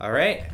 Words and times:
All 0.00 0.12
right. 0.12 0.44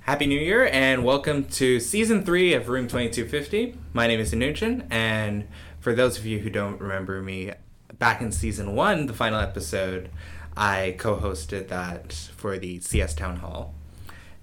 Happy 0.00 0.26
New 0.26 0.40
Year 0.40 0.68
and 0.72 1.04
welcome 1.04 1.44
to 1.44 1.78
season 1.78 2.24
three 2.24 2.54
of 2.54 2.68
Room 2.68 2.88
2250. 2.88 3.78
My 3.92 4.08
name 4.08 4.18
is 4.18 4.32
Anuchin, 4.32 4.84
and 4.90 5.46
for 5.78 5.94
those 5.94 6.18
of 6.18 6.26
you 6.26 6.40
who 6.40 6.50
don't 6.50 6.80
remember 6.80 7.22
me, 7.22 7.52
back 8.00 8.20
in 8.20 8.32
season 8.32 8.74
one, 8.74 9.06
the 9.06 9.12
final 9.12 9.38
episode, 9.38 10.10
I 10.56 10.96
co 10.98 11.16
hosted 11.16 11.68
that 11.68 12.12
for 12.36 12.58
the 12.58 12.80
CS 12.80 13.14
Town 13.14 13.36
Hall. 13.36 13.76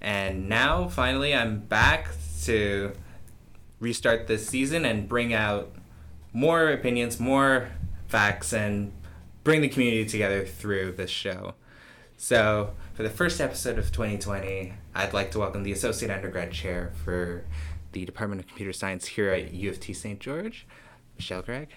And 0.00 0.48
now, 0.48 0.88
finally, 0.88 1.34
I'm 1.34 1.60
back 1.60 2.08
to 2.44 2.92
restart 3.80 4.28
this 4.28 4.48
season 4.48 4.86
and 4.86 5.06
bring 5.06 5.34
out 5.34 5.74
more 6.32 6.70
opinions, 6.70 7.20
more 7.20 7.68
facts, 8.06 8.54
and 8.54 8.92
bring 9.44 9.60
the 9.60 9.68
community 9.68 10.06
together 10.06 10.46
through 10.46 10.92
this 10.92 11.10
show. 11.10 11.52
So, 12.16 12.74
for 12.98 13.04
the 13.04 13.10
first 13.10 13.40
episode 13.40 13.78
of 13.78 13.92
2020, 13.92 14.72
I'd 14.92 15.12
like 15.12 15.30
to 15.30 15.38
welcome 15.38 15.62
the 15.62 15.70
Associate 15.70 16.10
Undergrad 16.10 16.50
Chair 16.50 16.90
for 17.04 17.44
the 17.92 18.04
Department 18.04 18.40
of 18.40 18.48
Computer 18.48 18.72
Science 18.72 19.06
here 19.06 19.30
at 19.30 19.54
U 19.54 19.70
of 19.70 19.78
T 19.78 19.92
St. 19.92 20.18
George, 20.18 20.66
Michelle 21.14 21.42
Craig. 21.42 21.68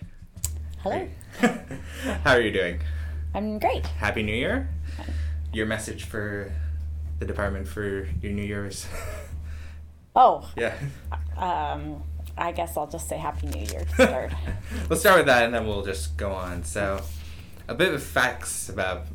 Hello. 0.79 1.07
How 2.23 2.31
are 2.31 2.41
you 2.41 2.51
doing? 2.51 2.81
I'm 3.35 3.59
great. 3.59 3.85
Happy 3.85 4.23
New 4.23 4.33
Year. 4.33 4.67
Your 5.53 5.67
message 5.67 6.05
for 6.05 6.51
the 7.19 7.25
department 7.25 7.67
for 7.67 8.07
your 8.19 8.31
New 8.31 8.41
Year's. 8.43 8.87
Oh, 10.13 10.49
yeah. 10.57 10.75
um, 11.37 12.03
I 12.37 12.51
guess 12.51 12.75
I'll 12.75 12.89
just 12.89 13.07
say 13.07 13.17
Happy 13.17 13.47
New 13.47 13.61
Year 13.61 13.85
to 13.85 13.93
start. 13.93 14.33
Let's 14.89 15.01
start 15.01 15.19
with 15.19 15.27
that 15.27 15.45
and 15.45 15.53
then 15.53 15.65
we'll 15.67 15.85
just 15.85 16.17
go 16.17 16.31
on. 16.33 16.65
So, 16.65 17.01
a 17.69 17.75
bit 17.75 17.93
of 17.93 18.03
facts 18.03 18.67
about 18.67 19.05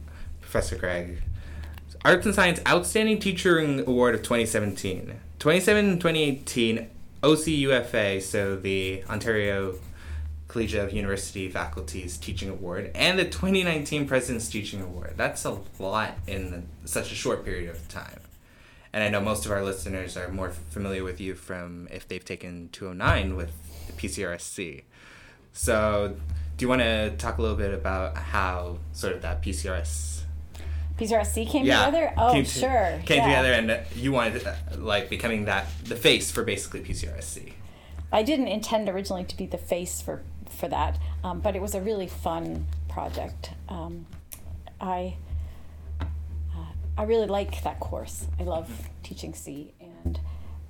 Professor 0.41 0.77
Craig. 0.77 1.21
Arts 2.07 2.25
and 2.25 2.37
Science 2.37 2.61
Outstanding 2.69 3.19
Teaching 3.19 3.81
Award 3.81 4.15
of 4.15 4.23
2017. 4.23 5.07
2017 5.41 5.99
2018 5.99 6.89
OCUFA, 7.25 8.23
so 8.23 8.55
the 8.55 9.03
Ontario 9.11 9.75
Collegiate 10.47 10.85
of 10.85 10.93
University 10.93 11.49
Faculties 11.49 12.17
Teaching 12.17 12.49
Award, 12.49 12.93
and 12.95 13.19
the 13.19 13.25
2019 13.25 14.07
President's 14.07 14.49
Teaching 14.49 14.81
Award. 14.83 15.15
That's 15.17 15.45
a 15.45 15.59
lot 15.81 16.13
in 16.29 16.69
such 16.85 17.11
a 17.11 17.17
short 17.17 17.45
period 17.45 17.71
of 17.71 17.89
time. 17.89 18.21
And 18.93 19.03
I 19.03 19.09
know 19.09 19.21
most 19.21 19.45
of 19.45 19.51
our 19.51 19.65
listeners 19.65 20.17
are 20.17 20.29
more 20.29 20.51
familiar 20.51 21.03
with 21.03 21.21
you 21.21 21.35
from 21.35 21.89
if 21.91 22.07
they've 22.07 22.25
taken 22.25 22.69
209 22.71 23.35
with 23.35 23.51
the 23.89 23.93
PCRSC. 23.95 24.85
So, 25.53 26.15
do 26.57 26.65
you 26.65 26.69
want 26.69 26.83
to 26.83 27.17
talk 27.17 27.39
a 27.39 27.43
little 27.43 27.57
bit 27.57 27.75
about 27.75 28.17
how 28.17 28.79
sort 28.93 29.13
of 29.13 29.23
that 29.23 29.43
PCRS 29.43 30.16
PCRSC 30.99 31.49
came 31.49 31.67
yeah, 31.67 31.87
together? 31.87 32.13
Oh, 32.17 32.33
came 32.33 32.45
to- 32.45 32.51
sure. 32.51 33.01
came 33.05 33.19
yeah. 33.19 33.27
together 33.27 33.53
and 33.53 33.71
uh, 33.71 33.79
you 33.95 34.13
wanted 34.13 34.47
uh, 34.47 34.55
like 34.77 35.09
becoming 35.11 35.45
that 35.45 35.67
the 35.85 35.97
face 35.97 36.31
for 36.31 36.43
basically 36.43 36.81
PCRSC. 36.81 37.53
I 38.13 38.23
didn't 38.23 38.49
intend 38.49 38.89
originally 38.89 39.25
to 39.25 39.37
be 39.37 39.47
the 39.47 39.59
face 39.59 40.01
for, 40.01 40.23
for 40.49 40.69
that, 40.69 40.99
um, 41.25 41.41
but 41.41 41.57
it 41.57 41.63
was 41.63 41.75
a 41.75 41.81
really 41.81 42.07
fun 42.07 42.67
project. 42.89 43.51
Um, 43.69 44.07
I, 44.81 45.17
uh, 46.01 46.05
I 46.97 47.03
really 47.03 47.27
like 47.27 47.63
that 47.63 47.81
course. 47.81 48.27
I 48.39 48.45
love 48.45 48.89
teaching 49.03 49.35
C, 49.35 49.75
and 49.81 50.21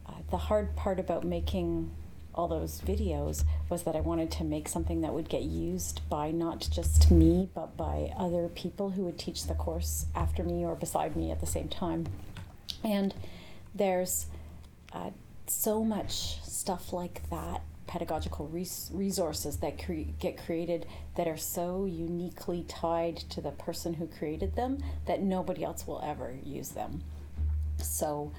uh, 0.06 0.12
the 0.30 0.38
hard 0.38 0.74
part 0.77 0.98
about 0.98 1.24
making 1.24 1.90
all 2.37 2.48
those 2.48 2.81
videos 2.81 3.45
was 3.69 3.84
that 3.84 3.97
I 3.97 4.01
wanted 4.01 4.31
to 4.33 4.45
make 4.45 4.69
something 4.69 5.01
that 5.01 5.12
would 5.12 5.29
get 5.29 5.42
used 5.42 6.01
by 6.09 6.31
not 6.31 6.69
just 6.70 7.11
me, 7.11 7.48
but 7.55 7.77
by 7.77 8.12
other 8.17 8.48
people 8.48 8.91
who 8.91 9.05
would 9.05 9.19
teach 9.19 9.47
the 9.47 9.55
course 9.55 10.06
after 10.15 10.42
me 10.42 10.64
or 10.64 10.75
beside 10.75 11.17
me 11.17 11.31
at 11.31 11.41
the 11.41 11.47
same 11.47 11.69
time. 11.69 12.07
And 12.84 13.14
there's 13.75 14.27
uh, 14.92 15.11
so 15.47 15.83
much 15.83 16.42
stuff 16.42 16.92
like 16.92 17.29
that 17.31 17.62
pedagogical 17.87 18.48
res- 18.48 18.91
resources 18.92 19.59
that 19.59 19.83
cre- 19.83 20.11
get 20.19 20.36
created 20.45 20.86
that 21.14 21.29
are 21.29 21.36
so 21.36 21.85
uniquely 21.85 22.64
tied 22.69 23.17
to 23.17 23.41
the 23.41 23.52
person 23.52 23.95
who 23.95 24.07
created 24.07 24.57
them 24.57 24.83
that 25.07 25.23
nobody 25.23 25.63
else 25.63 25.86
will 25.86 26.01
ever 26.05 26.35
use 26.45 26.70
them 26.70 27.02
so 27.79 28.33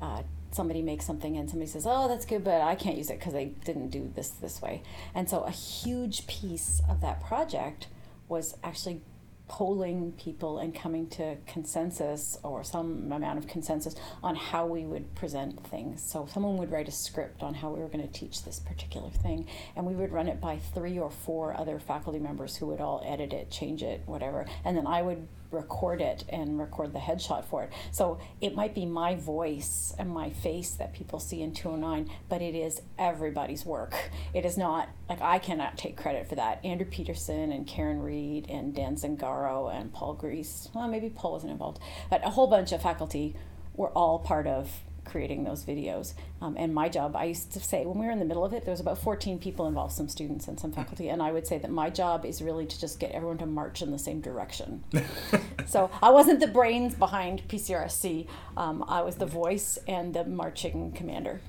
uh, 0.00 0.22
somebody 0.54 0.82
makes 0.82 1.04
something 1.04 1.36
and 1.36 1.50
somebody 1.50 1.70
says 1.70 1.86
oh 1.86 2.08
that's 2.08 2.24
good 2.24 2.44
but 2.44 2.60
i 2.60 2.74
can't 2.74 2.96
use 2.96 3.10
it 3.10 3.18
because 3.18 3.32
they 3.32 3.46
didn't 3.64 3.88
do 3.88 4.10
this 4.14 4.30
this 4.30 4.62
way 4.62 4.82
and 5.14 5.28
so 5.28 5.42
a 5.42 5.50
huge 5.50 6.26
piece 6.26 6.80
of 6.88 7.00
that 7.00 7.22
project 7.22 7.88
was 8.28 8.56
actually 8.62 9.00
polling 9.46 10.12
people 10.12 10.58
and 10.58 10.74
coming 10.74 11.06
to 11.06 11.36
consensus 11.46 12.38
or 12.42 12.64
some 12.64 13.12
amount 13.12 13.38
of 13.38 13.46
consensus 13.46 13.94
on 14.22 14.34
how 14.34 14.66
we 14.66 14.84
would 14.84 15.14
present 15.14 15.64
things. 15.66 16.02
So 16.02 16.26
someone 16.32 16.56
would 16.56 16.70
write 16.72 16.88
a 16.88 16.92
script 16.92 17.42
on 17.42 17.54
how 17.54 17.70
we 17.70 17.80
were 17.80 17.88
going 17.88 18.06
to 18.06 18.12
teach 18.12 18.42
this 18.44 18.58
particular 18.58 19.10
thing, 19.10 19.46
and 19.76 19.84
we 19.84 19.94
would 19.94 20.12
run 20.12 20.28
it 20.28 20.40
by 20.40 20.58
three 20.58 20.98
or 20.98 21.10
four 21.10 21.56
other 21.56 21.78
faculty 21.78 22.18
members 22.18 22.56
who 22.56 22.66
would 22.66 22.80
all 22.80 23.02
edit 23.06 23.32
it, 23.32 23.50
change 23.50 23.82
it, 23.82 24.02
whatever, 24.06 24.46
and 24.64 24.76
then 24.76 24.86
I 24.86 25.02
would 25.02 25.28
record 25.54 26.00
it 26.00 26.24
and 26.28 26.58
record 26.58 26.92
the 26.92 26.98
headshot 26.98 27.44
for 27.44 27.62
it. 27.62 27.72
So 27.90 28.18
it 28.40 28.54
might 28.54 28.74
be 28.74 28.86
my 28.86 29.14
voice 29.14 29.94
and 29.98 30.10
my 30.10 30.30
face 30.30 30.72
that 30.72 30.92
people 30.92 31.18
see 31.18 31.42
in 31.42 31.52
209, 31.52 32.10
but 32.28 32.42
it 32.42 32.54
is 32.54 32.82
everybody's 32.98 33.64
work. 33.64 34.10
It 34.32 34.44
is 34.44 34.56
not 34.58 34.88
like 35.08 35.20
I 35.20 35.38
cannot 35.38 35.78
take 35.78 35.96
credit 35.96 36.28
for 36.28 36.34
that. 36.34 36.64
Andrew 36.64 36.86
Petersen 36.86 37.52
and 37.52 37.66
Karen 37.66 38.02
Reid 38.02 38.48
and 38.48 38.74
Dan 38.74 38.96
Zingaro 38.96 39.74
and 39.74 39.92
Paul 39.92 40.14
Gries, 40.14 40.68
well, 40.74 40.88
maybe 40.88 41.08
Paul 41.08 41.32
wasn't 41.32 41.52
involved, 41.52 41.78
but 42.10 42.24
a 42.26 42.30
whole 42.30 42.46
bunch 42.46 42.72
of 42.72 42.82
faculty 42.82 43.36
were 43.74 43.90
all 43.90 44.18
part 44.18 44.46
of 44.46 44.82
creating 45.04 45.44
those 45.44 45.64
videos. 45.64 46.14
Um, 46.40 46.56
and 46.58 46.74
my 46.74 46.88
job, 46.88 47.16
I 47.16 47.24
used 47.24 47.52
to 47.52 47.60
say, 47.60 47.84
when 47.84 47.98
we 47.98 48.06
were 48.06 48.12
in 48.12 48.18
the 48.18 48.24
middle 48.24 48.44
of 48.44 48.52
it, 48.52 48.64
there 48.64 48.72
was 48.72 48.80
about 48.80 48.98
14 48.98 49.38
people 49.38 49.66
involved, 49.66 49.92
some 49.92 50.08
students 50.08 50.48
and 50.48 50.58
some 50.58 50.72
faculty. 50.72 51.08
And 51.08 51.22
I 51.22 51.32
would 51.32 51.46
say 51.46 51.58
that 51.58 51.70
my 51.70 51.90
job 51.90 52.24
is 52.24 52.42
really 52.42 52.66
to 52.66 52.80
just 52.80 52.98
get 52.98 53.12
everyone 53.12 53.38
to 53.38 53.46
march 53.46 53.82
in 53.82 53.90
the 53.90 53.98
same 53.98 54.20
direction. 54.20 54.84
so 55.66 55.90
I 56.02 56.10
wasn't 56.10 56.40
the 56.40 56.48
brains 56.48 56.94
behind 56.94 57.46
PCRSC. 57.48 58.26
Um, 58.56 58.84
I 58.88 59.02
was 59.02 59.16
the 59.16 59.26
voice 59.26 59.78
and 59.86 60.14
the 60.14 60.24
marching 60.24 60.92
commander. 60.92 61.40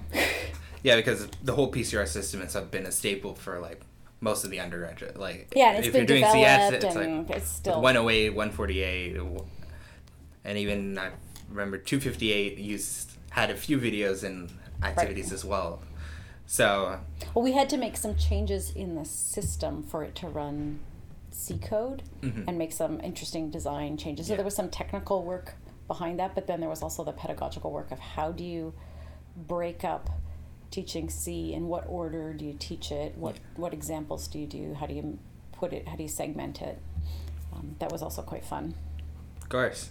Yeah, 0.84 0.96
because 0.98 1.28
the 1.44 1.56
whole 1.56 1.72
PCRS 1.72 2.10
system 2.10 2.42
has 2.42 2.56
been 2.56 2.86
a 2.86 2.92
staple 2.92 3.34
for 3.34 3.60
like 3.60 3.82
most 4.22 4.44
of 4.44 4.52
the 4.52 4.60
undergraduate. 4.60 5.20
Like 5.20 5.52
Yeah, 5.56 5.74
if 5.74 5.94
you're 5.94 6.06
doing 6.06 6.24
CS, 6.24 6.74
it's 6.74 6.96
like 6.96 7.30
it's 7.32 7.50
still- 7.50 7.82
108, 7.82 8.30
148, 8.30 9.18
and 10.44 10.58
even 10.58 10.98
I 10.98 11.10
remember 11.50 11.78
258 11.78 12.58
used 12.58 13.15
had 13.36 13.52
a 13.52 13.56
few 13.56 13.78
videos 13.78 14.24
and 14.24 14.50
activities 14.82 15.34
as 15.34 15.44
well. 15.44 15.82
So 16.46 17.00
Well, 17.34 17.44
we 17.44 17.52
had 17.52 17.70
to 17.72 17.76
make 17.78 17.98
some 17.98 18.16
changes 18.16 18.72
in 18.72 18.96
the 18.96 19.04
system 19.04 19.84
for 19.84 20.06
it 20.06 20.16
to 20.16 20.28
run 20.30 20.80
C 21.32 21.58
code 21.58 22.02
and 22.22 22.58
make 22.58 22.72
some 22.72 23.02
interesting 23.02 23.52
design 23.52 23.98
changes. 23.98 24.28
So 24.28 24.34
Yeah. 24.34 24.38
there 24.38 24.46
was 24.46 24.56
some 24.56 24.70
technical 24.70 25.22
work 25.24 25.56
behind 25.86 26.18
that, 26.20 26.34
but 26.34 26.48
then 26.48 26.62
there 26.62 26.70
was 26.70 26.82
also 26.82 27.04
the 27.04 27.12
pedagogical 27.12 27.72
work 27.72 27.92
of 27.92 28.00
how 28.00 28.32
do 28.32 28.44
you 28.46 28.74
break 29.36 29.84
up 29.84 30.10
teaching 30.72 31.10
C 31.10 31.54
in 31.54 31.68
what 31.68 31.86
order 31.90 32.32
do 32.34 32.46
you 32.46 32.54
teach 32.58 32.90
it? 32.90 33.18
What 33.18 33.36
what 33.58 33.74
examples 33.74 34.30
do 34.30 34.40
you 34.40 34.48
do? 34.48 34.76
How 34.76 34.86
do 34.86 34.94
you 34.94 35.20
put 35.52 35.74
it? 35.74 35.90
How 35.90 35.98
do 35.98 36.04
you 36.04 36.10
segment 36.10 36.62
it? 36.62 36.82
Um, 37.54 37.76
that 37.80 37.92
was 37.92 38.02
also 38.02 38.22
quite 38.22 38.46
fun. 38.46 38.76
Of 39.42 39.50
course. 39.50 39.90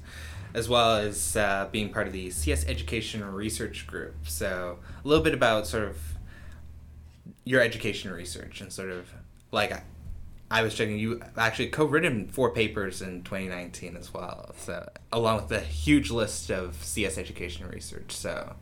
As 0.54 0.68
well 0.68 0.96
as 0.96 1.36
uh, 1.36 1.68
being 1.72 1.90
part 1.90 2.06
of 2.06 2.12
the 2.12 2.30
CS 2.30 2.64
Education 2.66 3.24
Research 3.24 3.86
Group. 3.86 4.14
So, 4.28 4.78
a 5.04 5.08
little 5.08 5.24
bit 5.24 5.34
about 5.34 5.66
sort 5.66 5.82
of 5.82 5.98
your 7.44 7.60
education 7.60 8.12
research 8.12 8.60
and 8.60 8.72
sort 8.72 8.90
of 8.90 9.08
like 9.50 9.72
I, 9.72 9.82
I 10.50 10.62
was 10.62 10.74
checking, 10.74 10.98
you 10.98 11.20
actually 11.36 11.68
co 11.68 11.84
written 11.84 12.28
four 12.28 12.50
papers 12.50 13.02
in 13.02 13.22
2019 13.22 13.96
as 13.96 14.14
well. 14.14 14.54
So, 14.58 14.88
along 15.12 15.36
with 15.36 15.48
the 15.48 15.60
huge 15.60 16.10
list 16.10 16.50
of 16.50 16.76
CS 16.82 17.18
education 17.18 17.66
research. 17.68 18.12
So, 18.12 18.54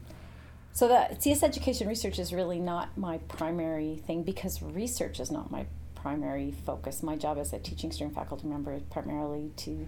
So 0.72 0.88
the 0.88 1.14
CS 1.18 1.42
education 1.42 1.88
research 1.88 2.18
is 2.18 2.32
really 2.32 2.60
not 2.60 2.96
my 2.96 3.18
primary 3.18 3.96
thing 4.06 4.22
because 4.22 4.62
research 4.62 5.20
is 5.20 5.30
not 5.30 5.50
my 5.50 5.66
primary 5.94 6.50
focus. 6.50 7.02
My 7.02 7.16
job 7.16 7.38
as 7.38 7.52
a 7.52 7.58
teaching 7.58 7.92
student 7.92 8.14
faculty 8.14 8.46
member 8.46 8.72
is 8.72 8.82
primarily 8.84 9.50
to 9.58 9.86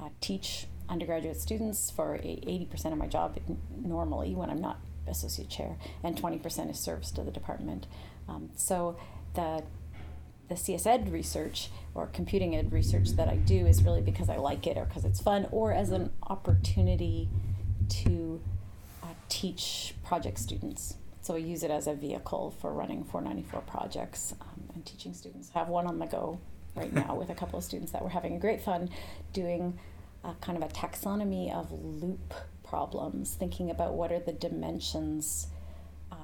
uh, 0.00 0.08
teach 0.20 0.66
undergraduate 0.88 1.40
students 1.40 1.90
for 1.90 2.18
80% 2.18 2.92
of 2.92 2.98
my 2.98 3.06
job 3.06 3.38
normally 3.82 4.34
when 4.34 4.50
I'm 4.50 4.60
not 4.60 4.80
associate 5.06 5.48
chair, 5.48 5.76
and 6.02 6.16
20% 6.20 6.70
is 6.70 6.78
service 6.78 7.10
to 7.12 7.22
the 7.22 7.30
department. 7.30 7.86
Um, 8.28 8.50
so 8.56 8.96
the 9.34 9.62
the 10.48 10.56
CS 10.56 10.86
Ed 10.86 11.12
research 11.12 11.68
or 11.94 12.06
computing 12.06 12.56
ed 12.56 12.72
research 12.72 13.10
that 13.10 13.28
I 13.28 13.36
do 13.36 13.66
is 13.66 13.82
really 13.82 14.00
because 14.00 14.30
I 14.30 14.36
like 14.36 14.66
it 14.66 14.78
or 14.78 14.86
because 14.86 15.04
it's 15.04 15.20
fun 15.20 15.46
or 15.50 15.72
as 15.72 15.90
an 15.90 16.10
opportunity 16.22 17.28
to 17.88 18.40
uh, 19.02 19.08
teach 19.28 19.94
project 20.04 20.38
students. 20.38 20.94
So 21.20 21.34
I 21.34 21.38
use 21.38 21.62
it 21.62 21.70
as 21.70 21.86
a 21.86 21.94
vehicle 21.94 22.54
for 22.62 22.72
running 22.72 23.04
494 23.04 23.60
projects 23.62 24.34
um, 24.40 24.70
and 24.74 24.86
teaching 24.86 25.12
students. 25.12 25.50
I 25.54 25.58
have 25.58 25.68
one 25.68 25.86
on 25.86 25.98
the 25.98 26.06
go 26.06 26.40
right 26.74 26.92
now 26.94 27.14
with 27.14 27.28
a 27.28 27.34
couple 27.34 27.58
of 27.58 27.64
students 27.64 27.92
that 27.92 28.02
we're 28.02 28.08
having 28.08 28.34
a 28.34 28.38
great 28.38 28.62
fun 28.62 28.88
doing 29.34 29.78
a 30.24 30.34
kind 30.40 30.62
of 30.62 30.68
a 30.68 30.72
taxonomy 30.72 31.52
of 31.52 31.70
loop 31.72 32.34
problems, 32.64 33.34
thinking 33.34 33.70
about 33.70 33.94
what 33.94 34.12
are 34.12 34.18
the 34.18 34.32
dimensions 34.32 35.46
uh, 36.12 36.16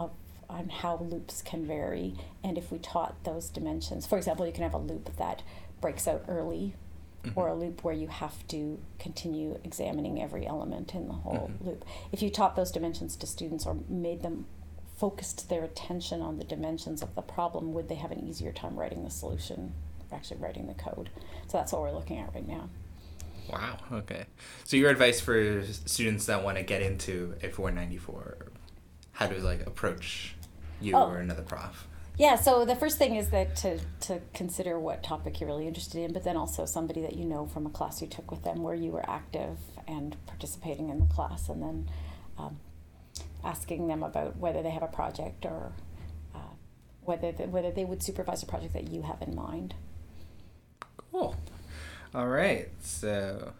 of 0.00 0.10
on 0.48 0.68
how 0.68 0.96
loops 0.98 1.42
can 1.42 1.64
vary, 1.66 2.14
and 2.44 2.58
if 2.58 2.70
we 2.70 2.78
taught 2.78 3.24
those 3.24 3.48
dimensions, 3.48 4.06
for 4.06 4.18
example, 4.18 4.46
you 4.46 4.52
can 4.52 4.62
have 4.62 4.74
a 4.74 4.78
loop 4.78 5.16
that 5.16 5.42
breaks 5.80 6.06
out 6.06 6.24
early. 6.28 6.74
Mm-hmm. 7.24 7.38
Or 7.38 7.46
a 7.46 7.54
loop 7.54 7.84
where 7.84 7.94
you 7.94 8.08
have 8.08 8.44
to 8.48 8.80
continue 8.98 9.56
examining 9.62 10.20
every 10.20 10.44
element 10.44 10.92
in 10.92 11.06
the 11.06 11.14
whole 11.14 11.52
Mhm. 11.52 11.64
loop. 11.64 11.84
If 12.10 12.20
you 12.20 12.30
taught 12.30 12.56
those 12.56 12.72
dimensions 12.72 13.14
to 13.14 13.28
students 13.28 13.64
or 13.64 13.76
made 13.88 14.22
them 14.22 14.46
focused 14.96 15.48
their 15.48 15.62
attention 15.62 16.20
on 16.20 16.38
the 16.38 16.44
dimensions 16.44 17.00
of 17.00 17.14
the 17.14 17.22
problem, 17.22 17.74
would 17.74 17.88
they 17.88 17.94
have 17.94 18.10
an 18.10 18.18
easier 18.26 18.50
time 18.50 18.76
writing 18.76 19.04
the 19.04 19.10
solution, 19.10 19.72
actually 20.10 20.38
writing 20.38 20.66
the 20.66 20.74
code? 20.74 21.10
So 21.46 21.58
that's 21.58 21.70
what 21.72 21.82
we're 21.82 21.92
looking 21.92 22.18
at 22.18 22.34
right 22.34 22.48
now. 22.48 22.68
Wow. 23.52 23.76
Okay. 23.92 24.24
So 24.64 24.76
your 24.76 24.90
advice 24.90 25.20
for 25.20 25.62
students 25.64 26.26
that 26.26 26.42
want 26.42 26.56
to 26.56 26.62
get 26.62 26.80
into 26.82 27.34
a 27.42 27.48
494, 27.50 28.46
how 29.12 29.26
to 29.26 29.38
like 29.40 29.66
approach 29.66 30.34
you 30.80 30.96
Oh. 30.96 31.08
or 31.10 31.18
another 31.18 31.42
prof? 31.42 31.86
Yeah, 32.18 32.36
so 32.36 32.64
the 32.64 32.76
first 32.76 32.98
thing 32.98 33.14
is 33.16 33.28
that 33.30 33.56
to, 33.56 33.78
to 34.00 34.20
consider 34.34 34.78
what 34.78 35.02
topic 35.02 35.40
you're 35.40 35.48
really 35.48 35.66
interested 35.66 35.98
in, 36.02 36.12
but 36.12 36.24
then 36.24 36.36
also 36.36 36.66
somebody 36.66 37.00
that 37.02 37.14
you 37.16 37.24
know 37.24 37.46
from 37.46 37.66
a 37.66 37.70
class 37.70 38.02
you 38.02 38.06
took 38.08 38.30
with 38.30 38.42
them 38.42 38.62
where 38.62 38.74
you 38.74 38.90
were 38.90 39.08
active 39.08 39.56
and 39.88 40.16
participating 40.26 40.90
in 40.90 40.98
the 41.00 41.06
class, 41.06 41.48
and 41.48 41.62
then 41.62 41.88
um, 42.38 42.58
asking 43.42 43.88
them 43.88 44.02
about 44.02 44.36
whether 44.36 44.62
they 44.62 44.70
have 44.70 44.82
a 44.82 44.88
project 44.88 45.46
or 45.46 45.72
uh, 46.34 46.38
whether 47.02 47.32
they, 47.32 47.46
whether 47.46 47.70
they 47.70 47.84
would 47.84 48.02
supervise 48.02 48.42
a 48.42 48.46
project 48.46 48.74
that 48.74 48.88
you 48.88 49.02
have 49.02 49.20
in 49.22 49.34
mind. 49.34 49.74
Cool. 51.10 51.34
All 52.14 52.28
right. 52.28 52.68
So, 52.82 53.52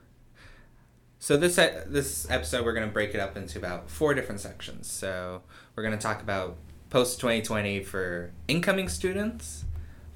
so 1.19 1.37
this 1.39 1.57
this 1.57 2.31
episode 2.31 2.65
we're 2.67 2.75
gonna 2.75 2.87
break 2.89 3.15
it 3.15 3.19
up 3.21 3.37
into 3.37 3.59
about 3.59 3.89
four 3.89 4.13
different 4.13 4.41
sections. 4.41 4.91
So 4.91 5.41
we're 5.75 5.83
gonna 5.83 5.97
talk 5.97 6.21
about 6.21 6.57
post 6.91 7.19
twenty 7.19 7.41
twenty 7.41 7.83
for 7.83 8.31
incoming 8.49 8.91
students, 8.91 9.65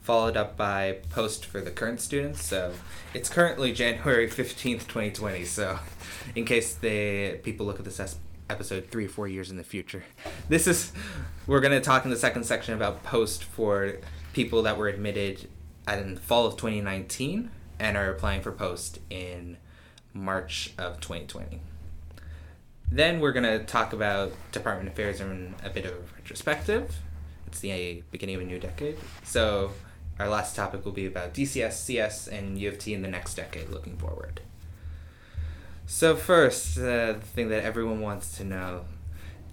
followed 0.02 0.36
up 0.36 0.54
by 0.54 0.98
post 1.08 1.46
for 1.46 1.62
the 1.62 1.70
current 1.70 1.98
students. 2.00 2.44
So 2.44 2.74
it's 3.14 3.30
currently 3.30 3.72
January 3.72 4.28
fifteenth, 4.28 4.86
twenty 4.86 5.10
twenty. 5.12 5.46
So 5.46 5.78
in 6.34 6.44
case 6.44 6.74
the 6.74 7.38
people 7.42 7.64
look 7.64 7.78
at 7.78 7.86
this 7.86 8.00
es- 8.00 8.18
episode 8.50 8.88
three 8.90 9.06
or 9.06 9.08
four 9.08 9.28
years 9.28 9.50
in 9.50 9.56
the 9.56 9.64
future, 9.64 10.04
this 10.50 10.66
is 10.66 10.92
we're 11.46 11.60
gonna 11.60 11.80
talk 11.80 12.04
in 12.04 12.10
the 12.10 12.18
second 12.18 12.44
section 12.44 12.74
about 12.74 13.02
post 13.02 13.44
for 13.44 13.94
people 14.34 14.60
that 14.64 14.76
were 14.76 14.88
admitted 14.88 15.48
in 15.88 16.16
the 16.16 16.20
fall 16.20 16.44
of 16.44 16.58
2019 16.58 17.50
and 17.78 17.96
are 17.96 18.11
applying 18.11 18.40
for 18.40 18.52
post 18.52 19.00
in 19.11 19.56
March 20.12 20.73
of 20.78 21.00
2020. 21.00 21.61
Then 22.90 23.20
we're 23.20 23.32
going 23.32 23.44
to 23.44 23.64
talk 23.64 23.93
about 23.93 24.32
Department 24.52 24.88
Affairs 24.88 25.20
in 25.20 25.55
a 25.64 25.70
bit 25.70 25.84
of 25.84 25.93
a 25.93 26.14
retrospective. 26.17 26.96
It's 27.46 27.61
the 27.61 28.02
beginning 28.11 28.37
of 28.37 28.43
a 28.43 28.44
new 28.44 28.58
decade. 28.58 28.96
So 29.25 29.73
our 30.19 30.28
last 30.28 30.56
topic 30.56 30.84
will 30.84 30.93
be 30.93 31.06
about 31.06 31.34
DCS, 31.34 31.75
CS, 31.75 32.28
and 32.28 32.58
U 32.58 32.69
of 32.69 32.78
T 32.78 32.94
in 32.94 33.02
the 33.02 33.08
next 33.08 33.34
decade 33.34 33.69
looking 33.69 33.96
forward. 33.96 34.40
So 35.87 36.17
first, 36.17 36.78
uh, 36.78 37.12
the 37.12 37.20
thing 37.20 37.49
that 37.50 37.62
everyone 37.62 38.00
wants 38.00 38.37
to 38.38 38.44
know, 38.44 38.87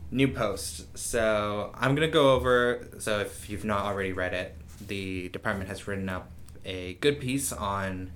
new 0.10 0.28
post. 0.28 0.98
So 0.98 1.72
I'm 1.76 1.96
gonna 1.96 2.08
go 2.08 2.34
over. 2.34 2.88
So 3.00 3.20
if 3.20 3.50
you've 3.50 3.66
not 3.66 3.86
already 3.86 4.14
read 4.14 4.34
it, 4.34 4.56
the 4.88 5.30
department 5.30 5.70
has 5.70 5.88
written 5.88 6.10
up 6.10 6.32
a 6.66 6.96
good 6.96 7.20
piece 7.20 7.52
on 7.52 8.12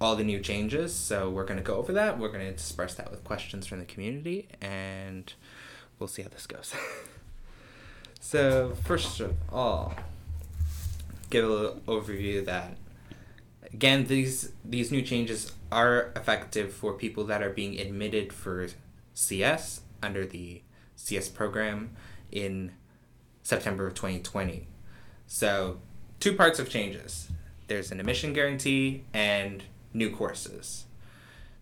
all 0.00 0.16
the 0.16 0.24
new 0.24 0.40
changes. 0.40 0.94
So 0.94 1.30
we're 1.30 1.44
gonna 1.44 1.62
go 1.62 1.76
over 1.76 1.92
that. 1.92 2.18
We're 2.18 2.30
gonna 2.30 2.52
disperse 2.52 2.94
that 2.94 3.10
with 3.10 3.24
questions 3.24 3.66
from 3.66 3.78
the 3.78 3.84
community, 3.84 4.48
and 4.60 5.32
we'll 5.98 6.08
see 6.08 6.22
how 6.22 6.28
this 6.28 6.46
goes. 6.46 6.74
so 8.20 8.74
first 8.84 9.20
of 9.20 9.34
all, 9.50 9.94
give 11.30 11.44
a 11.44 11.48
little 11.48 11.80
overview 11.86 12.44
that 12.44 12.76
again 13.72 14.04
these 14.06 14.52
these 14.64 14.92
new 14.92 15.00
changes 15.00 15.52
are 15.70 16.12
effective 16.14 16.72
for 16.72 16.92
people 16.92 17.24
that 17.24 17.42
are 17.42 17.50
being 17.50 17.80
admitted 17.80 18.32
for 18.32 18.68
CS 19.14 19.80
under 20.02 20.26
the 20.26 20.62
CS 20.96 21.28
program 21.28 21.96
in 22.30 22.72
September 23.42 23.86
of 23.86 23.94
2020. 23.94 24.68
So, 25.26 25.80
two 26.20 26.34
parts 26.34 26.58
of 26.58 26.68
changes. 26.68 27.28
There's 27.68 27.90
an 27.90 28.00
admission 28.00 28.32
guarantee 28.32 29.04
and 29.12 29.62
new 29.94 30.10
courses. 30.10 30.84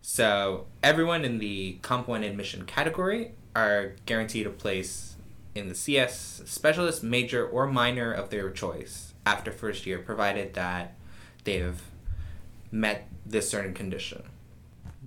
So, 0.02 0.66
everyone 0.82 1.24
in 1.24 1.38
the 1.38 1.78
Comp 1.82 2.08
1 2.08 2.24
admission 2.24 2.64
category 2.64 3.32
are 3.54 3.92
guaranteed 4.06 4.46
a 4.46 4.50
place 4.50 5.16
in 5.54 5.68
the 5.68 5.74
CS 5.74 6.42
specialist, 6.46 7.02
major, 7.02 7.46
or 7.46 7.66
minor 7.66 8.12
of 8.12 8.30
their 8.30 8.50
choice 8.50 9.14
after 9.26 9.52
first 9.52 9.86
year, 9.86 9.98
provided 9.98 10.54
that 10.54 10.94
they've 11.44 11.82
met 12.70 13.08
this 13.26 13.50
certain 13.50 13.74
condition. 13.74 14.22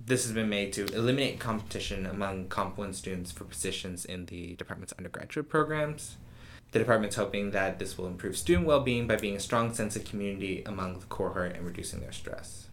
This 0.06 0.24
has 0.24 0.32
been 0.32 0.48
made 0.48 0.72
to 0.74 0.84
eliminate 0.94 1.40
competition 1.40 2.06
among 2.06 2.48
Comp 2.48 2.76
1 2.76 2.92
students 2.92 3.32
for 3.32 3.44
positions 3.44 4.04
in 4.04 4.26
the 4.26 4.54
department's 4.54 4.92
undergraduate 4.92 5.48
programs. 5.48 6.16
The 6.74 6.80
department's 6.80 7.14
hoping 7.14 7.52
that 7.52 7.78
this 7.78 7.96
will 7.96 8.08
improve 8.08 8.36
student 8.36 8.66
well 8.66 8.80
being 8.80 9.06
by 9.06 9.14
being 9.14 9.36
a 9.36 9.40
strong 9.40 9.72
sense 9.72 9.94
of 9.94 10.04
community 10.04 10.64
among 10.66 10.98
the 10.98 11.06
cohort 11.06 11.54
and 11.54 11.64
reducing 11.64 12.00
their 12.00 12.10
stress. 12.10 12.66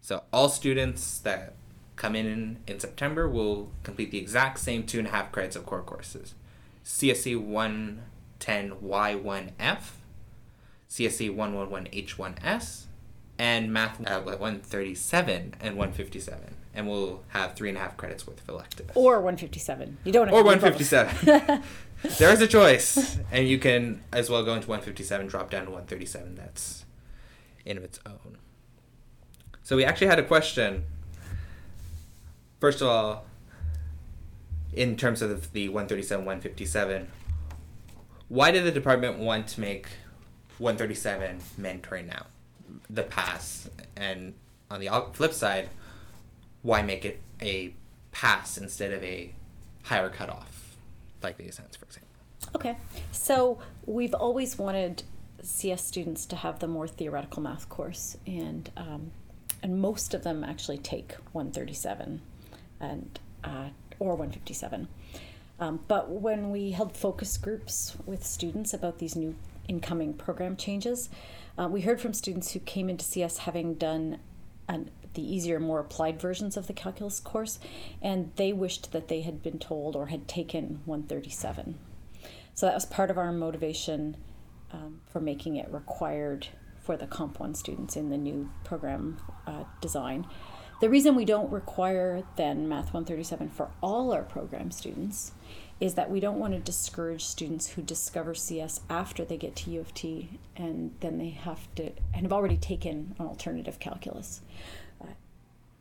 So, 0.00 0.22
all 0.32 0.48
students 0.48 1.18
that 1.18 1.54
come 1.96 2.14
in 2.14 2.58
in 2.68 2.78
September 2.78 3.28
will 3.28 3.72
complete 3.82 4.12
the 4.12 4.18
exact 4.18 4.60
same 4.60 4.84
two 4.84 5.00
and 5.00 5.08
a 5.08 5.10
half 5.10 5.32
credits 5.32 5.56
of 5.56 5.66
core 5.66 5.82
courses 5.82 6.34
CSC 6.84 7.44
110Y1F, 8.40 9.80
CSC 10.88 11.34
111H1S, 11.34 12.84
and 13.36 13.72
Math 13.72 14.00
at 14.06 14.26
137 14.26 15.54
and 15.60 15.76
157. 15.76 16.54
And 16.72 16.88
we'll 16.88 17.24
have 17.30 17.56
three 17.56 17.68
and 17.68 17.76
a 17.76 17.80
half 17.80 17.96
credits 17.96 18.28
worth 18.28 18.40
of 18.42 18.48
electives. 18.48 18.92
Or 18.94 19.14
157. 19.14 19.98
You 20.04 20.12
don't 20.12 20.28
have 20.28 20.34
Or 20.34 20.44
to 20.44 20.50
do 20.56 20.60
both. 20.60 21.26
157. 21.26 21.62
there 22.18 22.32
is 22.32 22.40
a 22.40 22.46
choice. 22.46 23.18
And 23.30 23.46
you 23.46 23.58
can 23.58 24.02
as 24.12 24.30
well 24.30 24.44
go 24.44 24.54
into 24.54 24.68
157, 24.68 25.26
drop 25.26 25.50
down 25.50 25.64
to 25.64 25.70
137. 25.70 26.34
That's 26.34 26.84
in 27.64 27.76
of 27.76 27.84
its 27.84 28.00
own. 28.06 28.38
So 29.62 29.76
we 29.76 29.84
actually 29.84 30.08
had 30.08 30.18
a 30.18 30.24
question. 30.24 30.84
First 32.60 32.80
of 32.80 32.88
all, 32.88 33.26
in 34.72 34.96
terms 34.96 35.22
of 35.22 35.52
the 35.52 35.68
137, 35.68 36.24
157, 36.24 37.08
why 38.28 38.50
did 38.50 38.64
the 38.64 38.70
department 38.70 39.18
want 39.18 39.48
to 39.48 39.60
make 39.60 39.88
137 40.58 41.40
mandatory 41.58 42.02
now? 42.02 42.26
The 42.88 43.02
pass. 43.02 43.68
And 43.96 44.34
on 44.70 44.80
the 44.80 44.88
flip 45.12 45.32
side, 45.32 45.68
why 46.62 46.82
make 46.82 47.04
it 47.04 47.20
a 47.40 47.74
pass 48.12 48.56
instead 48.58 48.92
of 48.92 49.02
a 49.02 49.32
higher 49.84 50.08
cutoff, 50.08 50.76
like 51.22 51.36
the 51.36 51.48
Ascents, 51.48 51.76
for? 51.76 51.86
Okay. 52.54 52.76
So 53.12 53.58
we've 53.86 54.14
always 54.14 54.58
wanted 54.58 55.04
CS 55.42 55.84
students 55.84 56.26
to 56.26 56.36
have 56.36 56.58
the 56.58 56.66
more 56.66 56.88
theoretical 56.88 57.42
math 57.42 57.68
course, 57.68 58.16
and 58.26 58.70
um, 58.76 59.12
and 59.62 59.80
most 59.80 60.14
of 60.14 60.22
them 60.22 60.42
actually 60.44 60.78
take 60.78 61.12
137 61.32 62.20
and 62.80 63.18
uh, 63.44 63.68
or 63.98 64.10
157. 64.10 64.88
Um, 65.58 65.80
but 65.88 66.10
when 66.10 66.50
we 66.50 66.70
held 66.70 66.96
focus 66.96 67.36
groups 67.36 67.94
with 68.06 68.24
students 68.24 68.72
about 68.72 68.98
these 68.98 69.14
new 69.14 69.34
incoming 69.68 70.14
program 70.14 70.56
changes, 70.56 71.10
uh, 71.58 71.68
we 71.68 71.82
heard 71.82 72.00
from 72.00 72.14
students 72.14 72.52
who 72.52 72.60
came 72.60 72.88
into 72.88 73.04
CS 73.04 73.38
having 73.38 73.74
done 73.74 74.18
an, 74.68 74.90
the 75.14 75.22
easier, 75.22 75.60
more 75.60 75.80
applied 75.80 76.20
versions 76.20 76.56
of 76.56 76.66
the 76.66 76.72
calculus 76.72 77.20
course, 77.20 77.58
and 78.00 78.32
they 78.36 78.52
wished 78.52 78.92
that 78.92 79.08
they 79.08 79.20
had 79.20 79.42
been 79.42 79.58
told 79.58 79.94
or 79.94 80.06
had 80.06 80.26
taken 80.26 80.80
137. 80.86 81.78
So 82.60 82.66
that 82.66 82.74
was 82.74 82.84
part 82.84 83.10
of 83.10 83.16
our 83.16 83.32
motivation 83.32 84.18
um, 84.70 85.00
for 85.06 85.18
making 85.18 85.56
it 85.56 85.72
required 85.72 86.48
for 86.78 86.94
the 86.94 87.06
Comp 87.06 87.40
1 87.40 87.54
students 87.54 87.96
in 87.96 88.10
the 88.10 88.18
new 88.18 88.50
program 88.64 89.16
uh, 89.46 89.64
design. 89.80 90.26
The 90.82 90.90
reason 90.90 91.14
we 91.14 91.24
don't 91.24 91.50
require 91.50 92.22
then 92.36 92.68
Math 92.68 92.92
137 92.92 93.48
for 93.48 93.70
all 93.82 94.12
our 94.12 94.24
program 94.24 94.72
students 94.72 95.32
is 95.80 95.94
that 95.94 96.10
we 96.10 96.20
don't 96.20 96.38
want 96.38 96.52
to 96.52 96.58
discourage 96.58 97.24
students 97.24 97.66
who 97.66 97.80
discover 97.80 98.34
CS 98.34 98.80
after 98.90 99.24
they 99.24 99.38
get 99.38 99.56
to 99.56 99.70
U 99.70 99.80
of 99.80 99.94
T 99.94 100.38
and 100.54 100.94
then 101.00 101.16
they 101.16 101.30
have 101.30 101.74
to 101.76 101.92
and 102.12 102.24
have 102.24 102.32
already 102.34 102.58
taken 102.58 103.14
an 103.18 103.24
alternative 103.24 103.78
calculus. 103.78 104.42
Uh, 105.00 105.06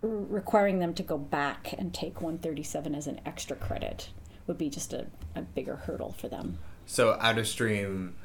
requiring 0.02 0.80
them 0.80 0.94
to 0.94 1.04
go 1.04 1.18
back 1.18 1.74
and 1.78 1.94
take 1.94 2.22
137 2.22 2.96
as 2.96 3.06
an 3.06 3.20
extra 3.26 3.58
credit 3.58 4.12
would 4.48 4.58
be 4.58 4.70
just 4.70 4.94
a, 4.94 5.08
a 5.36 5.42
bigger 5.42 5.76
hurdle 5.76 6.12
for 6.12 6.28
them. 6.28 6.58
So, 6.89 7.15
out 7.22 7.38
of 7.38 7.48
stream, 7.48 8.15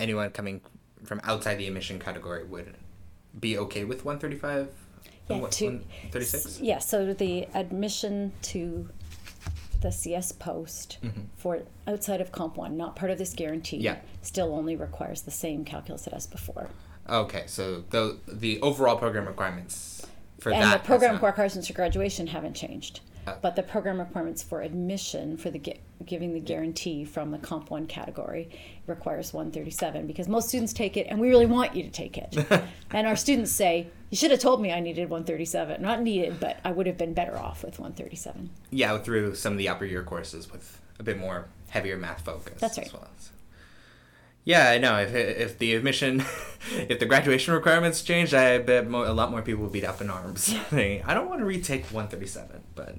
anyone 0.00 0.30
coming 0.30 0.60
from 1.04 1.20
outside 1.22 1.54
the 1.54 1.68
emission 1.68 2.00
category 2.00 2.42
would 2.44 2.74
be 3.38 3.56
okay 3.58 3.84
with 3.84 4.04
135? 4.04 4.74
Yeah, 5.28 5.36
What, 5.36 5.52
to- 5.52 5.66
136? 5.66 6.58
Yeah, 6.58 6.80
so 6.80 7.12
the 7.14 7.46
admission 7.54 8.32
to 8.42 8.88
the 9.80 9.92
CS 9.92 10.32
post 10.32 10.98
mm-hmm. 11.00 11.20
for 11.36 11.62
outside 11.86 12.20
of 12.20 12.32
Comp 12.32 12.56
1, 12.56 12.76
not 12.76 12.96
part 12.96 13.12
of 13.12 13.18
this 13.18 13.34
guarantee, 13.34 13.76
Yeah. 13.76 13.98
still 14.22 14.52
only 14.52 14.74
requires 14.74 15.22
the 15.22 15.30
same 15.30 15.64
calculus 15.64 16.08
it 16.08 16.12
has 16.12 16.26
before. 16.26 16.70
Okay, 17.08 17.44
so 17.46 17.84
the 17.90 18.18
the 18.26 18.60
overall 18.62 18.96
program 18.96 19.26
requirements 19.26 20.04
for 20.40 20.50
and 20.50 20.64
that 20.64 20.82
the 20.82 20.86
program 20.86 21.20
requirements 21.24 21.68
for 21.68 21.72
graduation 21.72 22.26
haven't 22.26 22.54
changed. 22.54 22.98
But 23.42 23.56
the 23.56 23.62
program 23.62 23.98
requirements 24.00 24.42
for 24.42 24.60
admission 24.62 25.36
for 25.36 25.50
the 25.50 25.60
giving 26.04 26.32
the 26.32 26.40
guarantee 26.40 27.04
from 27.04 27.30
the 27.30 27.38
Comp 27.38 27.70
1 27.70 27.86
category 27.86 28.48
requires 28.86 29.32
137 29.32 30.06
because 30.06 30.28
most 30.28 30.48
students 30.48 30.72
take 30.72 30.96
it 30.96 31.06
and 31.10 31.20
we 31.20 31.28
really 31.28 31.46
want 31.46 31.74
you 31.74 31.82
to 31.82 31.90
take 31.90 32.16
it. 32.16 32.36
and 32.92 33.06
our 33.06 33.16
students 33.16 33.50
say, 33.52 33.88
you 34.10 34.16
should 34.16 34.30
have 34.30 34.40
told 34.40 34.60
me 34.62 34.72
I 34.72 34.80
needed 34.80 35.10
137. 35.10 35.82
Not 35.82 36.02
needed, 36.02 36.40
but 36.40 36.60
I 36.64 36.70
would 36.72 36.86
have 36.86 36.96
been 36.96 37.14
better 37.14 37.36
off 37.36 37.62
with 37.64 37.78
137. 37.78 38.50
yeah 38.70 38.96
through 38.98 39.34
some 39.34 39.52
of 39.52 39.58
the 39.58 39.68
upper 39.68 39.84
year 39.84 40.02
courses 40.02 40.50
with 40.50 40.80
a 40.98 41.02
bit 41.02 41.18
more 41.18 41.48
heavier 41.68 41.96
math 41.96 42.24
focus. 42.24 42.60
That's 42.60 42.78
as 42.78 42.84
right. 42.86 42.92
well. 42.94 43.08
So- 43.18 43.32
Yeah, 44.44 44.70
I 44.70 44.78
know. 44.78 44.96
If 44.98 45.14
if 45.14 45.58
the 45.58 45.74
admission, 45.74 46.24
if 46.88 46.98
the 46.98 47.06
graduation 47.06 47.52
requirements 47.52 48.02
changed, 48.02 48.32
I 48.32 48.58
bet 48.58 48.88
mo- 48.88 49.04
a 49.10 49.12
lot 49.12 49.30
more 49.30 49.42
people 49.42 49.62
would 49.64 49.72
be 49.72 49.84
up 49.84 50.00
in 50.00 50.08
arms. 50.08 50.54
I 50.72 51.02
don't 51.14 51.28
want 51.28 51.40
to 51.40 51.44
retake 51.44 51.84
137, 51.86 52.62
but 52.74 52.96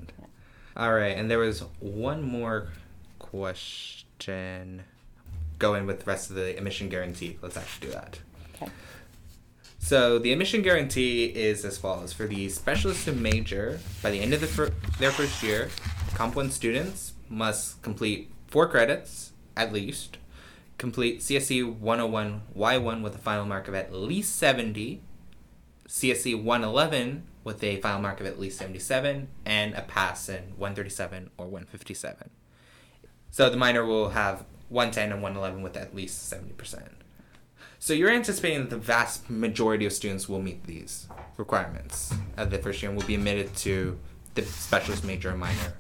all 0.80 0.94
right. 0.94 1.18
And 1.18 1.30
there 1.30 1.40
was 1.40 1.64
one 1.80 2.24
more 2.24 2.70
question. 3.20 4.84
Going 5.60 5.86
with 5.86 6.00
the 6.00 6.06
rest 6.06 6.30
of 6.30 6.38
the 6.38 6.58
admission 6.58 6.88
guarantee. 6.88 7.38
Let's 7.42 7.58
actually 7.58 7.88
do 7.88 7.94
that. 7.94 8.20
Okay. 8.56 8.72
So 9.78 10.18
the 10.18 10.32
admission 10.32 10.62
guarantee 10.62 11.26
is 11.26 11.66
as 11.66 11.78
follows: 11.78 12.14
for 12.14 12.28
the 12.28 12.48
specialist 12.48 13.08
and 13.10 13.22
major, 13.22 13.80
by 14.02 14.12
the 14.12 14.22
end 14.22 14.34
of 14.34 14.40
the 14.40 14.48
fir- 14.48 14.74
their 15.00 15.12
first 15.12 15.44
year, 15.44 15.70
Comp 16.16 16.38
One 16.38 16.50
students 16.50 17.12
must 17.28 17.82
complete 17.82 18.32
four 18.48 18.68
credits 18.70 19.34
at 19.58 19.74
least, 19.74 20.18
complete 20.78 21.20
CSC 21.20 21.78
101 21.78 22.42
Y1 22.58 23.04
with 23.04 23.16
a 23.16 23.20
final 23.20 23.46
mark 23.46 23.68
of 23.68 23.76
at 23.76 23.94
least 23.94 24.38
70, 24.38 25.02
CSC 25.90 26.42
111 26.42 27.24
with 27.44 27.64
a 27.64 27.78
final 27.78 28.02
mark 28.02 28.20
of 28.20 28.26
at 28.26 28.40
least 28.40 28.58
77, 28.58 29.28
and 29.46 29.74
a 29.74 29.82
pass 29.82 30.30
in 30.30 30.44
137 30.58 31.32
or 31.38 31.46
157. 31.46 32.30
So 33.32 33.50
the 33.50 33.58
minor 33.58 33.86
will 33.86 34.10
have 34.10 34.46
110 34.70 35.12
and 35.12 35.22
111 35.22 35.62
with 35.62 35.78
at 35.78 35.96
least 35.96 36.32
70%. 36.32 36.90
So 37.80 37.94
you're 37.94 38.10
anticipating 38.10 38.60
that 38.60 38.70
the 38.70 38.78
vast 38.78 39.30
majority 39.30 39.86
of 39.86 39.94
students 39.94 40.28
will 40.28 40.42
meet 40.42 40.66
these 40.66 41.08
requirements 41.38 42.14
at 42.36 42.52
the 42.52 42.58
first 42.58 42.82
year 42.82 42.92
and 42.92 43.00
will 43.00 43.08
be 43.08 43.16
admitted 43.16 43.56
to 43.58 43.98
the 44.36 44.42
specialist 44.44 45.06
major 45.06 45.30
and 45.30 45.40
minor. 45.40 45.74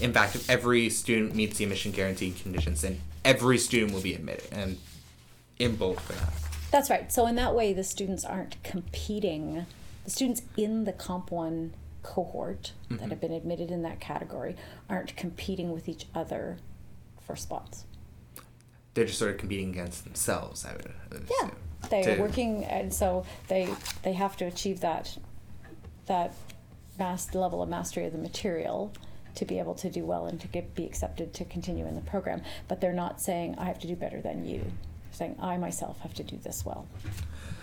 In 0.00 0.12
fact, 0.12 0.36
if 0.36 0.48
every 0.48 0.88
student 0.90 1.34
meets 1.34 1.58
the 1.58 1.64
admission 1.64 1.90
guarantee 1.90 2.30
conditions, 2.30 2.82
then 2.82 3.00
every 3.24 3.58
student 3.58 3.92
will 3.92 4.00
be 4.00 4.14
admitted, 4.14 4.46
and 4.52 4.78
in 5.58 5.74
both 5.74 5.98
for 6.00 6.12
that. 6.12 6.32
That's 6.70 6.88
right. 6.88 7.10
So 7.12 7.26
in 7.26 7.34
that 7.34 7.54
way, 7.54 7.72
the 7.72 7.82
students 7.82 8.24
aren't 8.24 8.62
competing. 8.62 9.66
The 10.08 10.12
students 10.12 10.40
in 10.56 10.84
the 10.84 10.94
Comp 10.94 11.30
One 11.30 11.74
cohort 12.02 12.72
that 12.88 13.00
have 13.00 13.10
mm-hmm. 13.10 13.20
been 13.20 13.32
admitted 13.32 13.70
in 13.70 13.82
that 13.82 14.00
category 14.00 14.56
aren't 14.88 15.14
competing 15.16 15.70
with 15.70 15.86
each 15.86 16.06
other 16.14 16.56
for 17.20 17.36
spots. 17.36 17.84
They're 18.94 19.04
just 19.04 19.18
sort 19.18 19.32
of 19.32 19.36
competing 19.36 19.68
against 19.68 20.04
themselves, 20.04 20.64
I 20.64 20.72
would 20.72 20.86
assume. 21.12 21.26
Yeah, 21.42 21.50
they 21.90 22.02
to- 22.04 22.16
are 22.16 22.20
working, 22.22 22.64
and 22.64 22.90
so 22.90 23.26
they 23.48 23.68
they 24.02 24.14
have 24.14 24.34
to 24.38 24.46
achieve 24.46 24.80
that 24.80 25.18
that 26.06 26.32
mass 26.98 27.34
level 27.34 27.62
of 27.62 27.68
mastery 27.68 28.06
of 28.06 28.12
the 28.12 28.18
material 28.18 28.90
to 29.34 29.44
be 29.44 29.58
able 29.58 29.74
to 29.74 29.90
do 29.90 30.06
well 30.06 30.24
and 30.24 30.40
to 30.40 30.48
get 30.48 30.74
be 30.74 30.86
accepted 30.86 31.34
to 31.34 31.44
continue 31.44 31.86
in 31.86 31.96
the 31.96 32.00
program. 32.00 32.40
But 32.66 32.80
they're 32.80 32.94
not 32.94 33.20
saying 33.20 33.56
I 33.58 33.66
have 33.66 33.78
to 33.80 33.86
do 33.86 33.94
better 33.94 34.22
than 34.22 34.46
you. 34.46 34.60
They're 34.60 34.72
saying 35.12 35.36
I 35.38 35.58
myself 35.58 36.00
have 36.00 36.14
to 36.14 36.22
do 36.22 36.38
this 36.38 36.64
well. 36.64 36.86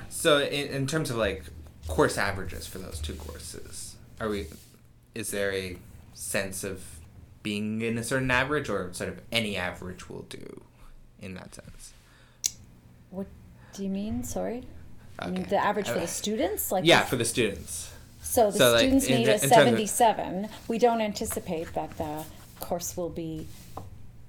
So, 0.09 0.41
in, 0.41 0.67
in 0.67 0.85
terms 0.85 1.09
of 1.09 1.17
like 1.17 1.45
course 1.87 2.17
averages 2.17 2.67
for 2.67 2.79
those 2.79 2.99
two 2.99 3.13
courses, 3.13 3.95
are 4.19 4.29
we? 4.29 4.47
Is 5.13 5.31
there 5.31 5.51
a 5.53 5.77
sense 6.13 6.63
of 6.63 6.83
being 7.43 7.81
in 7.81 7.97
a 7.97 8.03
certain 8.03 8.31
average, 8.31 8.69
or 8.69 8.91
sort 8.93 9.09
of 9.09 9.21
any 9.31 9.55
average 9.55 10.09
will 10.09 10.23
do, 10.23 10.61
in 11.21 11.35
that 11.35 11.53
sense? 11.55 11.93
What 13.11 13.27
do 13.73 13.83
you 13.83 13.89
mean? 13.89 14.23
Sorry. 14.23 14.63
I 15.17 15.29
mean 15.29 15.43
the 15.43 15.57
average 15.57 15.87
for 15.87 15.99
the 15.99 16.07
students, 16.07 16.71
like 16.71 16.83
Yeah, 16.85 17.01
if- 17.03 17.07
for 17.07 17.15
the 17.15 17.23
students. 17.25 17.91
So 18.21 18.51
the 18.51 18.57
So, 18.57 18.77
students 18.77 19.07
the- 19.07 19.13
a 19.13 19.25
terms 19.25 19.43
of- 19.43 19.49
77. 19.49 20.49
We 20.67 20.77
don't 20.77 20.99
anticipate 20.99 21.73
that 21.73 21.97
the 21.97 22.25
course 22.59 22.97
will 22.97 23.09
be 23.11 23.47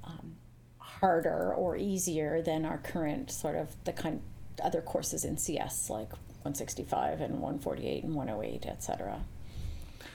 um, 0.04 0.36
harder 0.78 1.52
or 1.52 1.76
easier 1.76 2.40
than 2.42 2.64
our 2.64 2.78
current 2.78 3.30
sort 3.32 3.56
of 3.56 3.74
the 3.84 3.92
kind 3.92 4.20
other 4.62 4.80
courses 4.80 5.24
in 5.24 5.38
CS 5.38 5.90
like 5.90 6.10
165 6.46 7.20
and 7.20 7.34
148 7.34 8.04
and 8.04 8.14
108, 8.14 8.66
et 8.66 8.82
cetera. 8.82 9.20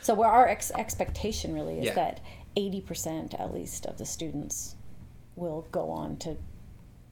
So 0.02 0.14
where 0.14 0.30
our 0.30 0.48
ex- 0.48 0.72
expectation 0.72 1.54
really 1.54 1.80
is 1.80 1.86
Yeah. 1.88 1.94
that 1.96 2.20
80% 2.56 3.40
at 3.40 3.54
least 3.54 3.86
of 3.86 3.98
the 3.98 4.06
students 4.06 4.76
will 5.36 5.68
go 5.72 5.90
on 5.92 6.18
to 6.18 6.38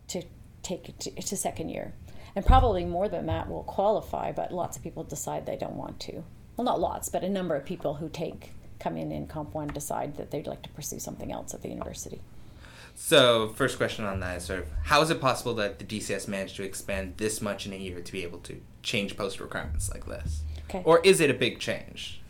to 0.09 0.23
take 0.63 0.89
it 0.89 0.99
to, 0.99 1.11
to 1.11 1.37
second 1.37 1.69
year. 1.69 1.93
And 2.35 2.45
probably 2.45 2.83
more 2.85 3.07
than 3.07 3.27
that 3.27 3.49
will 3.49 3.63
qualify, 3.63 4.31
but 4.31 4.51
lots 4.51 4.75
of 4.77 4.83
people 4.83 5.03
decide 5.03 5.45
they 5.45 5.55
don't 5.55 5.75
want 5.75 5.99
to. 6.01 6.23
Well, 6.57 6.65
not 6.65 6.79
lots, 6.79 7.09
but 7.09 7.23
a 7.23 7.29
number 7.29 7.55
of 7.55 7.63
people 7.65 7.95
who 7.95 8.09
take 8.09 8.51
come 8.79 8.97
in 8.97 9.11
in 9.11 9.27
Comp 9.27 9.53
1 9.53 9.67
decide 9.69 10.17
that 10.17 10.31
they'd 10.31 10.47
like 10.47 10.61
to 10.63 10.69
pursue 10.69 10.99
something 10.99 11.31
else 11.31 11.53
at 11.53 11.61
the 11.61 11.69
university. 11.69 12.21
So, 13.01 13.47
first 13.55 13.77
question 13.77 14.03
on 14.03 14.19
that 14.19 14.37
is 14.37 14.43
sort 14.43 14.59
of 14.59 14.67
how 14.83 15.01
is 15.01 15.09
it 15.09 15.21
possible 15.21 15.53
that 15.55 15.79
the 15.79 15.85
DCS 15.85 16.27
managed 16.27 16.57
to 16.57 16.63
expand 16.63 17.13
this 17.15 17.41
much 17.41 17.65
in 17.65 17.71
a 17.71 17.77
year 17.77 18.01
to 18.01 18.11
be 18.11 18.23
able 18.23 18.39
to 18.39 18.61
change 18.83 19.15
post 19.15 19.39
requirements 19.39 19.89
like 19.89 20.05
this? 20.05 20.41
Okay. 20.69 20.83
Or 20.85 20.99
is 20.99 21.21
it 21.21 21.31
a 21.31 21.33
big 21.33 21.59
change? 21.59 22.21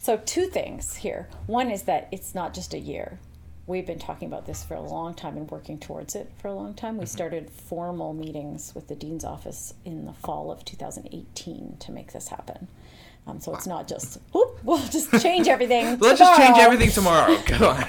So, 0.00 0.20
two 0.26 0.46
things 0.46 0.96
here. 0.96 1.28
One 1.46 1.70
is 1.70 1.84
that 1.84 2.08
it's 2.10 2.34
not 2.34 2.54
just 2.54 2.74
a 2.74 2.78
year. 2.78 3.20
We've 3.68 3.86
been 3.86 4.00
talking 4.00 4.26
about 4.26 4.46
this 4.46 4.64
for 4.64 4.74
a 4.74 4.80
long 4.80 5.14
time 5.14 5.36
and 5.36 5.48
working 5.48 5.78
towards 5.78 6.16
it 6.16 6.30
for 6.38 6.48
a 6.48 6.54
long 6.54 6.74
time. 6.74 6.98
We 6.98 7.04
mm-hmm. 7.04 7.16
started 7.16 7.48
formal 7.48 8.12
meetings 8.12 8.74
with 8.74 8.88
the 8.88 8.96
Dean's 8.96 9.24
office 9.24 9.74
in 9.84 10.06
the 10.06 10.12
fall 10.12 10.50
of 10.50 10.64
2018 10.64 11.76
to 11.78 11.92
make 11.92 12.12
this 12.12 12.28
happen. 12.28 12.66
Um, 13.28 13.40
so 13.40 13.52
it's 13.54 13.66
not 13.66 13.88
just, 13.88 14.20
whoop, 14.32 14.60
we'll 14.62 14.78
just 14.86 15.10
change 15.20 15.48
everything. 15.48 15.98
Let's 16.00 16.20
just 16.20 16.40
change 16.40 16.58
everything 16.58 16.90
tomorrow. 16.90 17.36
Go 17.46 17.70
on. 17.70 17.84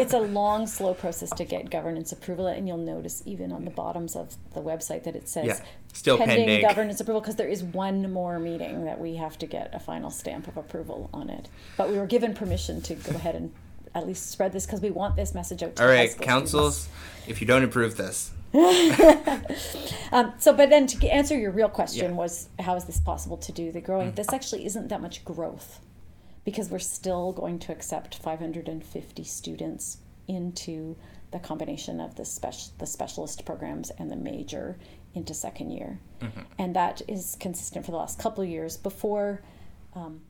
it's 0.00 0.14
a 0.14 0.18
long, 0.18 0.66
slow 0.66 0.94
process 0.94 1.28
to 1.30 1.44
get 1.44 1.68
governance 1.68 2.10
approval, 2.10 2.46
and 2.46 2.66
you'll 2.66 2.78
notice 2.78 3.22
even 3.26 3.52
on 3.52 3.66
the 3.66 3.70
bottoms 3.70 4.16
of 4.16 4.34
the 4.54 4.60
website 4.60 5.04
that 5.04 5.14
it 5.14 5.28
says 5.28 5.44
Yeah, 5.44 5.60
still 5.92 6.16
pending. 6.16 6.62
governance 6.62 7.00
approval 7.00 7.20
because 7.20 7.36
there 7.36 7.48
is 7.48 7.62
one 7.62 8.10
more 8.10 8.38
meeting 8.38 8.86
that 8.86 8.98
we 8.98 9.16
have 9.16 9.36
to 9.40 9.46
get 9.46 9.74
a 9.74 9.78
final 9.78 10.10
stamp 10.10 10.48
of 10.48 10.56
approval 10.56 11.10
on 11.12 11.28
it. 11.28 11.48
But 11.76 11.90
we 11.90 11.98
were 11.98 12.06
given 12.06 12.32
permission 12.32 12.80
to 12.82 12.94
go 12.94 13.14
ahead 13.14 13.34
and 13.34 13.52
at 13.94 14.06
least 14.06 14.30
spread 14.30 14.52
this 14.52 14.64
because 14.64 14.80
we 14.80 14.90
want 14.90 15.16
this 15.16 15.34
message 15.34 15.62
out 15.62 15.76
to 15.76 15.82
All 15.82 15.88
right, 15.88 16.16
councils, 16.18 16.88
if 17.26 17.42
you 17.42 17.46
don't 17.46 17.62
approve 17.64 17.98
this, 17.98 18.16
students. 18.18 18.37
Um, 20.10 20.32
so, 20.38 20.54
but 20.54 20.70
then 20.70 20.86
to 20.86 21.08
answer 21.08 21.36
your 21.38 21.50
real 21.50 21.68
question 21.68 22.06
Yeah. 22.06 22.10
Mm. 22.12 22.16
was 22.16 22.48
how 22.58 22.76
is 22.76 22.84
this 22.86 22.98
possible 22.98 23.36
to 23.36 23.52
do 23.52 23.70
the 23.72 23.80
growing? 23.82 24.12
This 24.12 24.32
actually 24.32 24.64
isn't 24.64 24.88
that 24.88 25.02
much 25.02 25.22
growth 25.24 25.80
because 26.44 26.70
we're 26.70 26.78
still 26.78 27.32
going 27.32 27.58
to 27.58 27.72
accept 27.72 28.14
550 28.14 29.22
students 29.24 29.98
into 30.26 30.96
the 31.30 31.38
combination 31.38 32.00
of 32.00 32.14
the 32.14 32.24
special 32.24 32.72
the 32.78 32.86
specialist 32.86 33.44
programs 33.44 33.90
and 33.98 34.10
the 34.10 34.16
major 34.16 34.78
into 35.14 35.34
second 35.34 35.70
year, 35.72 36.00
Mm-hmm. 36.20 36.40
and 36.58 36.74
that 36.74 37.02
is 37.06 37.36
consistent 37.38 37.84
for 37.84 37.90
the 37.90 37.98
last 37.98 38.18
couple 38.18 38.42
of 38.42 38.48
years. 38.48 38.76
Before, 38.78 39.42
um, 39.94 40.22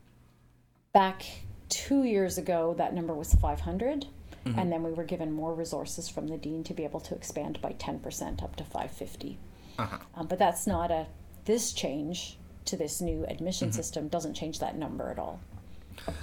back 0.92 1.25
two 1.68 2.02
years 2.02 2.37
ago, 2.37 2.75
that 2.78 2.94
number 2.94 3.14
was 3.14 3.32
500. 3.34 4.06
Mm-hmm. 4.48 4.58
And 4.58 4.72
then 4.72 4.82
we 4.82 4.92
were 4.92 5.04
given 5.04 5.32
more 5.32 5.54
resources 5.54 6.08
from 6.08 6.28
the 6.28 6.36
dean 6.36 6.64
to 6.64 6.74
be 6.74 6.84
able 6.84 7.00
to 7.00 7.14
expand 7.14 7.60
by 7.60 7.72
10% 7.72 8.42
up 8.42 8.56
to 8.56 8.64
550. 8.64 9.38
uh-huh. 9.78 9.98
Um, 10.14 10.26
but 10.26 10.38
that's 10.38 10.66
not 10.66 10.90
a, 10.90 11.06
this 11.44 11.72
change 11.72 12.38
to 12.66 12.76
this 12.76 13.00
new 13.00 13.24
admission 13.26 13.68
Mm-hmm. 13.68 13.76
system 13.76 14.08
doesn't 14.08 14.34
change 14.34 14.58
that 14.60 14.76
number 14.76 15.10
at 15.10 15.18
all. 15.18 15.40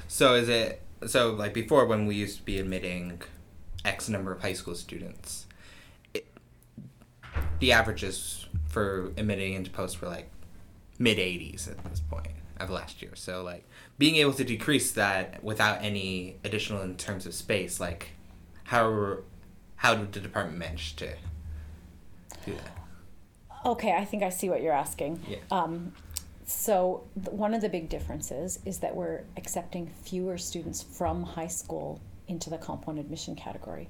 So 0.08 0.36
is 0.36 0.48
it 0.50 0.82
so 1.08 1.32
like 1.32 1.54
before 1.54 1.86
when 1.86 2.06
we 2.06 2.16
used 2.16 2.38
to 2.38 2.44
be 2.44 2.60
admitting 2.60 3.22
X 3.84 4.10
number 4.10 4.32
of 4.32 4.42
high 4.42 4.54
school 4.54 4.76
students, 4.76 5.46
it, 6.14 6.26
the 7.60 7.72
averages 7.72 8.48
for 8.68 9.12
admitting 9.18 9.54
into 9.54 9.70
post 9.70 10.02
were 10.02 10.08
like 10.08 10.30
mid 10.98 11.18
80s 11.18 11.70
at 11.70 11.84
this 11.86 12.00
point 12.00 12.28
of 12.60 12.70
last 12.70 13.02
year. 13.02 13.12
So 13.16 13.44
like 13.44 13.68
being 13.98 14.16
able 14.16 14.34
to 14.34 14.44
decrease 14.44 14.92
that 14.94 15.44
without 15.44 15.84
any 15.84 16.38
additional 16.44 16.82
in 16.82 16.96
terms 16.96 17.26
of 17.26 17.34
space, 17.34 17.80
like 17.80 18.12
how 18.66 19.18
how 19.78 19.96
did 19.96 20.12
the 20.12 20.20
department 20.20 20.58
manage 20.58 20.96
to 20.98 21.16
do 22.46 22.54
that? 22.54 22.72
Okay, 23.66 23.94
I 23.94 24.06
think 24.06 24.24
I 24.24 24.30
see 24.30 24.50
what 24.50 24.62
you're 24.62 24.74
asking. 24.74 25.22
Yeah. 25.28 25.38
Um, 25.52 25.94
so 26.46 27.04
th- 27.16 27.30
one 27.30 27.54
of 27.54 27.62
the 27.62 27.70
big 27.70 27.90
differences 27.90 28.60
is 28.66 28.80
that 28.80 28.96
we're 28.96 29.24
accepting 29.38 29.88
fewer 30.04 30.38
students 30.38 30.84
from 30.84 31.24
high 31.24 31.48
school 31.48 32.00
into 32.28 32.50
the 32.50 32.58
Comp 32.58 32.86
1 32.86 32.98
admission 33.00 33.36
category. 33.36 33.90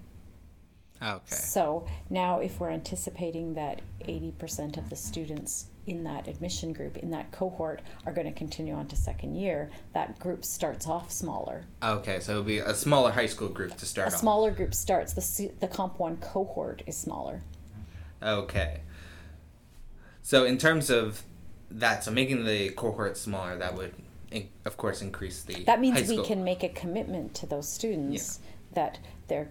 Okay. 1.01 1.35
So 1.35 1.85
now, 2.09 2.39
if 2.39 2.59
we're 2.59 2.69
anticipating 2.69 3.53
that 3.55 3.81
80% 4.05 4.77
of 4.77 4.89
the 4.89 4.95
students 4.95 5.67
in 5.87 6.03
that 6.03 6.27
admission 6.27 6.73
group, 6.73 6.97
in 6.97 7.11
that 7.11 7.31
cohort, 7.31 7.81
are 8.05 8.13
going 8.13 8.27
to 8.27 8.33
continue 8.33 8.73
on 8.73 8.87
to 8.87 8.95
second 8.95 9.35
year, 9.35 9.69
that 9.93 10.17
group 10.19 10.43
starts 10.43 10.87
off 10.87 11.11
smaller. 11.11 11.63
Okay, 11.83 12.19
so 12.19 12.31
it'll 12.33 12.43
be 12.43 12.59
a 12.59 12.73
smaller 12.73 13.11
high 13.11 13.25
school 13.25 13.49
group 13.49 13.75
to 13.77 13.85
start 13.85 14.09
A 14.09 14.13
off. 14.13 14.19
smaller 14.19 14.51
group 14.51 14.73
starts, 14.73 15.13
the, 15.13 15.51
the 15.59 15.67
Comp 15.67 15.99
1 15.99 16.17
cohort 16.17 16.81
is 16.87 16.97
smaller. 16.97 17.41
Okay. 18.21 18.81
So 20.21 20.45
in 20.45 20.57
terms 20.57 20.89
of 20.89 21.23
that, 21.69 22.03
so 22.03 22.11
making 22.11 22.45
the 22.45 22.69
cohort 22.69 23.17
smaller, 23.17 23.57
that 23.57 23.75
would, 23.75 23.93
of 24.65 24.77
course, 24.77 25.01
increase 25.01 25.43
the. 25.43 25.63
That 25.65 25.79
means 25.79 26.09
we 26.09 26.23
can 26.23 26.43
make 26.43 26.63
a 26.63 26.69
commitment 26.69 27.35
to 27.35 27.45
those 27.45 27.69
students 27.69 28.39
that 28.73 28.99
they're 29.27 29.49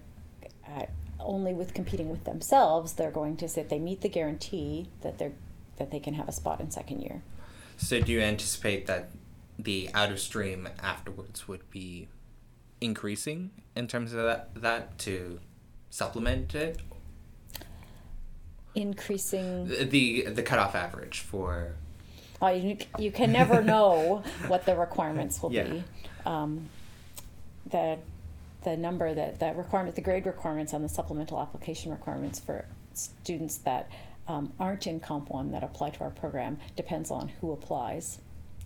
uh, 0.67 0.85
only 1.19 1.53
with 1.53 1.73
competing 1.73 2.09
with 2.09 2.23
themselves, 2.23 2.93
they're 2.93 3.11
going 3.11 3.37
to 3.37 3.47
say 3.47 3.61
if 3.61 3.69
they 3.69 3.79
meet 3.79 4.01
the 4.01 4.09
guarantee 4.09 4.87
that 5.01 5.17
they're 5.17 5.33
that 5.77 5.91
they 5.91 5.99
can 5.99 6.13
have 6.15 6.27
a 6.27 6.31
spot 6.31 6.59
in 6.59 6.71
second 6.71 7.01
year. 7.01 7.21
So 7.77 7.99
do 7.99 8.11
you 8.11 8.21
anticipate 8.21 8.87
that 8.87 9.09
the 9.59 9.89
out 9.93 10.11
of 10.11 10.19
stream 10.19 10.67
afterwards 10.81 11.47
would 11.47 11.69
be 11.69 12.07
increasing 12.81 13.51
in 13.75 13.87
terms 13.87 14.13
of 14.13 14.23
that, 14.23 14.55
that 14.55 14.97
to 14.99 15.39
supplement 15.89 16.53
it? 16.55 16.79
Increasing, 18.73 19.67
The 19.69 19.85
the, 19.85 20.21
the 20.31 20.43
cutoff 20.43 20.75
average 20.75 21.19
for 21.21 21.75
oh, 22.41 22.49
you, 22.49 22.77
you 22.99 23.09
can 23.09 23.31
never 23.31 23.61
know 23.73 24.21
what 24.47 24.65
the 24.65 24.75
requirements 24.75 25.41
will 25.41 25.53
Yeah. 25.53 25.63
be. 25.63 25.83
Um, 26.25 26.69
the 27.71 27.97
the 28.63 28.75
number 28.75 29.13
that 29.13 29.39
the 29.39 29.53
requirement, 29.53 29.95
the 29.95 30.01
grade 30.01 30.25
requirements 30.25 30.73
on 30.73 30.81
the 30.81 30.89
supplemental 30.89 31.39
application 31.39 31.91
requirements 31.91 32.39
for 32.39 32.65
students 32.93 33.57
that 33.59 33.89
um, 34.27 34.53
aren't 34.59 34.87
in 34.87 34.99
Comp 34.99 35.29
One 35.29 35.51
that 35.51 35.63
apply 35.63 35.91
to 35.91 36.01
our 36.01 36.09
program 36.09 36.57
depends 36.75 37.11
on 37.11 37.29
who 37.39 37.51
applies 37.51 38.19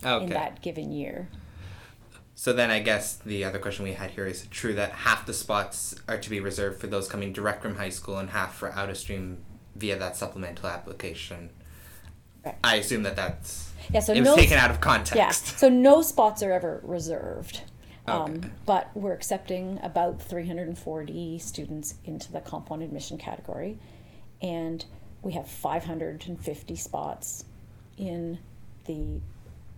okay. 0.04 0.24
in 0.24 0.30
that 0.32 0.62
given 0.62 0.92
year. 0.92 1.30
So 2.36 2.54
then 2.54 2.72
I 2.72 2.80
guess 2.80 3.18
the 3.18 3.44
other 3.44 3.60
question 3.60 3.84
we 3.84 3.94
had 3.94 4.12
here 4.12 4.26
is 4.26 4.48
true 4.48 4.74
that 4.76 4.92
half 4.92 5.26
the 5.26 5.34
spots 5.34 5.96
are 6.08 6.18
to 6.18 6.30
be 6.30 6.40
reserved 6.40 6.80
for 6.80 6.88
those 6.88 7.10
coming 7.10 7.34
direct 7.34 7.62
from 7.62 7.76
high 7.76 7.90
school 7.90 8.18
and 8.18 8.30
half 8.30 8.56
for 8.56 8.72
out 8.72 8.90
of 8.90 8.98
stream 8.98 9.40
via 9.76 9.98
that 9.98 10.16
supplemental 10.16 10.70
application? 10.70 11.50
Right. 12.46 12.56
I 12.64 12.76
assume 12.76 13.04
that 13.04 13.18
that's 13.18 13.74
Yeah, 13.94 14.00
so 14.00 14.14
it 14.14 14.22
was 14.22 14.30
no 14.30 14.36
taken 14.38 14.58
out 14.58 14.72
of 14.72 14.80
context. 14.80 15.18
Yeah, 15.18 15.32
so 15.32 15.68
no 15.68 16.02
spots 16.02 16.42
are 16.42 16.54
ever 16.54 16.80
reserved. 16.84 17.64
Um, 18.08 18.22
Okay. 18.36 18.50
But 18.66 18.90
we're 18.96 19.14
accepting 19.14 19.78
about 19.84 20.22
340 20.22 21.40
students 21.40 21.96
into 22.06 22.32
the 22.32 22.40
Comp 22.40 22.70
1 22.70 22.82
admission 22.82 23.18
category. 23.18 23.80
And 24.42 24.86
we 25.22 25.34
have 25.34 25.48
550 25.48 26.76
spots 26.76 27.46
in 27.98 28.40
the 28.86 29.20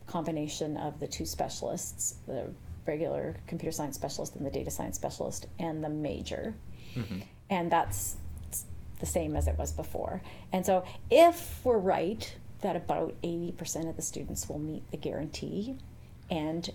combination 0.07 0.77
of 0.77 0.99
the 0.99 1.07
two 1.07 1.25
specialists 1.25 2.15
the 2.27 2.49
regular 2.85 3.35
computer 3.47 3.71
science 3.71 3.95
specialist 3.95 4.35
and 4.35 4.45
the 4.45 4.49
data 4.49 4.71
science 4.71 4.95
specialist, 4.95 5.47
and 5.59 5.83
the 5.83 5.89
major. 5.89 6.53
Mm-hmm. 6.95 7.19
And 7.49 7.71
that's 7.71 8.15
the 8.99 9.05
same 9.05 9.35
as 9.35 9.47
it 9.47 9.57
was 9.57 9.71
before. 9.71 10.21
And 10.51 10.65
so 10.65 10.83
if 11.09 11.63
we're 11.63 11.77
right 11.77 12.35
that 12.61 12.75
about 12.75 13.15
80% 13.23 13.89
of 13.89 13.95
the 13.95 14.01
students 14.01 14.47
will 14.47 14.59
meet 14.59 14.89
the 14.91 14.97
guarantee 14.97 15.77
and 16.29 16.69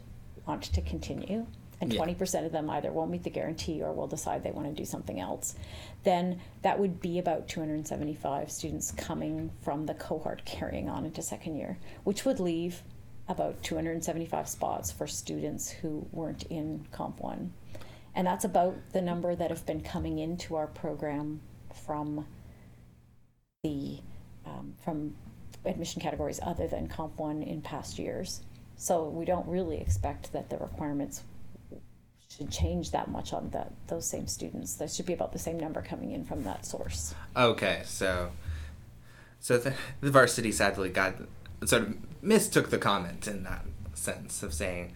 want 0.47 0.65
to 0.65 0.81
continue, 0.81 1.47
and 1.81 1.93
Yeah. 1.93 1.99
20% 1.99 2.47
of 2.47 2.53
them 2.53 2.71
either 2.71 2.91
won't 2.93 3.11
meet 3.11 3.23
the 3.23 3.31
guarantee 3.31 3.83
or 3.83 3.93
will 3.93 4.07
decide 4.07 4.43
they 4.43 4.51
want 4.51 4.67
to 4.67 4.73
do 4.73 4.85
something 4.85 5.21
else, 5.21 5.55
then 6.05 6.41
that 6.63 6.79
would 6.79 7.01
be 7.01 7.19
about 7.19 7.49
275 7.49 8.51
students 8.51 8.91
coming 8.93 9.51
from 9.61 9.87
the 9.87 9.95
cohort 9.95 10.45
carrying 10.45 10.89
on 10.89 11.05
into 11.05 11.23
second 11.23 11.57
year, 11.57 11.79
which 12.05 12.25
would 12.25 12.41
leave 12.41 12.83
about 13.29 13.63
275 13.63 14.49
spots 14.49 14.91
for 14.91 15.07
students 15.07 15.69
who 15.69 16.07
weren't 16.13 16.45
in 16.45 16.87
Comp 16.93 17.21
1. 17.21 17.53
And 18.15 18.27
that's 18.27 18.45
about 18.45 18.77
the 18.93 19.03
number 19.03 19.35
that 19.35 19.51
have 19.51 19.67
been 19.67 19.81
coming 19.83 20.19
into 20.19 20.57
our 20.57 20.69
program 20.69 21.41
from 21.75 22.27
the 23.63 23.99
um, 24.47 24.75
from 24.83 25.15
admission 25.65 26.01
categories 26.01 26.39
other 26.43 26.69
than 26.69 26.87
Comp 26.87 27.19
1 27.19 27.43
in 27.43 27.61
past 27.61 27.99
years. 27.99 28.43
So 28.77 29.09
we 29.09 29.25
don't 29.25 29.47
really 29.49 29.81
expect 29.81 30.33
that 30.33 30.49
the 30.49 30.57
requirements 30.59 31.25
should 32.37 32.51
change 32.51 32.91
that 32.91 33.09
much 33.11 33.33
on 33.33 33.51
that 33.51 33.73
those 33.89 34.07
same 34.07 34.27
students. 34.27 34.75
There 34.75 34.89
should 34.89 35.07
be 35.07 35.13
about 35.13 35.33
the 35.33 35.39
same 35.39 35.59
number 35.59 35.81
coming 35.83 36.13
in 36.13 36.25
from 36.25 36.43
that 36.45 36.67
source. 36.67 37.15
Okay, 37.37 37.83
so 37.85 38.31
so 39.41 39.59
the, 39.59 39.75
the 40.01 40.11
varsity 40.11 40.53
sadly 40.53 40.89
got 40.91 41.15
sort 41.65 41.83
of 41.83 41.97
mistook 42.23 42.71
the 42.71 42.79
comment 42.79 43.27
in 43.27 43.43
that 43.45 43.65
sense 43.95 44.43
of 44.43 44.53
saying 44.53 44.93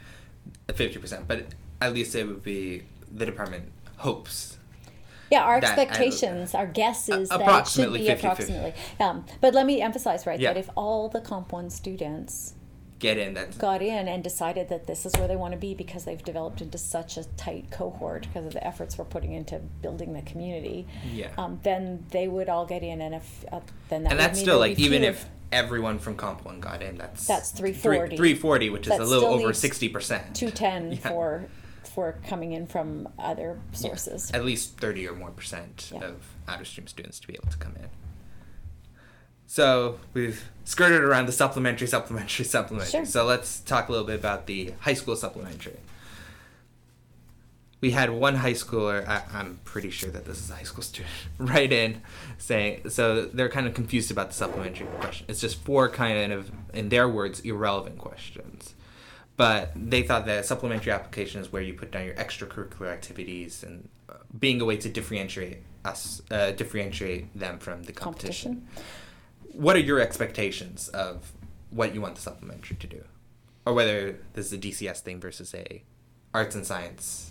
fifty 0.74 0.98
percent, 0.98 1.26
but 1.26 1.46
at 1.80 1.94
least 1.94 2.14
it 2.14 2.26
would 2.26 2.42
be 2.42 2.82
the 3.10 3.24
department 3.26 3.70
hopes. 3.98 4.58
Yeah, 5.30 5.44
our 5.44 5.58
expectations, 5.58 6.56
our 6.56 6.66
guess 6.66 7.08
is 7.08 7.28
that 7.28 7.36
it 7.36 7.38
should 7.38 7.40
approximately 7.42 8.00
be 8.00 8.06
50-50. 8.08 8.18
approximately. 8.18 8.74
Um, 8.98 9.24
but 9.40 9.54
let 9.54 9.64
me 9.64 9.80
emphasize, 9.80 10.26
right, 10.26 10.40
Yeah. 10.40 10.52
that 10.52 10.58
if 10.58 10.68
all 10.76 11.08
the 11.08 11.20
Comp 11.20 11.52
1 11.52 11.70
students 11.70 12.54
Get 13.00 13.16
in 13.16 13.32
that 13.34 13.56
got 13.58 13.80
in 13.80 14.06
and 14.08 14.22
decided 14.22 14.68
that 14.68 14.86
this 14.86 15.06
is 15.06 15.14
where 15.16 15.26
they 15.26 15.34
want 15.34 15.52
to 15.52 15.58
be 15.58 15.74
because 15.74 16.04
they've 16.04 16.22
developed 16.22 16.60
into 16.60 16.76
such 16.76 17.16
a 17.16 17.24
tight 17.36 17.70
cohort 17.70 18.26
because 18.28 18.44
of 18.46 18.52
the 18.52 18.64
efforts 18.64 18.98
we're 18.98 19.06
putting 19.06 19.32
into 19.32 19.58
building 19.58 20.12
the 20.12 20.20
community, 20.22 20.86
Yeah. 21.10 21.30
um, 21.38 21.60
then 21.62 22.04
they 22.10 22.28
would 22.28 22.50
all 22.50 22.66
get 22.66 22.82
in, 22.82 23.00
and 23.00 23.14
if 23.14 23.44
uh, 23.50 23.60
then 23.88 24.02
that 24.04 24.12
and 24.12 24.20
that's 24.20 24.38
still 24.38 24.58
like 24.58 24.78
even 24.78 25.02
if 25.02 25.26
everyone 25.50 25.98
from 25.98 26.14
comp 26.14 26.44
one 26.44 26.60
got 26.60 26.82
in, 26.82 26.98
that's 26.98 27.26
That's 27.26 27.50
340. 27.52 28.16
Three 28.18 28.34
forty, 28.34 28.68
which 28.68 28.82
is 28.86 28.90
That 28.90 29.00
a 29.00 29.04
little 29.04 29.30
over 29.30 29.52
sixty 29.54 29.88
percent. 29.88 30.36
210 30.36 30.92
Yeah. 31.02 31.08
for 31.08 31.44
for 31.94 32.18
coming 32.28 32.52
in 32.52 32.66
from 32.66 33.08
other 33.18 33.58
sources. 33.72 34.30
At 34.32 34.44
least 34.44 34.76
thirty 34.76 35.08
or 35.08 35.14
more 35.14 35.30
percent 35.30 35.90
Yeah. 35.92 36.04
of 36.04 36.16
out 36.46 36.60
of 36.60 36.68
stream 36.68 36.86
students 36.86 37.18
to 37.20 37.26
be 37.26 37.32
able 37.34 37.50
to 37.50 37.56
come 37.56 37.74
in. 37.76 37.88
So 39.50 39.98
we've 40.14 40.48
skirted 40.62 41.02
around 41.02 41.26
the 41.26 41.32
supplementary, 41.32 41.88
supplementary, 41.88 42.44
supplementary. 42.44 43.00
Sure. 43.00 43.04
So 43.04 43.24
let's 43.24 43.58
talk 43.58 43.88
a 43.88 43.90
little 43.90 44.06
bit 44.06 44.14
about 44.14 44.46
the 44.46 44.74
high 44.78 44.94
school 44.94 45.16
supplementary. 45.16 45.76
We 47.80 47.90
had 47.90 48.10
one 48.10 48.36
high 48.36 48.52
schooler, 48.52 49.04
I, 49.08 49.24
I'm 49.34 49.58
pretty 49.64 49.90
sure 49.90 50.08
that 50.10 50.24
this 50.24 50.38
is 50.38 50.50
a 50.50 50.54
high 50.54 50.62
school 50.62 50.84
student, 50.84 51.12
right 51.38 51.72
in 51.72 52.00
saying, 52.38 52.90
so 52.90 53.24
they're 53.24 53.48
kind 53.48 53.66
of 53.66 53.74
confused 53.74 54.12
about 54.12 54.28
the 54.28 54.34
supplementary 54.34 54.86
question. 55.00 55.26
It's 55.28 55.40
just 55.40 55.58
four 55.64 55.88
kind 55.88 56.32
of, 56.32 56.52
in 56.72 56.88
their 56.88 57.08
words, 57.08 57.40
irrelevant 57.40 57.98
questions. 57.98 58.76
But 59.36 59.72
they 59.74 60.04
thought 60.04 60.26
that 60.26 60.46
supplementary 60.46 60.92
application 60.92 61.40
is 61.40 61.50
where 61.50 61.62
you 61.62 61.74
put 61.74 61.90
down 61.90 62.04
your 62.04 62.14
extracurricular 62.14 62.92
activities 62.92 63.64
and 63.64 63.88
uh, 64.08 64.14
being 64.38 64.60
a 64.60 64.64
way 64.64 64.76
to 64.76 64.88
differentiate 64.88 65.64
us, 65.84 66.22
uh, 66.30 66.52
differentiate 66.52 67.36
them 67.36 67.58
from 67.58 67.82
the 67.82 67.92
competition. 67.92 68.68
What 69.52 69.76
are 69.76 69.80
your 69.80 70.00
expectations 70.00 70.88
of 70.88 71.32
what 71.70 71.94
you 71.94 72.00
want 72.00 72.16
the 72.16 72.20
supplementary 72.20 72.76
to 72.76 72.86
do, 72.86 73.04
or 73.66 73.74
whether 73.74 74.18
this 74.34 74.46
is 74.46 74.52
a 74.52 74.58
DCS 74.58 75.00
thing 75.00 75.20
versus 75.20 75.54
a 75.54 75.82
arts 76.32 76.54
and 76.54 76.66
science? 76.66 77.30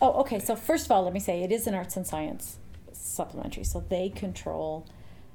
Oh, 0.00 0.12
okay. 0.20 0.38
So 0.38 0.56
first 0.56 0.86
of 0.86 0.92
all, 0.92 1.02
let 1.04 1.12
me 1.12 1.20
say 1.20 1.42
it 1.42 1.52
is 1.52 1.66
an 1.66 1.74
arts 1.74 1.96
and 1.96 2.06
science 2.06 2.58
supplementary. 2.92 3.64
So 3.64 3.84
they 3.88 4.08
control 4.08 4.86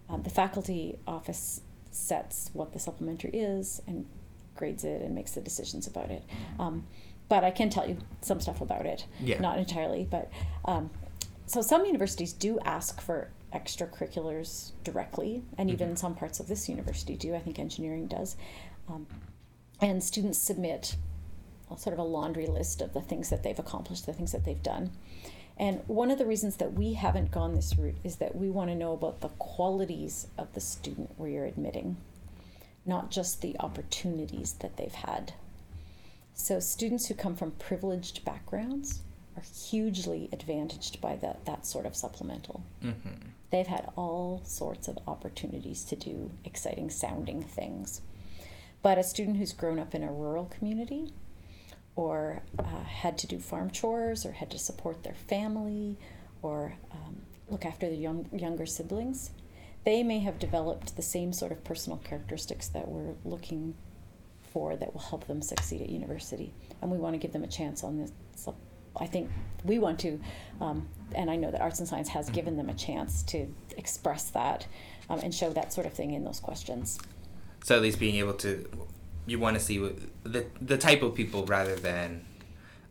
um, 0.09 0.23
the 0.23 0.29
faculty 0.29 0.97
office 1.07 1.61
sets 1.91 2.49
what 2.53 2.73
the 2.73 2.79
supplementary 2.79 3.31
is 3.31 3.81
and 3.87 4.05
grades 4.55 4.83
it 4.83 5.01
and 5.01 5.13
makes 5.15 5.31
the 5.31 5.41
decisions 5.41 5.87
about 5.87 6.09
it. 6.09 6.23
Um, 6.59 6.85
but 7.29 7.43
I 7.43 7.51
can 7.51 7.69
tell 7.69 7.87
you 7.87 7.97
some 8.21 8.39
stuff 8.39 8.61
about 8.61 8.85
it. 8.85 9.05
Yeah. 9.19 9.39
Not 9.39 9.57
entirely, 9.57 10.07
but 10.09 10.31
um, 10.65 10.89
so 11.45 11.61
some 11.61 11.85
universities 11.85 12.33
do 12.33 12.59
ask 12.59 13.01
for 13.01 13.29
extracurriculars 13.53 14.71
directly, 14.83 15.43
and 15.57 15.69
even 15.69 15.95
some 15.95 16.15
parts 16.15 16.39
of 16.39 16.47
this 16.47 16.67
university 16.67 17.15
do. 17.15 17.35
I 17.35 17.39
think 17.39 17.59
engineering 17.59 18.07
does. 18.07 18.35
Um, 18.89 19.07
and 19.79 20.03
students 20.03 20.39
submit 20.39 20.95
a 21.71 21.77
sort 21.77 21.93
of 21.93 21.99
a 21.99 22.03
laundry 22.03 22.47
list 22.47 22.81
of 22.81 22.93
the 22.93 23.01
things 23.01 23.29
that 23.29 23.43
they've 23.43 23.59
accomplished, 23.59 24.05
the 24.05 24.13
things 24.13 24.31
that 24.31 24.45
they've 24.45 24.63
done. 24.63 24.91
And 25.57 25.81
one 25.87 26.09
of 26.09 26.17
the 26.17 26.25
reasons 26.25 26.57
that 26.57 26.73
we 26.73 26.93
haven't 26.93 27.31
gone 27.31 27.53
this 27.53 27.77
route 27.77 27.97
is 28.03 28.15
that 28.17 28.35
we 28.35 28.49
want 28.49 28.69
to 28.71 28.75
know 28.75 28.93
about 28.93 29.21
the 29.21 29.29
qualities 29.29 30.27
of 30.37 30.53
the 30.53 30.61
student 30.61 31.11
we 31.17 31.37
are 31.37 31.45
admitting, 31.45 31.97
not 32.85 33.11
just 33.11 33.41
the 33.41 33.55
opportunities 33.59 34.53
that 34.53 34.77
they've 34.77 34.93
had. 34.93 35.33
So, 36.33 36.59
students 36.59 37.07
who 37.07 37.13
come 37.13 37.35
from 37.35 37.51
privileged 37.51 38.25
backgrounds 38.25 39.01
are 39.37 39.43
hugely 39.43 40.29
advantaged 40.31 40.99
by 40.99 41.15
that, 41.17 41.45
that 41.45 41.65
sort 41.65 41.85
of 41.85 41.95
supplemental. 41.95 42.63
Mm-hmm. 42.83 43.29
They've 43.53 43.67
had 43.67 43.91
all 43.95 44.41
sorts 44.45 44.87
of 44.87 44.97
opportunities 45.05 45.83
to 45.83 45.95
do 45.95 46.31
exciting 46.43 46.89
sounding 46.89 47.43
things. 47.43 48.01
But 48.81 48.97
a 48.97 49.03
student 49.03 49.37
who's 49.37 49.53
grown 49.53 49.77
up 49.77 49.93
in 49.93 50.01
a 50.01 50.11
rural 50.11 50.45
community 50.45 51.13
or 51.95 52.41
uh, 52.57 52.83
had 52.83 53.15
to 53.19 53.27
do 53.27 53.37
farm 53.37 53.69
chores 53.69 54.25
or 54.25 54.31
had 54.31 54.49
to 54.49 54.57
support 54.57 55.03
their 55.03 55.13
family 55.13 55.99
or 56.41 56.73
um, 56.91 57.17
look 57.47 57.63
after 57.63 57.85
their 57.85 57.95
young, 57.95 58.27
younger 58.33 58.65
siblings, 58.65 59.29
they 59.85 60.01
may 60.01 60.17
have 60.17 60.39
developed 60.39 60.95
the 60.95 61.03
same 61.03 61.31
sort 61.31 61.51
of 61.51 61.63
personal 61.63 61.99
characteristics 61.99 62.69
that 62.69 62.87
we're 62.87 63.13
looking 63.23 63.75
for 64.51 64.75
that 64.75 64.91
will 64.91 65.01
help 65.01 65.27
them 65.27 65.43
succeed 65.43 65.79
at 65.79 65.89
university. 65.89 66.55
And 66.81 66.89
we 66.89 66.97
want 66.97 67.13
to 67.13 67.19
give 67.19 67.33
them 67.33 67.43
a 67.43 67.47
chance 67.47 67.83
on 67.83 67.99
this. 67.99 68.11
I 68.97 69.07
think 69.07 69.29
we 69.63 69.79
want 69.79 69.99
to, 70.01 70.19
um, 70.61 70.87
and 71.15 71.29
I 71.29 71.35
know 71.35 71.51
that 71.51 71.61
arts 71.61 71.79
and 71.79 71.87
science 71.87 72.09
has 72.09 72.29
given 72.29 72.57
them 72.57 72.69
a 72.69 72.73
chance 72.73 73.23
to 73.23 73.47
express 73.77 74.29
that 74.31 74.67
um, 75.09 75.19
and 75.19 75.33
show 75.33 75.51
that 75.53 75.73
sort 75.73 75.87
of 75.87 75.93
thing 75.93 76.13
in 76.13 76.23
those 76.23 76.39
questions. 76.39 76.99
So 77.63 77.75
at 77.75 77.81
least 77.81 77.99
being 77.99 78.15
able 78.17 78.33
to, 78.35 78.69
you 79.25 79.39
want 79.39 79.57
to 79.57 79.63
see 79.63 79.77
the 80.23 80.45
the 80.61 80.77
type 80.77 81.01
of 81.01 81.15
people 81.15 81.45
rather 81.45 81.75
than 81.75 82.25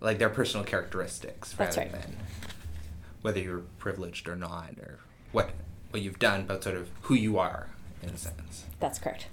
like 0.01 0.19
their 0.19 0.31
personal 0.31 0.65
characteristics 0.65 1.55
rather 1.59 1.83
right. 1.83 1.93
than 1.93 2.17
whether 3.21 3.38
you're 3.38 3.62
privileged 3.79 4.29
or 4.29 4.35
not 4.35 4.71
or 4.81 4.99
what 5.31 5.51
what 5.91 6.01
you've 6.01 6.19
done, 6.19 6.47
but 6.47 6.65
sort 6.65 6.77
of 6.77 6.88
who 7.03 7.15
you 7.15 7.38
are 7.38 7.69
in 8.03 8.09
a 8.09 8.17
sense. 8.17 8.65
That's 8.81 8.99
correct. 8.99 9.27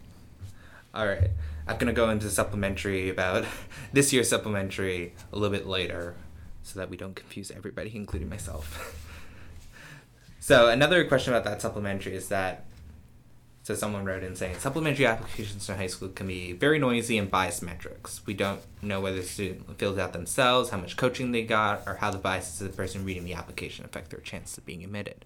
All 0.93 1.07
right. 1.07 1.29
I'm 1.67 1.77
going 1.77 1.87
to 1.87 1.93
go 1.93 2.09
into 2.09 2.29
supplementary 2.29 3.09
about 3.09 3.45
this 3.93 4.11
year's 4.11 4.29
supplementary 4.29 5.13
a 5.31 5.37
little 5.37 5.55
bit 5.55 5.67
later 5.67 6.15
so 6.69 6.79
that 6.79 6.89
we 6.89 6.97
don't 6.97 7.15
confuse 7.15 7.51
everybody, 7.51 7.91
including 7.95 8.29
myself. 8.29 8.95
so, 10.39 10.69
another 10.69 11.05
question 11.05 11.33
about 11.33 11.43
that 11.45 11.61
supplementary 11.61 12.15
is 12.15 12.29
that 12.29 12.65
so 13.69 13.75
someone 13.75 14.03
wrote 14.03 14.23
in 14.23 14.35
saying 14.35 14.57
supplementary 14.57 15.05
applications 15.05 15.69
in 15.69 15.75
high 15.75 15.85
school 15.85 16.09
can 16.09 16.25
be 16.25 16.53
very 16.53 16.79
noisy 16.79 17.19
and 17.19 17.29
biased 17.29 17.61
metrics. 17.61 18.25
We 18.25 18.33
don't 18.33 18.61
know 18.81 18.99
whether 18.99 19.17
the 19.17 19.23
student 19.23 19.77
fills 19.77 19.99
out 19.99 20.11
themselves, 20.11 20.71
how 20.71 20.77
much 20.77 20.97
coaching 20.97 21.33
they 21.33 21.43
got, 21.43 21.83
or 21.85 21.97
how 21.97 22.09
the 22.09 22.17
biases 22.17 22.61
of 22.61 22.71
the 22.71 22.75
person 22.75 23.05
reading 23.05 23.25
the 23.25 23.35
application 23.35 23.85
affect 23.85 24.09
their 24.09 24.21
chance 24.21 24.57
of 24.57 24.65
being 24.65 24.83
admitted. 24.83 25.23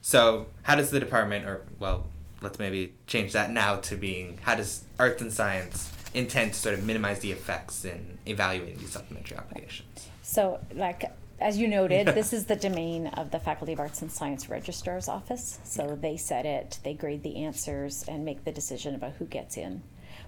So, 0.00 0.46
how 0.62 0.76
does 0.76 0.90
the 0.90 1.00
department, 1.00 1.44
or 1.44 1.66
well, 1.78 2.06
let's 2.40 2.58
maybe 2.58 2.94
change 3.06 3.34
that 3.34 3.50
now 3.50 3.76
to 3.76 3.96
being 3.96 4.38
how 4.42 4.54
does 4.54 4.84
arts 4.98 5.20
and 5.20 5.30
science 5.30 5.92
intend 6.14 6.54
to 6.54 6.58
sort 6.58 6.78
of 6.78 6.84
minimize 6.84 7.20
the 7.20 7.32
effects 7.32 7.84
in 7.84 8.16
evaluating 8.24 8.78
these 8.78 8.92
supplementary 8.92 9.36
applications? 9.36 10.08
So, 10.26 10.58
like 10.74 11.04
as 11.38 11.56
you 11.56 11.68
noted, 11.68 12.08
this 12.08 12.32
is 12.38 12.46
the 12.46 12.56
domain 12.56 13.06
of 13.06 13.30
the 13.30 13.38
Faculty 13.38 13.74
of 13.74 13.78
Arts 13.78 14.02
and 14.02 14.10
Science 14.10 14.50
Registrar's 14.50 15.08
Office. 15.08 15.60
So 15.62 15.96
they 16.00 16.16
set 16.16 16.44
it, 16.44 16.80
they 16.82 16.94
grade 16.94 17.22
the 17.22 17.44
answers, 17.44 18.04
and 18.08 18.24
make 18.24 18.44
the 18.44 18.50
decision 18.50 18.96
about 18.96 19.12
who 19.12 19.24
gets 19.24 19.56
in. 19.56 19.84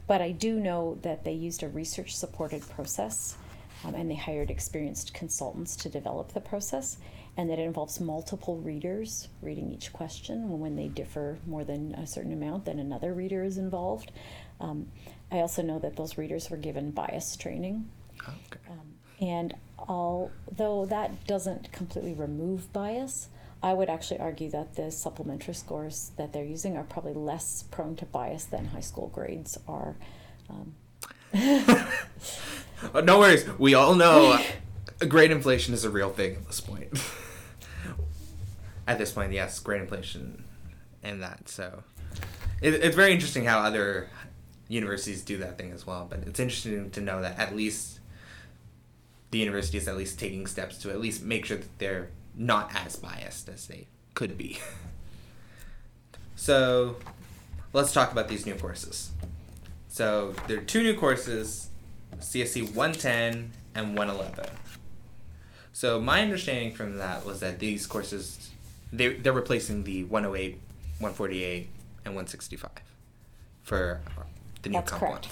But 0.06 0.22
I 0.22 0.30
do 0.30 0.60
know 0.60 0.98
that 1.02 1.24
they 1.24 1.32
used 1.32 1.64
a 1.64 1.68
research 1.68 2.16
supported 2.16 2.62
process 2.70 3.36
um, 3.84 3.96
and 3.96 4.08
they 4.08 4.14
hired 4.14 4.52
experienced 4.52 5.14
consultants 5.14 5.74
to 5.76 5.88
develop 5.88 6.32
the 6.32 6.40
process, 6.40 6.98
and 7.36 7.50
that 7.50 7.58
it 7.58 7.62
involves 7.62 7.98
multiple 7.98 8.58
readers 8.58 9.28
reading 9.42 9.72
each 9.72 9.92
question. 9.92 10.60
When 10.60 10.76
they 10.76 10.86
differ 10.86 11.38
more 11.44 11.64
than 11.64 11.94
a 11.94 12.06
certain 12.06 12.32
amount, 12.32 12.66
then 12.66 12.78
another 12.78 13.12
reader 13.12 13.42
is 13.42 13.58
involved. 13.58 14.12
Um, 14.60 14.86
I 15.32 15.38
also 15.38 15.62
know 15.62 15.80
that 15.80 15.96
those 15.96 16.16
readers 16.18 16.50
were 16.50 16.56
given 16.56 16.92
bias 16.92 17.36
training. 17.36 17.88
Okay. 18.22 18.60
Um, 18.70 18.94
and 19.20 19.54
although 19.86 20.86
that 20.86 21.26
doesn't 21.26 21.72
completely 21.72 22.14
remove 22.14 22.72
bias, 22.72 23.28
I 23.62 23.72
would 23.72 23.88
actually 23.88 24.20
argue 24.20 24.50
that 24.50 24.76
the 24.76 24.90
supplementary 24.90 25.54
scores 25.54 26.12
that 26.16 26.32
they're 26.32 26.44
using 26.44 26.76
are 26.76 26.84
probably 26.84 27.14
less 27.14 27.64
prone 27.70 27.96
to 27.96 28.06
bias 28.06 28.44
than 28.44 28.66
high 28.66 28.80
school 28.80 29.08
grades 29.08 29.58
are. 29.66 29.96
Um, 30.48 30.74
oh, 32.94 33.00
no 33.04 33.18
worries. 33.18 33.46
We 33.58 33.74
all 33.74 33.94
know 33.94 34.40
grade 35.08 35.30
inflation 35.30 35.74
is 35.74 35.84
a 35.84 35.90
real 35.90 36.10
thing 36.10 36.36
at 36.36 36.46
this 36.46 36.60
point. 36.60 36.88
at 38.86 38.98
this 38.98 39.12
point, 39.12 39.32
yes, 39.32 39.58
grade 39.58 39.82
inflation 39.82 40.44
and 41.02 41.22
that. 41.22 41.48
So 41.48 41.82
it, 42.62 42.74
it's 42.74 42.96
very 42.96 43.12
interesting 43.12 43.44
how 43.44 43.58
other 43.58 44.08
universities 44.68 45.22
do 45.22 45.36
that 45.38 45.58
thing 45.58 45.72
as 45.72 45.86
well. 45.86 46.06
But 46.08 46.20
it's 46.20 46.38
interesting 46.38 46.90
to 46.90 47.00
know 47.00 47.22
that 47.22 47.38
at 47.38 47.56
least 47.56 47.98
the 49.30 49.38
university 49.38 49.78
is 49.78 49.88
at 49.88 49.96
least 49.96 50.18
taking 50.18 50.46
steps 50.46 50.78
to 50.78 50.90
at 50.90 51.00
least 51.00 51.22
make 51.22 51.44
sure 51.44 51.56
that 51.56 51.78
they're 51.78 52.10
not 52.34 52.74
as 52.74 52.96
biased 52.96 53.48
as 53.48 53.66
they 53.66 53.86
could 54.14 54.38
be. 54.38 54.58
so 56.36 56.96
let's 57.72 57.92
talk 57.92 58.12
about 58.12 58.28
these 58.28 58.46
new 58.46 58.54
courses. 58.54 59.10
So 59.88 60.34
there 60.46 60.58
are 60.58 60.62
two 60.62 60.82
new 60.82 60.94
courses, 60.94 61.68
CSC 62.18 62.74
110 62.74 63.52
and 63.74 63.96
111. 63.96 64.50
So 65.72 66.00
my 66.00 66.22
understanding 66.22 66.72
from 66.72 66.96
that 66.96 67.24
was 67.24 67.40
that 67.40 67.58
these 67.58 67.86
courses, 67.86 68.50
they, 68.92 69.14
they're 69.14 69.32
replacing 69.32 69.84
the 69.84 70.04
108, 70.04 70.54
148, 70.98 71.68
and 72.04 72.14
165 72.14 72.70
for 73.62 74.00
the 74.62 74.70
new 74.70 74.78
That's 74.78 74.92
correct. 74.92 75.28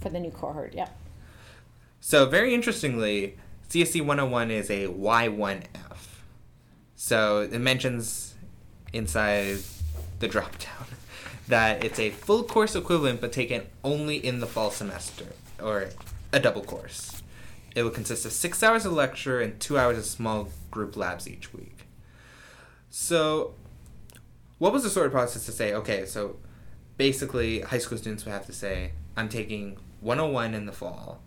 For 0.00 0.08
the 0.08 0.20
new 0.20 0.30
cohort, 0.30 0.72
yeah. 0.74 0.88
So 2.00 2.26
very 2.26 2.54
interestingly, 2.54 3.36
CSC 3.68 4.00
101 4.00 4.50
is 4.50 4.70
a 4.70 4.86
Y1F. 4.86 5.66
So 6.96 7.42
it 7.42 7.58
mentions 7.60 8.34
inside 8.92 9.58
the 10.18 10.28
dropdown 10.28 10.86
that 11.48 11.84
it's 11.84 11.98
a 11.98 12.10
full 12.10 12.42
course 12.42 12.74
equivalent 12.74 13.20
but 13.20 13.32
taken 13.32 13.66
only 13.84 14.16
in 14.16 14.40
the 14.40 14.46
fall 14.46 14.70
semester 14.70 15.26
or 15.62 15.90
a 16.32 16.40
double 16.40 16.62
course. 16.62 17.22
It 17.74 17.82
will 17.82 17.90
consist 17.90 18.24
of 18.24 18.32
six 18.32 18.62
hours 18.62 18.84
of 18.84 18.92
lecture 18.92 19.40
and 19.40 19.60
two 19.60 19.78
hours 19.78 19.98
of 19.98 20.04
small 20.04 20.48
group 20.70 20.96
labs 20.96 21.28
each 21.28 21.52
week. 21.52 21.86
So, 22.88 23.54
what 24.58 24.72
was 24.72 24.82
the 24.82 24.90
sort 24.90 25.06
of 25.06 25.12
process 25.12 25.46
to 25.46 25.52
say, 25.52 25.72
okay, 25.74 26.04
so 26.04 26.36
basically 26.96 27.60
high 27.60 27.78
school 27.78 27.96
students 27.96 28.24
would 28.24 28.32
have 28.32 28.46
to 28.46 28.52
say, 28.52 28.92
I'm 29.16 29.28
taking 29.28 29.78
101 30.00 30.54
in 30.54 30.66
the 30.66 30.72
fall, 30.72 31.22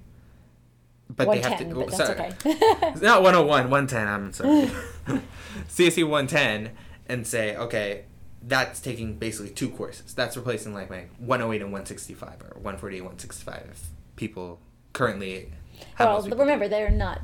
but 1.15 1.31
they 1.31 1.39
have 1.41 1.57
to. 1.59 1.65
110, 1.65 1.73
but 1.73 1.97
that's 1.97 2.43
sorry. 2.43 2.55
okay. 2.55 2.99
Not 3.05 3.21
101, 3.23 3.69
110, 3.69 4.07
I'm 4.07 4.33
sorry. 4.33 4.71
CSC 5.69 6.03
110 6.07 6.71
and 7.07 7.27
say, 7.27 7.55
okay, 7.55 8.05
that's 8.41 8.79
taking 8.79 9.17
basically 9.17 9.51
two 9.51 9.69
courses. 9.69 10.13
That's 10.13 10.35
replacing 10.35 10.73
like 10.73 10.89
my 10.89 11.05
108 11.19 11.61
and 11.61 11.71
165 11.71 12.29
or 12.41 12.55
148, 12.55 13.01
165 13.01 13.67
if 13.71 13.83
people 14.15 14.59
currently 14.93 15.51
have 15.95 16.25
well, 16.25 16.37
remember, 16.37 16.67
they're 16.67 16.89
not, 16.89 17.21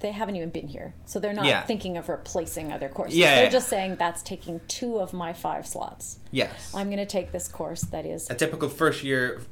they 0.00 0.10
haven't 0.12 0.36
even 0.36 0.50
been 0.50 0.68
here. 0.68 0.94
So 1.06 1.20
they're 1.20 1.32
not 1.32 1.44
Yeah. 1.44 1.62
thinking 1.62 1.96
of 1.96 2.08
replacing 2.08 2.72
other 2.72 2.88
courses. 2.88 3.16
Yeah, 3.16 3.36
they're 3.36 3.44
yeah. 3.44 3.50
just 3.50 3.68
saying 3.68 3.96
that's 3.96 4.22
taking 4.22 4.60
two 4.68 4.98
of 4.98 5.12
my 5.12 5.32
five 5.32 5.66
slots. 5.66 6.18
Yes. 6.30 6.72
I'm 6.74 6.86
going 6.86 6.98
to 6.98 7.06
take 7.06 7.32
this 7.32 7.48
course 7.48 7.82
that 7.82 8.04
is 8.06 8.28
a 8.30 8.34
typical 8.34 8.68
first 8.68 9.02
year 9.04 9.42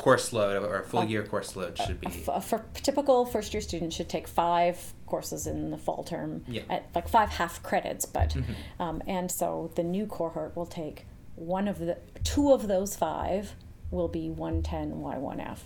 course 0.00 0.32
load 0.32 0.62
or 0.64 0.78
a 0.80 0.84
full 0.84 1.04
year 1.04 1.22
course 1.24 1.54
load 1.56 1.76
should 1.78 2.00
be. 2.00 2.08
a, 2.28 2.40
for 2.40 2.64
typical 2.74 3.24
first 3.26 3.52
year 3.54 3.60
student 3.60 3.92
should 3.92 4.08
take 4.08 4.26
five 4.26 4.92
courses 5.06 5.46
in 5.46 5.70
the 5.70 5.78
fall 5.78 6.02
term 6.04 6.44
Yeah. 6.48 6.62
at 6.68 6.88
like 6.94 7.08
five 7.08 7.28
half 7.30 7.62
credits 7.62 8.04
but 8.06 8.36
um, 8.78 9.02
and 9.06 9.30
so 9.30 9.70
the 9.74 9.82
new 9.82 10.06
cohort 10.06 10.56
will 10.56 10.66
take 10.66 11.06
one 11.36 11.68
of 11.68 11.78
the 11.78 11.98
two 12.24 12.52
of 12.52 12.66
those 12.68 12.96
five 12.96 13.54
will 13.90 14.08
be 14.08 14.30
110 14.30 14.92
y1f 15.00 15.58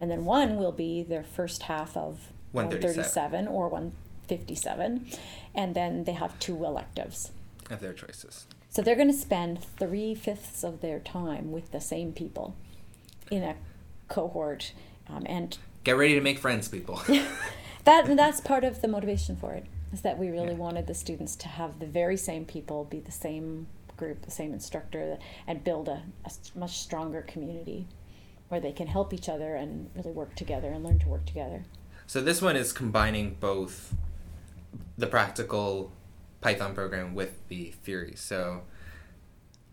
and 0.00 0.10
then 0.10 0.24
one 0.24 0.56
will 0.56 0.72
be 0.72 1.02
their 1.02 1.22
first 1.22 1.62
half 1.64 1.96
of 1.96 2.32
137. 2.52 3.44
137 3.44 3.48
or 3.48 3.68
157 3.68 5.06
and 5.54 5.74
then 5.74 6.04
they 6.04 6.12
have 6.12 6.38
two 6.38 6.64
electives 6.64 7.30
of 7.70 7.80
their 7.80 7.92
choices. 7.92 8.46
so 8.68 8.82
they're 8.82 8.94
going 8.96 9.06
to 9.10 9.14
spend 9.14 9.62
three 9.78 10.14
fifths 10.14 10.62
of 10.64 10.80
their 10.80 10.98
time 11.00 11.50
with 11.52 11.70
the 11.72 11.80
same 11.80 12.12
people 12.12 12.54
in 13.30 13.42
a 13.42 13.54
cohort 14.08 14.72
um, 15.08 15.24
and 15.26 15.58
Get 15.84 15.96
ready 15.96 16.14
to 16.14 16.20
make 16.20 16.38
friends, 16.40 16.66
people. 16.68 17.00
that 17.84 18.06
that's 18.16 18.40
part 18.40 18.64
of 18.64 18.82
the 18.82 18.88
motivation 18.88 19.36
for 19.36 19.52
it 19.54 19.66
is 19.92 20.00
that 20.02 20.18
we 20.18 20.28
really 20.30 20.48
Yeah. 20.48 20.54
wanted 20.54 20.86
the 20.88 20.94
students 20.94 21.36
to 21.36 21.48
have 21.48 21.78
the 21.78 21.86
very 21.86 22.16
same 22.16 22.44
people 22.44 22.84
be 22.84 23.00
the 23.00 23.12
same 23.12 23.68
group 23.96 24.22
the 24.22 24.30
same 24.30 24.52
instructor 24.52 25.16
and 25.46 25.64
build 25.64 25.88
a 25.88 26.02
much 26.54 26.78
stronger 26.78 27.22
community 27.22 27.86
where 28.48 28.60
they 28.60 28.72
can 28.72 28.86
help 28.88 29.12
each 29.14 29.28
other 29.28 29.54
and 29.56 29.90
really 29.94 30.10
work 30.10 30.34
together 30.34 30.68
and 30.68 30.84
learn 30.84 30.98
to 30.98 31.08
work 31.08 31.24
together 31.24 31.64
So 32.06 32.20
this 32.20 32.42
one 32.42 32.56
is 32.56 32.72
combining 32.72 33.36
both 33.40 33.94
the 34.98 35.06
practical 35.06 35.92
Python 36.40 36.74
program 36.74 37.14
with 37.14 37.46
the 37.48 37.72
theory. 37.82 38.14
So, 38.16 38.62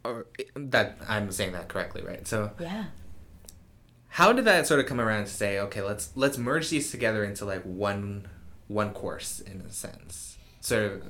or 0.04 0.26
that 0.56 0.98
I'm 1.08 1.32
saying 1.32 1.52
that 1.52 1.68
correctly, 1.68 2.02
right? 2.02 2.26
So, 2.28 2.52
yeah 2.60 2.86
how 4.14 4.32
did 4.32 4.46
that 4.46 4.68
sort 4.68 4.80
of 4.80 4.86
come 4.86 5.02
around 5.02 5.26
to 5.26 5.32
say, 5.32 5.60
okay, 5.60 5.82
let's 5.82 6.12
let's 6.16 6.38
merge 6.38 6.70
these 6.70 6.92
together 6.92 7.24
into 7.24 7.46
like 7.46 7.64
one 7.64 8.28
one 8.68 8.92
course 8.94 9.40
in 9.40 9.62
a 9.62 9.72
sense. 9.72 10.38
So, 10.62 11.02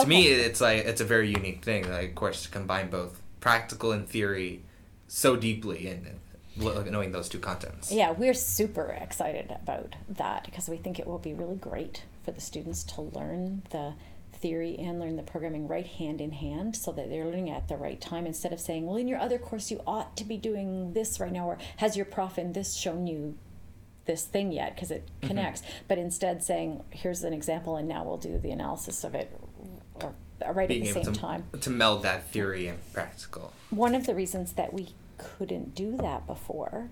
to 0.00 0.06
me, 0.06 0.26
it's 0.26 0.60
like 0.60 0.84
it's 0.84 1.00
a 1.00 1.04
very 1.04 1.28
unique 1.30 1.64
thing, 1.64 1.88
like 1.88 2.10
of 2.10 2.14
course 2.16 2.42
to 2.42 2.50
combine 2.50 2.90
both 2.90 3.22
practical 3.38 3.92
and 3.92 4.08
theory 4.08 4.64
so 5.06 5.36
deeply 5.36 5.86
and 5.86 6.18
knowing 6.56 7.12
those 7.12 7.28
two 7.28 7.38
contents. 7.38 7.92
Yeah, 7.92 8.10
we're 8.10 8.34
super 8.34 8.86
excited 9.00 9.56
about 9.62 9.94
that 10.08 10.46
because 10.46 10.68
we 10.68 10.78
think 10.78 10.98
it 10.98 11.06
will 11.06 11.18
be 11.18 11.32
really 11.32 11.54
great 11.54 12.02
for 12.24 12.32
the 12.32 12.40
students 12.40 12.82
to 12.84 13.02
learn 13.02 13.62
the 13.70 13.94
theory 14.46 14.76
and 14.78 15.00
learn 15.00 15.16
the 15.16 15.22
programming 15.22 15.66
right 15.66 15.86
hand 15.86 16.20
in 16.20 16.30
hand 16.30 16.76
so 16.76 16.92
that 16.92 17.08
they're 17.08 17.24
learning 17.24 17.50
at 17.50 17.66
the 17.68 17.76
right 17.76 18.00
time 18.00 18.26
instead 18.26 18.52
of 18.52 18.60
saying, 18.60 18.86
well, 18.86 18.96
in 18.96 19.08
your 19.08 19.18
other 19.18 19.38
course, 19.38 19.70
you 19.72 19.80
ought 19.86 20.16
to 20.16 20.24
be 20.24 20.36
doing 20.36 20.92
this 20.92 21.18
right 21.18 21.32
now, 21.32 21.46
or 21.48 21.58
has 21.78 21.96
your 21.96 22.06
prof 22.06 22.38
in 22.38 22.52
this 22.52 22.74
shown 22.74 23.06
you 23.08 23.36
this 24.04 24.24
thing 24.24 24.52
yet 24.52 24.74
because 24.74 24.90
it 24.92 25.02
Mm-hmm. 25.06 25.26
connects, 25.28 25.62
but 25.88 25.98
instead 25.98 26.44
saying, 26.44 26.84
here's 26.90 27.24
an 27.24 27.32
example, 27.32 27.76
and 27.76 27.88
now 27.88 28.04
we'll 28.04 28.18
do 28.18 28.38
the 28.38 28.50
analysis 28.52 29.02
of 29.02 29.14
it 29.16 29.28
or, 29.94 30.14
or 30.44 30.52
right 30.52 30.68
Being 30.68 30.86
at 30.86 30.94
the 30.94 31.02
same 31.04 31.12
to, 31.14 31.20
time 31.20 31.44
to 31.60 31.70
meld 31.70 32.02
that 32.04 32.30
theory 32.30 32.68
and 32.68 32.78
practical. 32.92 33.52
one 33.70 33.94
of 33.96 34.06
the 34.06 34.14
reasons 34.14 34.52
that 34.52 34.72
we 34.72 34.90
couldn't 35.18 35.74
do 35.74 35.96
that 35.96 36.24
before 36.26 36.90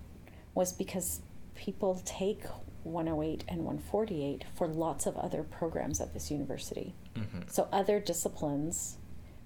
was 0.55 0.73
because 0.73 1.21
people 1.55 2.03
take 2.05 2.43
108 2.85 3.45
and 3.49 3.65
148 3.65 4.45
for 4.55 4.69
lots 4.69 5.07
of 5.07 5.17
other 5.17 5.43
programs 5.43 6.01
at 6.01 6.13
this 6.15 6.31
university. 6.31 6.95
Mm-hmm. 7.17 7.43
So 7.49 7.69
other 7.73 7.99
disciplines 7.99 8.99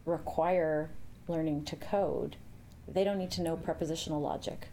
require 0.04 0.90
learning 1.26 1.64
to 1.66 1.76
code. 1.76 2.36
They 2.86 3.04
don't 3.04 3.18
need 3.18 3.30
to 3.32 3.42
know 3.42 3.56
propositional 3.56 4.20
logic. 4.20 4.68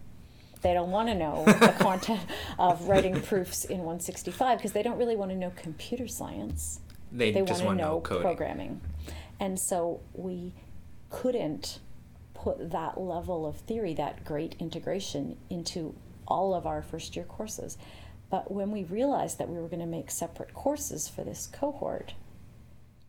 They 0.61 0.73
don't 0.73 0.91
want 0.91 1.09
to 1.09 1.15
know 1.15 1.43
the 1.45 1.75
content 1.79 2.21
of 2.57 2.87
writing 2.87 3.21
proofs 3.21 3.65
in 3.65 3.79
165 3.79 4.57
because 4.57 4.71
they 4.71 4.83
don't 4.83 4.97
really 4.97 5.15
want 5.15 5.31
to 5.31 5.37
know 5.37 5.51
computer 5.55 6.07
science 6.07 6.79
They, 7.11 7.31
they 7.31 7.43
just 7.43 7.63
want 7.63 7.77
to 7.77 7.83
know 7.83 7.93
know 7.95 7.99
programming 7.99 8.81
and 9.39 9.59
so 9.59 10.01
we 10.13 10.53
couldn't 11.09 11.79
put 12.33 12.71
that 12.71 12.99
level 12.99 13.45
of 13.45 13.57
theory 13.57 13.93
that 13.93 14.23
great 14.25 14.55
integration 14.59 15.37
into 15.49 15.95
all 16.27 16.53
of 16.53 16.65
our 16.65 16.81
first 16.81 17.15
year 17.15 17.25
courses 17.25 17.77
but 18.29 18.51
when 18.51 18.71
we 18.71 18.83
realized 18.83 19.37
that 19.37 19.49
we 19.49 19.57
were 19.57 19.67
going 19.67 19.79
to 19.79 19.85
make 19.85 20.09
separate 20.11 20.53
courses 20.53 21.07
for 21.07 21.23
this 21.23 21.47
cohort 21.51 22.13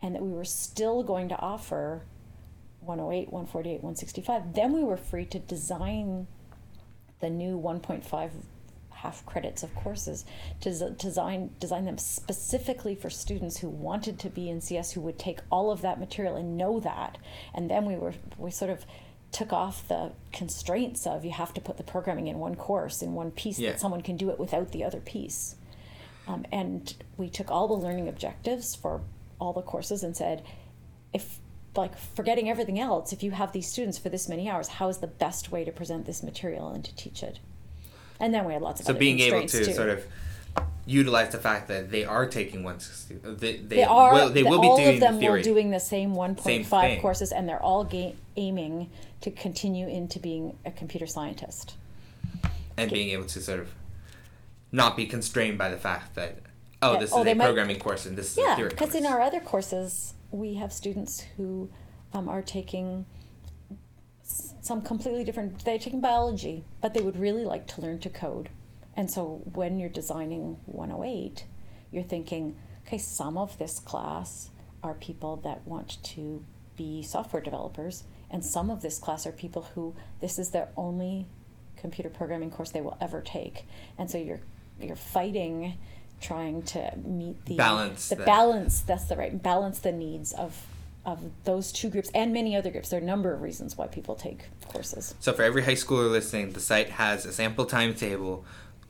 and 0.02 0.14
that 0.14 0.22
we 0.22 0.32
were 0.32 0.44
still 0.44 1.02
going 1.02 1.28
to 1.28 1.38
offer 1.38 2.02
108 2.80 3.32
148 3.32 3.74
165 3.82 4.54
then 4.54 4.72
we 4.72 4.82
were 4.82 4.96
free 4.96 5.24
to 5.24 5.38
design 5.38 6.26
the 7.20 7.30
new 7.30 7.58
1.5 7.58 8.30
half 8.96 9.24
credits 9.26 9.62
of 9.62 9.74
courses 9.74 10.24
to 10.60 10.90
design 10.90 11.50
design 11.60 11.84
them 11.84 11.98
specifically 11.98 12.94
for 12.94 13.10
students 13.10 13.58
who 13.58 13.68
wanted 13.68 14.18
to 14.18 14.30
be 14.30 14.48
in 14.48 14.60
CS 14.60 14.92
who 14.92 15.00
would 15.02 15.18
take 15.18 15.40
all 15.50 15.70
of 15.70 15.82
that 15.82 16.00
material 16.00 16.36
and 16.36 16.56
know 16.56 16.80
that. 16.80 17.18
And 17.54 17.70
then 17.70 17.84
we 17.84 17.96
were 17.96 18.14
we 18.38 18.50
sort 18.50 18.70
of 18.70 18.86
took 19.36 19.52
off 19.52 19.86
the 19.88 20.10
constraints 20.32 21.06
of 21.06 21.22
you 21.22 21.30
have 21.30 21.52
to 21.52 21.60
put 21.60 21.76
the 21.76 21.82
programming 21.82 22.26
in 22.26 22.38
one 22.38 22.54
course 22.54 23.02
in 23.02 23.12
one 23.12 23.30
piece 23.30 23.58
Yeah. 23.58 23.72
that 23.72 23.80
someone 23.80 24.00
can 24.00 24.16
do 24.16 24.30
it 24.30 24.38
without 24.38 24.72
the 24.72 24.82
other 24.82 24.98
piece 25.00 25.56
um, 26.26 26.46
and 26.50 26.94
we 27.18 27.28
took 27.28 27.50
all 27.50 27.68
the 27.68 27.74
learning 27.74 28.08
objectives 28.08 28.74
for 28.74 29.02
all 29.38 29.52
the 29.52 29.60
courses 29.60 30.02
and 30.02 30.16
said 30.16 30.42
if 31.12 31.38
like 31.76 31.98
forgetting 31.98 32.48
everything 32.48 32.78
else 32.80 33.12
if 33.12 33.22
you 33.22 33.32
have 33.32 33.52
these 33.52 33.68
students 33.68 33.98
for 33.98 34.08
this 34.08 34.26
many 34.26 34.48
hours 34.48 34.68
how 34.68 34.88
is 34.88 34.98
the 34.98 35.06
best 35.06 35.52
way 35.52 35.64
to 35.64 35.70
present 35.70 36.06
this 36.06 36.22
material 36.22 36.68
and 36.70 36.82
to 36.84 36.94
teach 36.96 37.22
it 37.22 37.38
and 38.18 38.32
then 38.32 38.46
we 38.46 38.54
had 38.54 38.62
lots 38.62 38.80
of 38.80 38.86
So 38.86 38.90
other 38.92 38.98
being 38.98 39.20
able 39.20 39.46
to 39.46 39.64
too. 39.66 39.72
sort 39.74 39.90
of 39.90 40.02
utilize 40.86 41.28
the 41.32 41.38
fact 41.38 41.68
that 41.68 41.90
they 41.90 42.04
are 42.06 42.26
taking 42.26 42.62
160, 42.64 43.14
they, 43.16 43.56
they, 43.56 43.76
they 43.76 43.84
are 43.84 44.14
will, 44.14 44.30
they 44.30 44.42
the- 44.42 44.48
will 44.48 44.60
be 44.62 44.68
all 44.68 44.76
doing 44.78 44.94
of 44.94 45.00
them 45.00 45.18
the 45.18 45.28
were 45.28 45.42
doing 45.42 45.70
the 45.70 45.80
same 45.80 46.14
1.5 46.14 46.40
Same 46.70 47.00
courses 47.02 47.30
and 47.32 47.46
they're 47.46 47.62
all 47.62 47.84
ga- 47.84 48.14
aiming 48.36 48.88
to 49.26 49.32
continue 49.32 49.88
into 49.88 50.20
being 50.20 50.56
a 50.64 50.70
computer 50.70 51.06
scientist. 51.06 51.74
And 52.76 52.92
being 52.92 53.10
able 53.10 53.24
to 53.24 53.40
sort 53.40 53.58
of 53.58 53.74
not 54.70 54.96
be 54.96 55.04
constrained 55.06 55.58
by 55.58 55.68
the 55.68 55.76
fact 55.76 56.14
that 56.14 56.38
oh 56.80 56.92
Yeah, 56.92 57.00
this 57.00 57.12
oh, 57.12 57.18
is 57.20 57.24
they 57.24 57.32
a 57.32 57.34
might- 57.34 57.46
programming 57.46 57.78
course 57.80 58.06
and 58.06 58.16
this 58.16 58.32
is 58.32 58.38
a 58.38 58.42
yeah 58.42 58.54
theory 58.56 58.68
because 58.68 58.94
in 58.94 59.04
our 59.04 59.20
other 59.20 59.40
courses 59.40 60.14
we 60.30 60.54
have 60.54 60.72
students 60.72 61.24
who 61.36 61.70
um, 62.12 62.28
are 62.28 62.42
taking 62.42 63.06
some 64.22 64.82
completely 64.82 65.24
different 65.24 65.64
they're 65.64 65.78
taking 65.78 66.00
biology 66.00 66.64
but 66.80 66.94
they 66.94 67.00
would 67.00 67.18
really 67.18 67.44
like 67.44 67.66
to 67.68 67.80
learn 67.80 67.98
to 68.00 68.08
code. 68.10 68.48
And 68.94 69.10
so 69.10 69.42
when 69.54 69.78
you're 69.80 69.88
designing 70.02 70.58
108 70.66 71.46
you're 71.90 72.04
thinking 72.04 72.54
okay 72.86 72.98
some 72.98 73.36
of 73.36 73.58
this 73.58 73.80
class 73.80 74.50
are 74.84 74.94
people 74.94 75.36
that 75.38 75.66
want 75.66 76.00
to 76.14 76.44
be 76.76 77.02
software 77.02 77.42
developers 77.42 78.04
and 78.30 78.44
some 78.44 78.70
of 78.70 78.82
this 78.82 78.98
class 78.98 79.26
are 79.26 79.32
people 79.32 79.68
who 79.74 79.94
this 80.20 80.38
is 80.38 80.50
their 80.50 80.68
only 80.76 81.26
computer 81.76 82.10
programming 82.10 82.50
course 82.50 82.70
they 82.70 82.80
will 82.80 82.96
ever 83.00 83.20
take. 83.20 83.64
And 83.98 84.10
so 84.10 84.18
you're 84.18 84.40
you're 84.80 84.96
fighting 84.96 85.78
trying 86.20 86.62
to 86.62 86.96
meet 87.04 87.44
the 87.44 87.56
Balance 87.56 88.08
the 88.08 88.16
balance 88.16 88.80
that's 88.80 89.04
the 89.04 89.16
right 89.16 89.42
balance 89.42 89.78
the 89.80 89.92
needs 89.92 90.32
of 90.32 90.66
of 91.04 91.20
those 91.44 91.70
two 91.70 91.88
groups 91.88 92.10
and 92.14 92.32
many 92.32 92.56
other 92.56 92.70
groups. 92.70 92.88
There 92.88 92.98
are 92.98 93.02
a 93.02 93.06
number 93.06 93.32
of 93.32 93.40
reasons 93.40 93.76
why 93.76 93.86
people 93.86 94.16
take 94.16 94.46
courses. 94.68 95.14
So 95.20 95.32
for 95.32 95.42
every 95.42 95.62
high 95.62 95.74
schooler 95.74 96.10
listening 96.10 96.52
the 96.52 96.60
site 96.60 96.90
has 96.90 97.24
a 97.26 97.32
sample 97.32 97.66
timetable. 97.66 98.44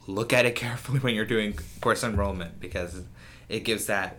Look 0.07 0.33
at 0.33 0.47
it 0.47 0.55
carefully 0.65 1.01
when 1.01 1.15
you're 1.15 1.27
doing 1.27 1.59
course 1.81 2.03
enrollment 2.03 2.61
because 2.61 3.03
it 3.49 3.65
gives 3.65 3.87
that 3.87 4.17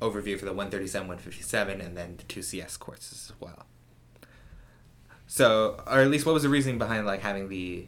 overview 0.00 0.38
for 0.38 0.44
the 0.44 0.52
137 0.52 1.08
157 1.08 1.80
and 1.80 1.96
then 1.96 2.16
the 2.18 2.22
two 2.22 2.40
cs 2.40 2.76
courses 2.76 3.32
as 3.32 3.40
well 3.40 3.66
so 5.28 5.80
or 5.86 5.98
at 6.00 6.10
least 6.10 6.26
what 6.26 6.32
was 6.34 6.42
the 6.42 6.48
reasoning 6.48 6.78
behind 6.78 7.06
like 7.06 7.20
having 7.20 7.48
the 7.48 7.86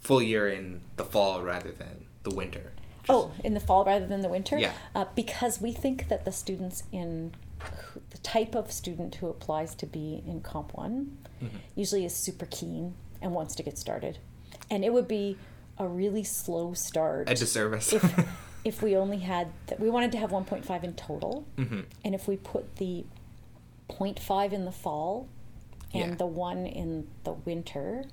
full 0.00 0.22
year 0.22 0.48
in 0.48 0.80
the 0.96 1.04
fall 1.04 1.42
rather 1.42 1.72
than 1.72 2.04
the 2.22 2.30
winter 2.34 2.72
Oh, 3.10 3.32
in 3.42 3.54
the 3.54 3.60
fall 3.60 3.84
rather 3.86 4.06
than 4.06 4.20
the 4.20 4.28
winter? 4.28 4.58
Yeah. 4.58 4.72
Uh, 4.94 5.06
because 5.16 5.62
we 5.62 5.72
think 5.72 6.08
that 6.08 6.26
the 6.26 6.30
students 6.32 6.82
in 6.92 7.32
the 8.10 8.18
type 8.18 8.54
of 8.54 8.70
student 8.70 9.14
who 9.14 9.28
applies 9.28 9.74
to 9.76 9.86
be 9.86 10.22
in 10.26 10.42
Comp 10.42 10.74
one 10.74 11.16
Mm-hmm. 11.42 11.56
usually 11.74 12.04
is 12.04 12.14
super 12.14 12.44
keen 12.46 12.94
and 13.22 13.32
wants 13.32 13.54
to 13.54 13.62
get 13.62 13.78
started. 13.78 14.18
And 14.70 14.84
it 14.84 14.92
would 14.92 15.08
be 15.08 15.38
a 15.78 15.86
really 15.88 16.22
slow 16.24 16.74
start 16.74 17.30
a 17.30 17.34
disservice 17.34 17.92
if, 17.94 18.28
if 18.64 18.82
we 18.82 18.94
only 18.96 19.20
had, 19.20 19.48
th- 19.68 19.80
we 19.80 19.88
wanted 19.88 20.12
to 20.12 20.18
have 20.18 20.30
1.5 20.30 20.84
in 20.84 20.92
total. 20.94 21.46
Mhm. 21.56 21.84
And 22.04 22.14
if 22.14 22.28
we 22.28 22.36
put 22.36 22.76
the 22.76 23.06
0.5 23.88 24.52
in 24.52 24.64
the 24.66 24.72
fall 24.72 25.28
and 25.94 26.10
Yeah. 26.10 26.14
the 26.16 26.26
one 26.26 26.66
in 26.66 27.08
the 27.24 27.32
winter, 27.32 28.04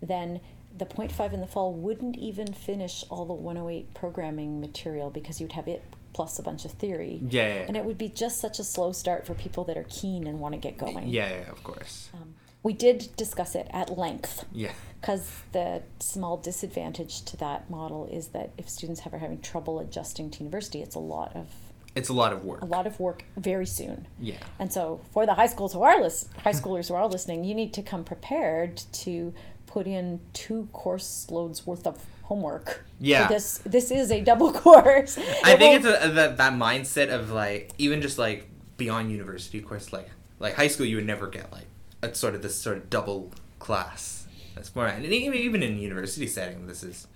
then 0.00 0.40
the 0.76 0.86
0.5 0.86 1.32
in 1.32 1.40
the 1.40 1.46
fall 1.46 1.72
wouldn't 1.72 2.16
even 2.16 2.52
finish 2.52 3.04
all 3.10 3.24
the 3.26 3.34
108 3.34 3.92
programming 3.94 4.60
material 4.60 5.10
because 5.10 5.40
you'd 5.40 5.52
have 5.52 5.68
it 5.68 5.82
plus 6.14 6.38
a 6.38 6.42
bunch 6.42 6.64
of 6.64 6.72
theory. 6.72 7.20
Yeah, 7.28 7.46
yeah, 7.48 7.54
yeah. 7.54 7.64
And 7.68 7.76
it 7.76 7.84
would 7.84 7.96
be 7.98 8.08
just 8.08 8.38
such 8.40 8.58
a 8.58 8.64
slow 8.64 8.92
start 8.92 9.26
for 9.26 9.34
people 9.34 9.64
that 9.64 9.76
are 9.78 9.86
keen 9.88 10.26
and 10.26 10.40
want 10.40 10.54
to 10.54 10.58
get 10.60 10.76
going. 10.78 11.08
yeah, 11.08 11.28
yeah 11.28 11.50
of 11.50 11.62
course 11.62 12.10
Um, 12.14 12.34
we 12.62 12.72
did 12.74 13.08
discuss 13.16 13.54
it 13.54 13.66
at 13.70 13.96
length 13.98 14.44
yeah 14.52 14.72
because 15.00 15.42
the 15.52 15.82
small 15.98 16.36
disadvantage 16.36 17.22
to 17.22 17.36
that 17.38 17.68
model 17.68 18.06
is 18.06 18.28
that 18.28 18.50
if 18.56 18.68
students 18.68 19.04
are 19.06 19.18
having 19.18 19.40
trouble 19.40 19.80
adjusting 19.80 20.30
to 20.30 20.38
university, 20.40 20.80
it's 20.80 20.94
a 20.94 21.00
lot 21.00 21.34
of 21.34 21.48
it's 21.94 22.08
a 22.08 22.12
lot 22.12 22.32
of 22.32 22.44
work 22.44 22.62
a 22.62 22.64
lot 22.66 22.86
of 22.86 22.98
work 23.00 23.24
very 23.36 23.66
soon. 23.66 24.06
yeah 24.20 24.36
And 24.58 24.72
so, 24.72 25.00
for 25.12 25.26
the 25.26 25.34
high 25.34 25.46
schools 25.46 25.72
who 25.74 25.82
are 25.82 26.00
lis- 26.00 26.28
high 26.44 26.52
schoolers 26.52 26.88
who 26.88 26.94
are 26.94 27.06
listening, 27.08 27.44
you 27.44 27.54
need 27.54 27.72
to 27.74 27.82
come 27.82 28.02
prepared 28.04 28.76
to 29.04 29.32
put 29.66 29.86
in 29.86 30.20
two 30.32 30.68
course 30.72 31.26
loads 31.30 31.66
worth 31.66 31.86
of 31.86 31.96
homework. 32.24 32.84
Yeah. 33.00 33.26
For 33.26 33.34
this 33.34 33.58
this 33.64 33.90
is 33.90 34.10
a 34.10 34.20
double 34.20 34.52
course. 34.64 35.18
I 35.44 35.56
think 35.56 35.70
it's 35.84 36.04
a, 36.04 36.08
that 36.08 36.36
that 36.36 36.52
mindset 36.54 37.08
of 37.10 37.30
like 37.30 37.70
even 37.78 38.00
just 38.00 38.18
like 38.18 38.48
beyond 38.76 39.10
university 39.10 39.60
course 39.60 39.92
like 39.92 40.08
like 40.38 40.54
high 40.54 40.68
school 40.68 40.86
you 40.86 40.96
would 40.96 41.06
never 41.06 41.26
get 41.28 41.52
like 41.52 41.66
a 42.02 42.14
sort 42.14 42.34
of 42.34 42.42
this 42.42 42.54
sort 42.54 42.76
of 42.78 42.90
double 42.90 43.32
class. 43.58 44.26
That's 44.54 44.74
more 44.74 44.86
and 44.86 45.04
even 45.04 45.38
even 45.38 45.62
in 45.62 45.78
university 45.78 46.26
setting 46.26 46.66
this 46.66 46.82
is 46.82 47.06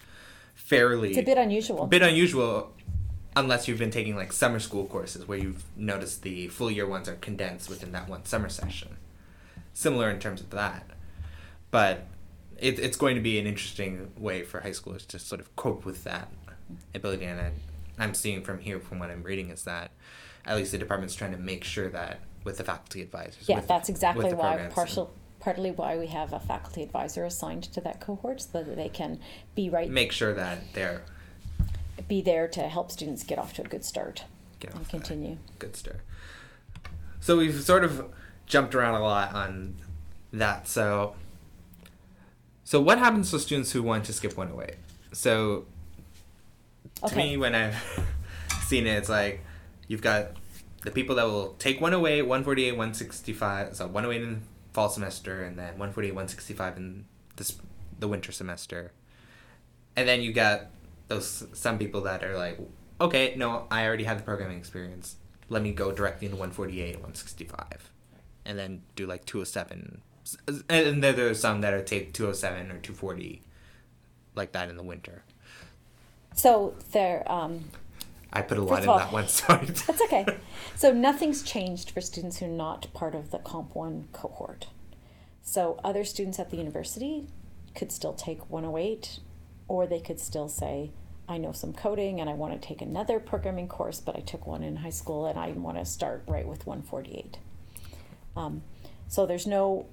fairly 0.55 1.11
it's 1.11 1.19
a 1.19 1.23
bit 1.23 1.39
unusual. 1.39 1.85
a 1.85 1.87
bit 1.87 2.03
unusual 2.03 2.73
unless 3.37 3.69
you've 3.69 3.79
been 3.79 3.91
taking 3.91 4.17
like 4.17 4.33
summer 4.33 4.59
school 4.59 4.87
courses 4.87 5.29
where 5.29 5.39
you've 5.39 5.63
noticed 5.77 6.23
the 6.23 6.49
full 6.49 6.71
year 6.71 6.87
ones 6.87 7.09
are 7.09 7.17
condensed 7.17 7.69
within 7.69 7.93
that 7.93 8.09
one 8.09 8.25
summer 8.25 8.49
session. 8.49 8.97
Similar 9.75 10.11
in 10.11 10.19
terms 10.19 10.41
of 10.41 10.51
that. 10.51 10.87
But 11.71 12.07
it, 12.59 12.79
it's 12.79 12.97
going 12.97 13.15
to 13.15 13.21
be 13.21 13.39
an 13.39 13.47
interesting 13.47 14.11
way 14.17 14.43
for 14.43 14.61
high 14.61 14.71
schoolers 14.71 15.07
to 15.09 15.19
sort 15.19 15.41
of 15.41 15.55
cope 15.55 15.85
with 15.85 16.05
that 16.05 16.29
ability. 16.95 17.27
And 17.27 17.41
I, 17.41 17.51
I'm 17.99 18.15
seeing 18.15 18.43
from 18.43 18.61
here, 18.61 18.81
from 18.81 18.99
what 18.99 19.11
I'm 19.11 19.23
reading, 19.23 19.51
is 19.51 19.65
that 19.65 19.91
at 20.47 20.57
least 20.57 20.73
the 20.73 20.79
department's 20.79 21.15
trying 21.15 21.33
to 21.33 21.39
make 21.39 21.63
sure 21.63 21.91
that 21.91 22.21
with 22.45 22.57
the 22.57 22.65
faculty 22.65 23.03
advisors. 23.03 23.49
yeah, 23.49 23.61
that's 23.61 23.89
exactly 23.89 24.33
why 24.33 24.69
partial 24.73 25.13
partly 25.41 25.71
why 25.71 25.99
we 25.99 26.07
have 26.07 26.33
a 26.33 26.41
faculty 26.41 26.83
advisor 26.83 27.25
assigned 27.25 27.65
to 27.65 27.81
that 27.81 28.01
cohort 28.01 28.41
so 28.41 28.63
that 28.63 28.77
they 28.77 28.89
can 28.89 29.19
be 29.55 29.69
right 29.69 29.91
Make 29.91 30.13
sure 30.13 30.33
that 30.35 30.59
they're 30.73 31.03
be 32.09 32.21
there 32.23 32.47
to 32.49 32.63
help 32.69 32.91
students 32.91 33.23
get 33.25 33.39
off 33.39 33.53
to 33.55 33.63
a 33.63 33.65
good 33.67 33.85
start 33.85 34.25
Get 34.61 34.75
and 34.75 34.89
continue. 34.89 35.39
good 35.59 35.77
start. 35.77 36.01
So 37.21 37.37
we've 37.39 37.61
sort 37.63 37.85
of 37.85 38.07
jumped 38.47 38.75
around 38.75 38.95
a 38.95 39.01
lot 39.03 39.35
on 39.35 39.77
that. 40.33 40.69
So 40.69 41.15
So 42.65 42.81
what 42.81 42.99
happens 42.99 43.31
to 43.31 43.39
students 43.39 43.73
who 43.73 43.83
want 43.83 44.05
to 44.07 44.13
skip 44.13 44.37
108? 44.37 44.77
So 45.13 45.67
to 47.01 47.07
Okay. 47.07 47.17
me, 47.17 47.37
when 47.37 47.55
I've 47.55 47.77
seen 48.67 48.87
it, 48.87 48.97
it's 48.97 49.09
like 49.09 49.41
you've 49.89 50.03
got 50.03 50.33
the 50.83 50.91
people 50.91 51.17
that 51.17 51.25
will 51.25 51.55
take 51.59 51.81
108, 51.81 52.23
148, 52.23 52.73
165, 52.73 53.77
so 53.77 53.87
108 53.87 54.23
in 54.23 54.43
fall 54.73 54.89
semester, 54.89 55.43
and 55.43 55.59
then 55.59 55.79
148, 55.79 56.13
165 56.13 56.77
in 56.77 57.05
this 57.37 57.57
the 57.99 58.07
winter 58.09 58.31
semester. 58.33 58.93
And 59.97 60.07
then 60.09 60.21
you 60.23 60.33
got 60.33 60.67
those 61.09 61.47
some 61.53 61.79
people 61.79 62.03
that 62.03 62.25
are 62.25 62.37
like, 62.37 62.59
okay, 63.01 63.35
no, 63.37 63.67
I 63.71 63.87
already 63.87 64.05
have 64.05 64.19
the 64.19 64.25
programming 64.25 64.59
experience. 64.59 65.17
Let 65.49 65.63
me 65.63 65.73
go 65.73 65.93
directly 65.93 66.27
into 66.27 66.37
148, 66.37 66.97
165, 66.97 67.91
and 68.45 68.59
then 68.59 68.83
do 68.97 69.07
like 69.07 69.25
207. 69.27 70.03
And 70.69 71.03
then 71.03 71.17
there 71.17 71.29
are 71.31 71.35
some 71.35 71.61
that 71.61 71.73
are 71.73 71.83
take 71.83 72.13
207 72.13 72.63
or 72.67 72.79
240, 72.81 73.43
like 74.35 74.53
that 74.53 74.69
in 74.69 74.77
the 74.77 74.83
winter. 74.83 75.23
So 76.35 76.75
there, 76.91 77.31
um, 77.31 77.65
I 78.33 78.43
put 78.43 78.59
a 78.59 78.63
lot 78.63 78.83
in 78.83 78.89
all- 78.89 78.99
that 78.99 79.13
one, 79.13 79.29
sorry. 79.29 79.67
That's 79.87 80.03
okay. 80.03 80.27
so 80.75 80.93
nothing's 80.93 81.43
changed 81.43 81.91
for 81.93 82.01
students 82.01 82.39
who 82.39 82.47
are 82.47 82.49
not 82.49 82.93
part 82.93 83.15
of 83.15 83.31
the 83.31 83.39
Comp 83.39 83.75
1 83.77 84.09
cohort. 84.13 84.67
So 85.43 85.79
other 85.85 86.05
students 86.05 86.41
at 86.41 86.51
the 86.51 86.57
university 86.57 87.29
could 87.77 87.93
still 87.93 88.15
take 88.15 88.51
108, 88.51 89.21
or 89.69 89.87
they 89.87 90.01
could 90.01 90.21
still 90.21 90.49
say, 90.49 90.91
I 91.29 91.39
know 91.39 91.53
some 91.53 91.73
coding 91.73 92.21
and 92.21 92.31
I 92.31 92.35
want 92.35 92.61
to 92.61 92.69
take 92.69 92.81
another 92.81 93.19
programming 93.19 93.69
course, 93.69 94.01
but 94.01 94.17
I 94.17 94.21
took 94.21 94.47
one 94.47 94.63
in 94.63 94.77
high 94.77 94.91
school 94.91 95.27
and 95.27 95.39
I 95.39 95.51
want 95.51 95.79
to 95.79 95.85
start 95.85 96.23
right 96.27 96.47
with 96.47 96.67
148. 96.67 97.39
Um, 98.37 98.63
so 99.09 99.27
there's 99.27 99.47
no, 99.47 99.87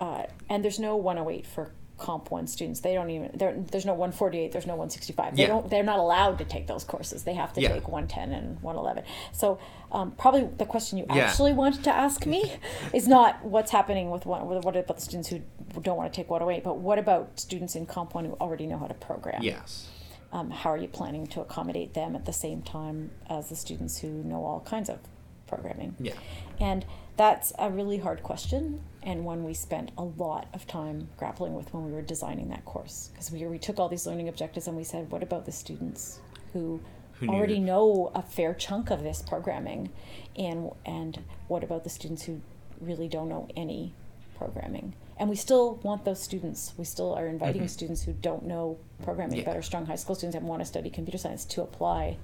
uh, 0.00 0.24
and 0.48 0.62
there's 0.62 0.78
no 0.78 0.96
108 0.96 1.46
for 1.46 1.72
Comp 1.98 2.30
1 2.30 2.46
students. 2.46 2.80
They 2.80 2.94
don't 2.94 3.10
even, 3.10 3.30
there's 3.34 3.84
no 3.84 3.92
148, 3.92 4.52
there's 4.52 4.66
no 4.66 4.74
165. 4.76 5.36
They 5.36 5.42
Yeah. 5.42 5.48
don't, 5.48 5.68
they're 5.68 5.82
not 5.82 5.98
allowed 5.98 6.38
to 6.38 6.44
take 6.44 6.66
those 6.66 6.84
courses. 6.84 7.24
They 7.24 7.34
have 7.34 7.52
to 7.54 7.60
Yeah. 7.60 7.74
take 7.74 7.88
110 7.88 8.32
and 8.32 8.60
111. 8.62 9.04
So 9.32 9.58
um, 9.90 10.12
probably 10.12 10.44
the 10.56 10.64
question 10.66 10.98
you 10.98 11.06
Yeah. 11.08 11.24
actually 11.24 11.52
wanted 11.52 11.84
to 11.84 11.90
ask 11.94 12.24
me 12.24 12.52
is 12.94 13.06
not 13.08 13.44
what's 13.44 13.70
happening 13.72 14.10
with 14.10 14.26
one, 14.26 14.46
what 14.46 14.76
about 14.76 14.96
the 14.96 15.00
students 15.02 15.28
who 15.28 15.40
don't 15.82 15.96
want 15.96 16.12
to 16.12 16.16
take 16.16 16.30
108, 16.30 16.62
but 16.64 16.78
what 16.78 16.98
about 16.98 17.38
students 17.40 17.74
in 17.74 17.84
Comp 17.86 18.14
1 18.14 18.24
who 18.26 18.32
already 18.40 18.66
know 18.66 18.78
how 18.78 18.86
to 18.86 18.94
program? 18.94 19.42
yes. 19.42 19.88
um, 20.32 20.50
how 20.50 20.70
are 20.70 20.76
you 20.76 20.88
planning 20.88 21.26
to 21.26 21.40
accommodate 21.40 21.94
them 21.94 22.14
at 22.14 22.24
the 22.26 22.32
same 22.32 22.62
time 22.62 23.10
as 23.30 23.48
the 23.48 23.56
students 23.56 23.98
who 23.98 24.08
know 24.08 24.44
all 24.44 24.60
kinds 24.60 24.88
of 24.90 24.98
programming? 25.46 25.96
Yeah. 25.98 26.12
And 26.60 26.84
that's 27.16 27.52
a 27.58 27.70
really 27.70 27.96
hard 27.98 28.22
question 28.22 28.82
and 29.08 29.24
one 29.24 29.42
we 29.42 29.54
spent 29.54 29.90
a 29.96 30.04
lot 30.04 30.46
of 30.52 30.66
time 30.66 31.08
grappling 31.16 31.54
with 31.54 31.72
when 31.72 31.82
we 31.86 31.90
were 31.92 32.02
designing 32.02 32.50
that 32.50 32.62
course 32.66 33.08
because 33.10 33.30
we, 33.32 33.42
we 33.46 33.58
took 33.58 33.78
all 33.80 33.88
these 33.88 34.06
learning 34.06 34.28
objectives 34.28 34.68
and 34.68 34.76
we 34.76 34.84
said, 34.84 35.10
what 35.10 35.22
about 35.22 35.46
the 35.46 35.52
students 35.52 36.20
who, 36.52 36.78
Who 37.14 37.28
already 37.28 37.58
know 37.58 38.12
a 38.14 38.20
fair 38.20 38.52
chunk 38.52 38.90
of 38.90 39.02
this 39.02 39.22
programming 39.22 39.88
and 40.36 40.70
and 40.84 41.24
what 41.48 41.64
about 41.64 41.84
the 41.84 41.90
students 41.90 42.22
who 42.24 42.42
really 42.82 43.08
don't 43.08 43.30
know 43.30 43.48
any 43.56 43.94
programming? 44.36 44.92
And 45.16 45.30
we 45.30 45.36
still 45.36 45.76
want 45.82 46.04
those 46.04 46.22
students. 46.22 46.74
We 46.76 46.84
still 46.84 47.14
are 47.14 47.26
inviting 47.26 47.62
Mhm. 47.62 47.70
students 47.70 48.02
who 48.04 48.12
don't 48.12 48.44
know 48.44 48.76
programming 49.02 49.38
Yeah. 49.38 49.46
but 49.46 49.56
are 49.56 49.62
strong 49.62 49.86
high 49.86 49.96
school 49.96 50.16
students 50.16 50.36
and 50.36 50.46
want 50.46 50.60
to 50.60 50.66
study 50.66 50.90
computer 50.90 51.18
science 51.18 51.46
to 51.46 51.62
apply 51.62 52.18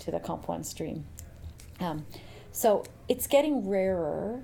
to 0.00 0.10
the 0.10 0.18
Comp 0.18 0.48
1 0.48 0.64
stream. 0.64 1.06
Um, 1.80 2.04
so 2.50 2.82
it's 3.08 3.26
getting 3.28 3.68
rarer 3.68 4.42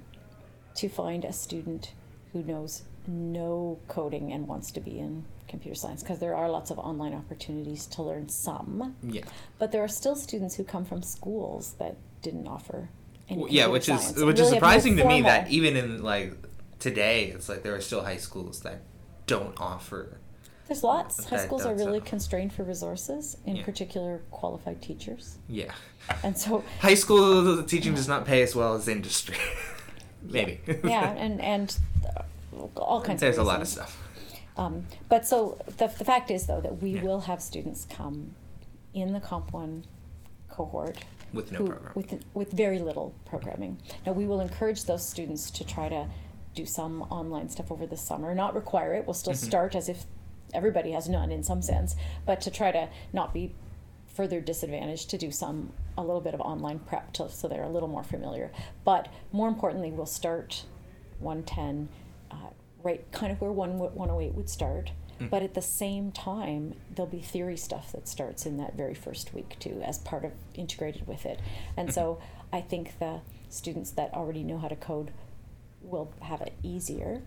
to 0.77 0.89
find 0.89 1.25
a 1.25 1.33
student 1.33 1.93
who 2.33 2.43
knows 2.43 2.83
no 3.07 3.79
coding 3.89 4.33
and 4.33 4.49
wants 4.49 4.71
to 4.73 4.81
be 4.81 4.99
in 4.99 5.25
computer 5.47 5.75
science 5.75 6.03
because 6.03 6.19
there 6.19 6.35
are 6.35 6.49
lots 6.49 6.71
of 6.71 6.79
online 6.79 7.13
opportunities 7.15 7.87
to 7.87 8.03
learn 8.03 8.29
some, 8.29 8.97
Yeah. 9.03 9.23
but 9.59 9.73
there 9.73 9.83
are 9.85 9.89
still 9.89 10.17
students 10.17 10.55
who 10.57 10.65
come 10.65 10.85
from 10.85 11.03
schools 11.03 11.75
that 11.79 11.97
didn't 12.23 12.49
offer 12.49 12.89
any 13.29 13.43
Well, 13.43 13.51
yeah, 13.53 13.67
which 13.67 13.85
science 13.85 14.17
is 14.17 14.25
which 14.25 14.37
is 14.37 14.41
really 14.41 14.51
no 14.53 14.57
surprising 14.57 14.97
to 14.97 15.05
me 15.07 15.23
that 15.23 15.51
even 15.51 15.77
in 15.77 16.03
like 16.03 16.35
today, 16.81 17.27
it's 17.27 17.49
like 17.49 17.63
there 17.63 17.75
are 17.75 17.81
still 17.81 18.03
high 18.03 18.17
schools 18.17 18.61
that 18.61 18.81
don't 19.27 19.55
offer. 19.61 20.19
there's 20.67 20.83
lots. 20.83 21.25
High 21.27 21.45
schools 21.45 21.67
are 21.67 21.75
really 21.75 22.01
uh, 22.01 22.05
constrained 22.05 22.53
for 22.55 22.63
resources, 22.65 23.37
in 23.45 23.57
Yeah. 23.57 23.65
particular 23.65 24.23
qualified 24.31 24.81
teachers, 24.81 25.37
Yeah. 25.49 25.73
and 26.23 26.37
so 26.39 26.65
High 26.81 26.95
school 26.95 27.63
teaching 27.65 27.95
does 27.95 28.09
not 28.09 28.25
pay 28.25 28.41
as 28.43 28.57
well 28.57 28.75
as 28.75 28.89
industry. 28.89 29.37
Maybe. 30.25 30.61
yeah, 30.85 31.13
and 31.13 31.41
and 31.41 31.77
uh, 32.17 32.23
all 32.77 33.01
kinds. 33.01 33.21
There's 33.21 33.39
of 33.39 33.45
a 33.45 33.49
lot 33.49 33.61
of 33.63 33.69
stuff. 33.69 34.01
Um, 34.57 34.87
but 35.09 35.27
so 35.27 35.59
the, 35.79 35.89
the 35.89 36.05
fact 36.05 36.31
is, 36.31 36.47
though, 36.47 36.61
that 36.61 36.81
we 36.81 36.91
Yeah. 36.91 37.03
will 37.03 37.21
have 37.23 37.43
students 37.43 37.87
come 37.91 38.35
in 38.93 39.13
the 39.13 39.19
Comp 39.21 39.53
1 39.53 39.85
cohort 40.49 40.99
With 41.33 41.51
no 41.51 41.59
who- 41.59 41.67
program. 41.67 41.93
With, 41.97 42.25
with 42.35 42.53
very 42.53 42.79
little 42.79 43.13
programming. 43.25 43.79
Now, 44.07 44.13
we 44.13 44.27
will 44.27 44.41
encourage 44.41 44.85
those 44.85 45.05
students 45.05 45.51
to 45.51 45.65
try 45.65 45.89
to 45.89 46.07
do 46.55 46.65
some 46.67 47.03
online 47.11 47.49
stuff 47.49 47.73
over 47.73 47.85
the 47.85 47.97
summer, 47.97 48.33
not 48.33 48.55
require 48.55 48.95
it. 48.95 49.05
We'll 49.07 49.15
still 49.15 49.33
Mhm. 49.33 49.45
start 49.45 49.75
as 49.75 49.89
if 49.89 50.05
everybody 50.53 50.93
has 50.93 51.09
none 51.09 51.33
in 51.33 51.43
some 51.43 51.61
sense, 51.61 51.97
but 52.25 52.41
to 52.43 52.51
try 52.53 52.71
to 52.71 52.89
not 53.13 53.35
be 53.35 53.53
further 54.15 54.41
disadvantaged 54.41 55.11
to 55.11 55.19
do 55.19 55.31
some 55.31 55.73
a 55.99 56.03
little 56.03 56.21
bit 56.21 56.35
of 56.35 56.41
online 56.41 56.79
prep 56.79 57.13
to, 57.15 57.29
so 57.29 57.49
they're 57.49 57.63
a 57.65 57.69
little 57.69 57.89
more 57.89 58.05
familiar. 58.05 58.51
But 58.85 59.09
more 59.33 59.49
importantly, 59.49 59.91
we'll 59.91 60.07
start 60.07 60.65
110 61.21 61.89
uh, 62.31 62.35
right 62.83 63.05
kind 63.13 63.33
of 63.33 63.41
where 63.41 63.53
1 63.53 63.79
108 63.79 64.35
would 64.35 64.49
start. 64.49 64.93
Mm. 65.21 65.31
But 65.31 65.43
at 65.43 65.55
the 65.55 65.63
same 65.63 66.11
time, 66.11 66.75
there'll 66.95 67.11
be 67.11 67.21
theory 67.21 67.57
stuff 67.57 67.93
that 67.93 68.09
starts 68.09 68.47
in 68.47 68.57
that 68.59 68.77
very 68.77 68.95
first 68.95 69.33
week 69.35 69.57
too, 69.61 69.81
as 69.85 69.99
part 69.99 70.25
of 70.25 70.33
integrated 70.55 71.07
with 71.07 71.25
it. 71.27 71.41
And 71.77 71.93
so 71.93 72.21
I 72.53 72.61
think 72.61 72.99
the 72.99 73.21
students 73.49 73.91
that 73.93 74.13
already 74.13 74.43
know 74.43 74.59
how 74.59 74.69
to 74.69 74.77
code 74.77 75.13
will 75.83 76.13
have 76.23 76.41
it 76.41 76.55
easier 76.63 77.23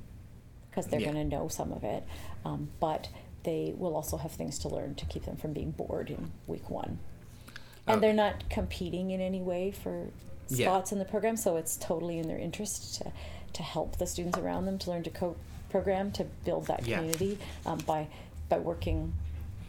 because 0.69 0.87
they're 0.87 0.99
Yeah. 0.99 1.13
going 1.13 1.29
to 1.29 1.35
know 1.35 1.47
some 1.47 1.71
of 1.71 1.83
it. 1.83 2.03
Um, 2.43 2.69
but 2.79 3.07
they 3.47 3.73
will 3.77 3.95
also 3.95 4.17
have 4.17 4.33
things 4.33 4.59
to 4.59 4.67
learn 4.67 4.93
to 4.95 5.05
keep 5.05 5.23
them 5.23 5.37
from 5.37 5.53
being 5.53 5.71
bored 5.71 6.09
in 6.09 6.31
week 6.47 6.69
one. 6.69 6.99
And 7.87 7.97
Oh. 7.97 7.99
they're 8.01 8.13
not 8.13 8.49
competing 8.49 9.11
in 9.11 9.21
any 9.21 9.41
way 9.41 9.71
for 9.71 10.07
Yeah. 10.49 10.67
spots 10.67 10.91
in 10.91 10.99
the 10.99 11.05
program, 11.05 11.37
so 11.37 11.55
it's 11.55 11.77
totally 11.77 12.19
in 12.19 12.27
their 12.27 12.37
interest 12.37 12.95
to, 12.95 13.11
to 13.53 13.63
help 13.63 13.97
the 13.97 14.05
students 14.05 14.37
around 14.37 14.65
them 14.65 14.77
to 14.79 14.89
learn 14.91 15.03
to 15.03 15.09
co 15.09 15.37
program, 15.69 16.11
to 16.13 16.25
build 16.43 16.67
that 16.67 16.85
Yeah. 16.85 16.97
community 16.97 17.39
um, 17.65 17.79
by 17.79 18.07
by 18.49 18.57
working 18.59 19.13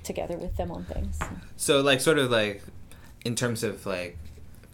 together 0.04 0.36
with 0.36 0.56
them 0.56 0.70
on 0.72 0.84
things. 0.84 1.18
So 1.56 1.80
like 1.80 2.00
sort 2.00 2.18
of 2.18 2.30
like 2.30 2.62
in 3.24 3.34
terms 3.36 3.62
of 3.62 3.86
like 3.86 4.16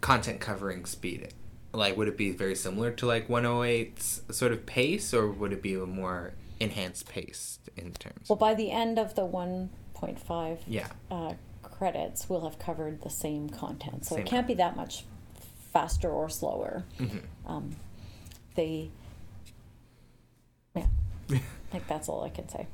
content 0.01 0.39
covering 0.39 0.85
speed, 0.85 1.29
like 1.73 1.95
would 1.97 2.07
it 2.07 2.17
be 2.17 2.31
very 2.31 2.55
similar 2.55 2.89
to 2.91 3.05
like 3.05 3.27
108's 3.27 4.21
sort 4.31 4.51
of 4.51 4.65
pace 4.65 5.13
or 5.13 5.27
would 5.29 5.53
it 5.53 5.61
be 5.61 5.73
a 5.75 5.85
more 5.85 6.33
enhanced 6.59 7.07
pace 7.09 7.59
in 7.75 7.91
terms? 7.93 8.29
Well, 8.29 8.37
by 8.37 8.53
the 8.53 8.71
end 8.71 8.97
of 8.99 9.15
the 9.15 9.23
1.5 9.25 10.57
yeah. 10.67 10.87
uh, 11.11 11.33
credits, 11.61 12.29
we'll 12.29 12.43
have 12.43 12.59
covered 12.59 13.01
the 13.01 13.09
same 13.09 13.49
content, 13.49 14.05
so 14.05 14.15
Same 14.15 14.25
it 14.25 14.29
can't 14.29 14.47
be 14.47 14.53
that 14.55 14.75
much 14.75 15.05
faster 15.73 16.09
or 16.09 16.29
slower. 16.29 16.83
hmm 16.97 17.17
Um, 17.45 17.75
they, 18.55 18.89
yeah, 20.75 20.85
I 21.31 21.41
think 21.71 21.87
that's 21.87 22.07
all 22.09 22.23
I 22.23 22.29
can 22.29 22.47
say. 22.49 22.67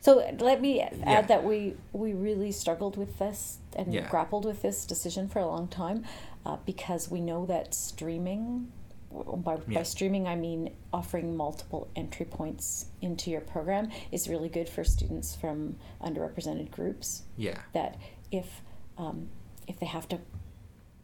So 0.00 0.24
let 0.38 0.62
me 0.62 0.80
add 0.80 0.94
Yeah. 1.06 1.20
that 1.22 1.44
we 1.44 1.74
we 1.92 2.14
really 2.14 2.52
struggled 2.52 2.96
with 2.96 3.18
this 3.18 3.58
and 3.76 3.92
Yeah. 3.92 4.08
grappled 4.08 4.44
with 4.46 4.62
this 4.62 4.86
decision 4.86 5.28
for 5.28 5.40
a 5.40 5.46
long 5.46 5.68
time 5.68 6.04
uh, 6.46 6.56
because 6.64 7.10
we 7.10 7.20
know 7.20 7.44
that 7.46 7.74
streaming. 7.74 8.72
By, 9.12 9.58
Yeah. 9.66 9.78
by 9.80 9.82
streaming, 9.82 10.28
I 10.28 10.36
mean 10.36 10.70
offering 10.92 11.36
multiple 11.36 11.88
entry 11.96 12.26
points 12.26 12.86
into 13.00 13.30
your 13.30 13.40
program 13.40 13.90
is 14.12 14.28
really 14.28 14.48
good 14.48 14.68
for 14.68 14.84
students 14.84 15.34
from 15.34 15.76
underrepresented 16.00 16.70
groups 16.70 17.22
Yeah. 17.36 17.60
that 17.72 17.96
if 18.30 18.62
um, 18.98 19.28
if 19.66 19.80
they 19.80 19.86
have 19.86 20.06
to 20.10 20.18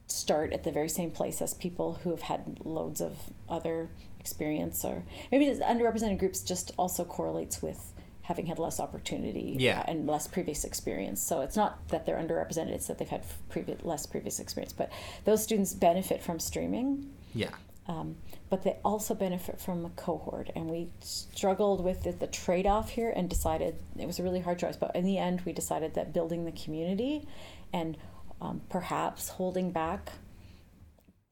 start 0.07 0.53
at 0.53 0.63
the 0.65 0.71
very 0.71 0.89
same 0.89 1.11
place 1.11 1.43
as 1.43 1.55
people 1.55 1.95
who 2.05 2.11
have 2.11 2.23
had 2.23 2.59
loads 2.65 3.01
of 3.01 3.17
other 3.49 3.89
experience 4.21 4.85
or 4.85 5.03
maybe 5.33 5.47
underrepresented 5.47 6.19
groups 6.19 6.43
just 6.43 6.71
also 6.79 7.05
correlates 7.05 7.61
with 7.63 7.93
having 8.23 8.47
had 8.47 8.59
less 8.59 8.79
opportunity 8.81 9.57
Yeah. 9.59 9.85
and 9.89 10.07
less 10.07 10.27
previous 10.29 10.65
experience 10.65 11.21
so 11.23 11.41
it's 11.41 11.57
not 11.57 11.89
that 11.89 12.07
they're 12.07 12.19
underrepresented 12.19 12.71
it's 12.71 12.87
that 12.89 12.99
they've 12.99 13.09
had 13.09 13.23
previous 13.49 13.83
less 13.85 14.05
previous 14.07 14.39
experience 14.41 14.73
but 14.73 14.91
those 15.25 15.43
students 15.43 15.73
benefit 15.75 16.23
from 16.23 16.39
streaming 16.39 17.11
Yeah. 17.35 17.51
Um, 17.89 18.17
but 18.51 18.63
they 18.65 18.79
also 18.85 19.15
benefit 19.15 19.61
from 19.61 19.85
a 19.85 19.91
cohort. 19.91 20.51
And 20.57 20.69
we 20.69 20.91
struggled 21.01 21.85
with 21.85 22.03
the, 22.03 22.13
the 22.13 22.27
trade 22.27 22.67
off 22.67 22.91
here 22.91 23.13
and 23.15 23.29
decided 23.29 23.77
it 23.99 24.07
was 24.07 24.19
a 24.19 24.23
really 24.23 24.41
hard 24.41 24.59
choice. 24.59 24.77
But 24.77 24.95
in 24.97 25.05
the 25.05 25.19
end, 25.19 25.43
we 25.45 25.53
decided 25.53 25.95
that 25.95 26.13
building 26.13 26.45
the 26.45 26.53
community 26.53 27.27
and 27.73 27.97
um, 28.41 28.63
perhaps 28.69 29.31
holding 29.31 29.71
back 29.71 30.13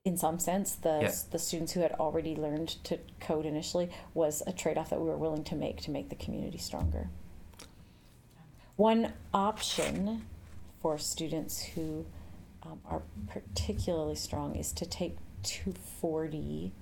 in 0.05 0.19
some 0.19 0.39
sense, 0.39 0.75
the 0.75 1.01
Yeah. 1.03 1.13
the 1.31 1.39
students 1.39 1.73
who 1.73 1.81
had 1.81 1.93
already 1.93 2.37
learned 2.37 2.69
to 2.85 2.99
code 3.21 3.47
initially 3.47 3.89
was 4.13 4.43
a 4.47 4.53
trade 4.53 4.77
off 4.77 4.91
that 4.91 5.01
we 5.01 5.09
were 5.09 5.17
willing 5.17 5.45
to 5.45 5.57
make 5.57 5.81
to 5.83 5.91
make 5.91 6.11
the 6.11 6.15
community 6.15 6.59
stronger. 6.59 7.09
One 8.77 9.15
option 9.33 10.27
for 10.83 10.99
students 10.99 11.63
who 11.63 12.05
um, 12.63 12.81
are 12.85 13.03
particularly 13.29 14.15
strong 14.15 14.57
is 14.57 14.73
to 14.73 14.85
take 14.85 15.17
240 15.45 16.73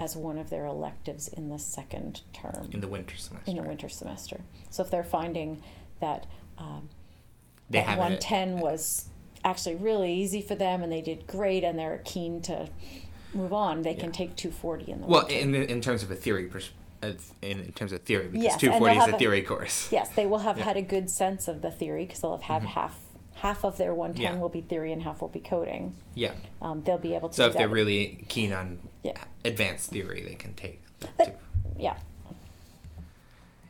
as 0.00 0.16
one 0.16 0.38
of 0.38 0.50
their 0.50 0.66
electives 0.66 1.28
in 1.28 1.48
the 1.50 1.58
second 1.58 2.22
term 2.32 2.68
in 2.72 2.80
the 2.80 2.88
winter 2.88 3.16
semester. 3.16 3.50
in 3.50 3.56
the 3.56 3.62
winter 3.62 3.88
semester. 3.88 4.40
So 4.70 4.82
if 4.82 4.90
they're 4.90 5.04
finding 5.04 5.62
that 6.00 6.26
um, 6.58 6.88
They 7.70 7.78
that 7.78 7.86
have 7.86 7.98
it- 7.98 8.00
110 8.00 8.58
was 8.58 9.08
actually 9.44 9.76
really 9.76 10.12
easy 10.12 10.40
for 10.42 10.54
them 10.54 10.82
and 10.82 10.90
they 10.90 11.00
did 11.02 11.26
great 11.26 11.62
and 11.64 11.78
they're 11.78 12.00
keen 12.04 12.40
to 12.42 12.68
move 13.34 13.52
on, 13.52 13.82
they 13.82 13.94
can 13.94 14.10
take 14.10 14.34
240 14.36 14.90
in 14.90 15.00
the 15.02 15.06
Well, 15.06 15.26
winter. 15.28 15.34
in 15.40 15.54
in 15.54 15.80
terms 15.80 16.02
of 16.02 16.10
a 16.10 16.14
theory, 16.16 16.46
pers- 16.46 16.70
uh, 17.02 17.12
in, 17.42 17.60
in 17.60 17.72
terms 17.72 17.92
of 17.92 18.02
theory, 18.02 18.28
because 18.28 18.42
Yes, 18.44 18.56
two 18.60 18.70
forty 18.70 18.92
is 18.96 18.98
a 18.98 19.00
have 19.06 19.14
a- 19.14 19.18
theory 19.18 19.42
course. 19.42 19.88
yes, 19.92 20.08
they 20.16 20.26
will 20.26 20.38
have 20.38 20.58
Yeah. 20.58 20.64
had 20.64 20.76
a 20.76 20.82
good 20.82 21.10
sense 21.10 21.46
of 21.46 21.60
the 21.62 21.70
theory 21.70 22.04
because 22.06 22.20
they'll 22.20 22.36
have 22.38 22.42
had 22.42 22.62
half 22.62 22.98
half 23.44 23.62
of 23.62 23.76
their 23.76 23.92
110 23.94 24.22
Yeah. 24.36 24.40
will 24.40 24.48
be 24.48 24.62
theory 24.62 24.90
and 24.90 25.02
half 25.02 25.20
will 25.20 25.28
be 25.28 25.38
coding. 25.38 25.94
Yeah. 26.14 26.32
Um, 26.62 26.82
they'll 26.82 26.96
be 26.96 27.14
able 27.14 27.28
to. 27.28 27.34
So 27.34 27.42
do 27.44 27.50
if 27.50 27.56
they're 27.58 27.68
that. 27.68 27.74
really 27.74 28.24
keen 28.30 28.54
on 28.54 28.78
Yeah. 29.02 29.18
advanced 29.44 29.90
theory, 29.90 30.22
they 30.22 30.34
can 30.34 30.54
take. 30.54 30.80
the 31.00 31.08
But- 31.18 31.24
two. 31.26 31.32
yeah. 31.78 31.98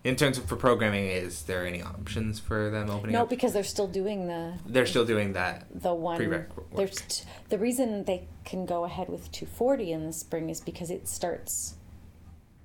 In 0.05 0.15
terms 0.15 0.39
of 0.39 0.45
for 0.45 0.55
programming, 0.55 1.07
is 1.07 1.43
there 1.45 1.67
any 1.67 1.83
options 1.83 2.39
for 2.39 2.71
them 2.71 2.89
opening 2.91 3.15
No, 3.15 3.23
up? 3.23 3.31
because 3.31 3.53
they're 3.55 3.65
still 3.65 3.89
doing 3.89 4.29
the 4.29 4.55
They're 4.65 4.87
still 4.87 5.05
doing 5.07 5.33
that. 5.33 5.65
the 5.75 5.93
one 5.95 6.21
Prereq 6.21 6.55
work. 6.57 6.71
there's 6.77 7.01
t- 7.09 7.25
the 7.49 7.59
reason 7.59 8.05
they 8.05 8.29
can 8.45 8.67
go 8.67 8.85
ahead 8.85 9.09
with 9.09 9.33
240 9.33 9.91
in 9.91 10.07
the 10.07 10.13
spring 10.13 10.51
is 10.51 10.61
because 10.61 10.91
it 10.91 11.09
starts 11.09 11.75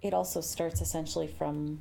it 0.02 0.14
also 0.14 0.40
starts 0.42 0.80
essentially 0.82 1.28
from 1.28 1.80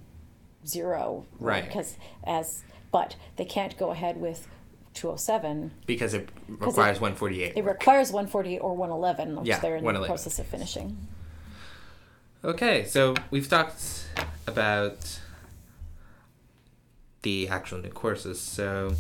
zero 0.67 1.25
Right. 1.39 1.65
because 1.67 1.97
as 2.25 2.63
but 2.91 3.17
they 3.37 3.45
can't 3.45 3.77
go 3.77 3.91
ahead 3.91 4.17
with 4.21 4.49
207 4.95 5.71
because 5.87 6.15
it 6.15 6.29
requires 6.49 7.01
148. 7.01 7.57
it 7.57 7.65
requires 7.65 8.11
148 8.11 8.59
or 8.59 8.75
111 8.75 9.37
which 9.37 9.49
Yeah, 9.49 9.59
they're 9.61 9.77
in 9.77 9.85
the 9.85 10.07
process 10.07 10.39
of 10.39 10.47
finishing 10.47 10.97
Okay, 12.45 12.85
so 12.85 13.15
we've 13.33 13.49
talked 13.49 14.07
about 14.47 15.19
the 17.23 17.49
actual 17.49 17.79
new 17.79 17.91
courses. 17.91 18.41
So, 18.41 18.95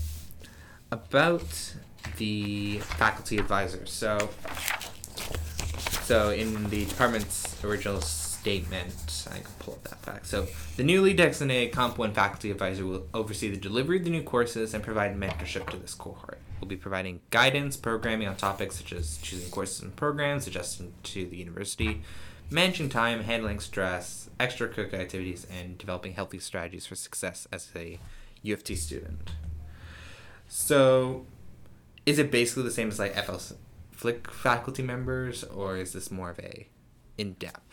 about 0.90 1.74
the 2.16 2.78
faculty 2.78 3.38
advisors. 3.38 3.92
So, 3.92 4.30
so 6.02 6.30
in 6.30 6.68
the 6.70 6.84
department's 6.86 7.62
original 7.64 8.00
statement, 8.40 9.26
I 9.30 9.38
can 9.38 9.50
pull 9.58 9.74
up 9.74 9.84
that 9.84 10.00
fact. 10.02 10.26
So, 10.26 10.46
the 10.76 10.84
newly 10.84 11.12
designated 11.12 11.72
Comp 11.72 11.98
One 11.98 12.12
faculty 12.12 12.50
advisor 12.50 12.86
will 12.86 13.06
oversee 13.12 13.50
the 13.50 13.56
delivery 13.56 13.98
of 13.98 14.04
the 14.04 14.10
new 14.10 14.22
courses 14.22 14.74
and 14.74 14.82
provide 14.82 15.16
mentorship 15.16 15.68
to 15.70 15.76
this 15.76 15.94
cohort. 15.94 16.38
We'll 16.60 16.68
be 16.68 16.76
providing 16.76 17.20
guidance, 17.30 17.76
programming 17.76 18.28
on 18.28 18.36
topics 18.36 18.76
such 18.76 18.92
as 18.92 19.18
choosing 19.18 19.50
courses 19.50 19.82
and 19.82 19.94
programs, 19.94 20.46
adjusting 20.46 20.92
to 21.04 21.26
the 21.26 21.36
university, 21.36 22.02
managing 22.50 22.88
time, 22.88 23.24
handling 23.24 23.60
stress, 23.60 24.30
extracurricular 24.40 25.00
activities, 25.00 25.46
and 25.50 25.78
developing 25.78 26.14
healthy 26.14 26.38
strategies 26.38 26.86
for 26.86 26.94
success 26.94 27.46
as 27.52 27.70
a 27.76 27.98
U 28.42 28.54
of 28.54 28.64
T 28.64 28.74
student. 28.74 29.32
So, 30.48 31.26
is 32.06 32.18
it 32.18 32.30
basically 32.30 32.62
the 32.62 32.70
same 32.70 32.88
as 32.88 32.98
like 32.98 33.14
FL 33.14 33.36
Flick 33.92 34.30
faculty 34.30 34.82
members, 34.82 35.44
or 35.44 35.76
is 35.76 35.92
this 35.92 36.10
more 36.10 36.30
of 36.30 36.38
a 36.38 36.68
in 37.18 37.34
depth? 37.34 37.67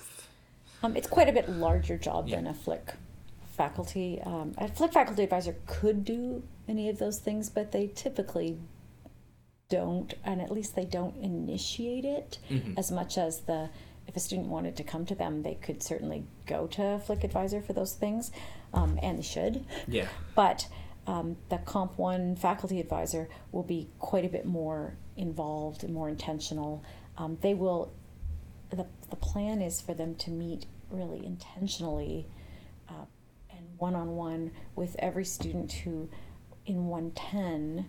Um, 0.86 0.96
it's 0.96 1.08
quite 1.08 1.28
a 1.28 1.32
bit 1.34 1.50
larger 1.50 1.98
job 1.98 2.28
Yeah. 2.28 2.38
than 2.38 2.48
a 2.48 2.54
flick 2.54 2.94
faculty 3.58 4.22
um, 4.24 4.54
a 4.58 4.68
flick 4.68 4.92
faculty 4.94 5.24
advisor 5.24 5.56
could 5.66 6.04
do 6.04 6.44
any 6.68 6.90
of 6.90 7.00
those 7.00 7.20
things 7.20 7.50
but 7.50 7.72
they 7.72 7.88
typically 7.88 8.58
don't 9.70 10.14
and 10.24 10.42
at 10.42 10.52
least 10.52 10.76
they 10.76 10.86
don't 10.86 11.16
initiate 11.18 12.06
it 12.06 12.38
Mhm. 12.50 12.78
as 12.78 12.92
much 12.92 13.18
as 13.18 13.42
the 13.42 13.70
if 14.08 14.16
a 14.16 14.20
student 14.20 14.50
wanted 14.50 14.76
to 14.76 14.84
come 14.84 15.06
to 15.08 15.16
them 15.16 15.42
they 15.42 15.56
could 15.56 15.82
certainly 15.82 16.26
go 16.46 16.68
to 16.68 16.84
a 16.84 17.00
flick 17.00 17.24
advisor 17.24 17.62
for 17.62 17.74
those 17.74 17.94
things 17.94 18.32
um, 18.74 19.00
and 19.02 19.18
they 19.18 19.24
should 19.24 19.66
Yeah. 19.88 20.08
but 20.36 20.68
um, 21.08 21.38
the 21.50 21.58
comp 21.60 21.98
one 21.98 22.36
faculty 22.36 22.80
advisor 22.80 23.30
will 23.52 23.64
be 23.64 23.88
quite 24.00 24.26
a 24.26 24.30
bit 24.30 24.46
more 24.46 24.98
involved 25.18 25.84
and 25.84 25.94
more 25.94 26.10
intentional 26.10 26.84
um, 27.18 27.38
they 27.42 27.54
will 27.54 27.92
the, 28.70 28.86
the 29.10 29.16
plan 29.16 29.62
is 29.62 29.80
for 29.82 29.94
them 29.94 30.16
to 30.16 30.30
meet 30.30 30.66
really 30.90 31.26
intentionally 31.26 32.28
uh, 32.90 33.06
and 33.50 33.66
one-on-one 33.78 34.52
with 34.76 34.96
every 35.00 35.26
student 35.26 35.72
who 35.72 36.10
in 36.66 36.88
110 36.88 37.88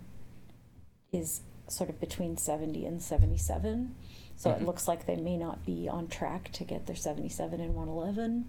is 1.11 1.41
sort 1.67 1.89
of 1.89 1.99
between 1.99 2.37
70 2.37 2.85
and 2.85 3.01
77 3.01 3.95
so 4.35 4.51
Mhm. 4.51 4.61
it 4.61 4.65
looks 4.65 4.87
like 4.87 5.05
they 5.05 5.15
may 5.15 5.35
not 5.37 5.65
be 5.65 5.89
on 5.89 6.07
track 6.07 6.51
to 6.53 6.63
get 6.63 6.85
their 6.85 6.95
77 6.95 7.59
and 7.59 7.75
111 7.75 8.45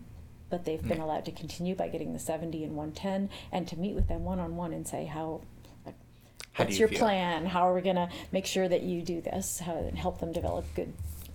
but 0.50 0.64
they've 0.64 0.86
been 0.86 1.00
allowed 1.00 1.24
to 1.26 1.32
continue 1.32 1.74
by 1.74 1.88
getting 1.88 2.12
the 2.14 2.18
70 2.18 2.64
and 2.64 2.74
110 2.76 3.28
and 3.52 3.68
to 3.68 3.78
meet 3.78 3.94
with 3.94 4.08
them 4.08 4.24
one-on-one 4.24 4.72
and 4.72 4.86
say 4.86 5.04
how 5.06 5.40
How 5.84 6.64
what's 6.64 6.74
you 6.74 6.80
your 6.80 6.88
feel? 6.88 6.98
plan 7.00 7.46
how 7.46 7.68
are 7.68 7.74
we 7.74 7.80
going 7.82 7.96
to 7.96 8.08
make 8.32 8.46
sure 8.46 8.68
that 8.68 8.82
you 8.82 9.02
do 9.02 9.20
this 9.20 9.58
how 9.60 9.90
help 9.94 10.18
them 10.20 10.32
develop 10.32 10.64
good 10.74 10.92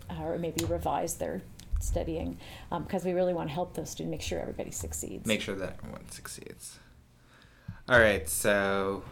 uh, 0.09 0.23
or 0.23 0.37
maybe 0.37 0.63
revise 0.65 1.15
their 1.15 1.41
studying 1.83 2.37
because 2.69 3.03
um, 3.03 3.09
we 3.09 3.13
really 3.13 3.33
want 3.33 3.49
to 3.49 3.53
help 3.53 3.75
those 3.75 3.89
students 3.89 4.11
make 4.11 4.21
sure 4.21 4.39
everybody 4.39 4.71
succeeds 4.71 5.25
Make 5.25 5.41
sure 5.41 5.55
that 5.55 5.75
everyone 5.79 6.09
succeeds. 6.09 6.79
All 7.89 7.99
right, 7.99 8.27
so 8.29 9.03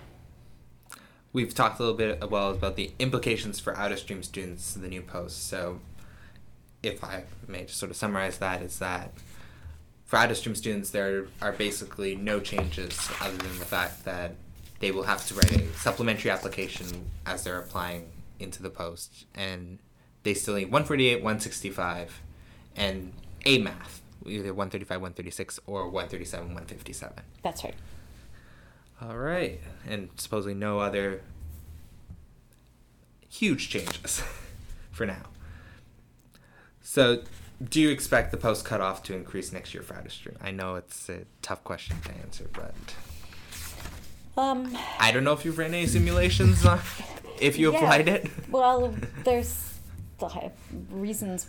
we've 1.33 1.53
talked 1.53 1.79
a 1.79 1.83
little 1.83 1.97
bit 1.97 2.29
well 2.29 2.51
about 2.51 2.75
the 2.75 2.91
implications 2.99 3.59
for 3.59 3.75
out 3.77 3.91
of 3.91 3.99
stream 3.99 4.23
students 4.23 4.75
in 4.75 4.81
the 4.81 4.87
new 4.87 5.01
post. 5.01 5.47
So, 5.47 5.79
if 6.81 7.03
I 7.03 7.25
may 7.47 7.65
just 7.65 7.77
sort 7.77 7.91
of 7.91 7.97
summarize 7.97 8.37
that, 8.39 8.61
is 8.61 8.79
that 8.79 9.11
for 10.05 10.17
out 10.17 10.31
of 10.31 10.37
stream 10.37 10.55
students, 10.55 10.89
there 10.89 11.27
are 11.41 11.51
basically 11.51 12.15
no 12.15 12.39
changes 12.39 13.09
other 13.21 13.37
than 13.37 13.59
the 13.59 13.65
fact 13.65 14.03
that 14.05 14.35
they 14.79 14.91
will 14.91 15.03
have 15.03 15.25
to 15.27 15.33
write 15.35 15.51
a 15.51 15.73
supplementary 15.75 16.31
application 16.31 17.05
as 17.25 17.43
they're 17.43 17.59
applying 17.59 18.09
into 18.39 18.63
the 18.63 18.69
post, 18.69 19.25
and 19.35 19.79
they 20.23 20.33
still 20.33 20.55
need 20.55 20.65
148, 20.65 21.15
165, 21.17 22.21
and 22.75 23.13
a 23.45 23.57
math, 23.59 24.01
either 24.25 24.53
135, 24.53 24.97
136, 25.01 25.59
or 25.67 25.85
137, 25.89 26.47
157. 26.47 27.13
that's 27.43 27.63
right 27.63 27.75
All 29.01 29.17
right, 29.17 29.59
and 29.87 30.09
supposedly 30.17 30.53
no 30.53 30.79
other 30.79 31.21
huge 33.29 33.69
changes 33.69 34.23
for 34.91 35.05
now. 35.05 35.23
So, 36.81 37.23
do 37.63 37.79
you 37.79 37.89
expect 37.89 38.31
the 38.31 38.37
post 38.37 38.65
cutoff 38.65 39.03
to 39.03 39.15
increase 39.15 39.51
next 39.53 39.73
year 39.73 39.83
for 39.83 39.95
out 39.95 40.05
of 40.05 40.11
stream? 40.11 40.35
I 40.41 40.51
know 40.51 40.75
it's 40.75 41.07
a 41.09 41.21
tough 41.41 41.63
question 41.63 41.95
to 42.05 42.11
answer, 42.15 42.49
but 42.53 42.73
um, 44.37 44.75
I 44.99 45.11
don't 45.11 45.23
know 45.23 45.33
if 45.33 45.45
you've 45.45 45.57
ran 45.57 45.73
any 45.73 45.87
simulations 45.87 46.65
on 46.65 46.79
if 47.39 47.57
you 47.57 47.71
Yeah. 47.71 47.77
applied 47.77 48.07
it. 48.09 48.29
well 48.49 48.93
there's 49.23 49.73
reasons 50.91 51.47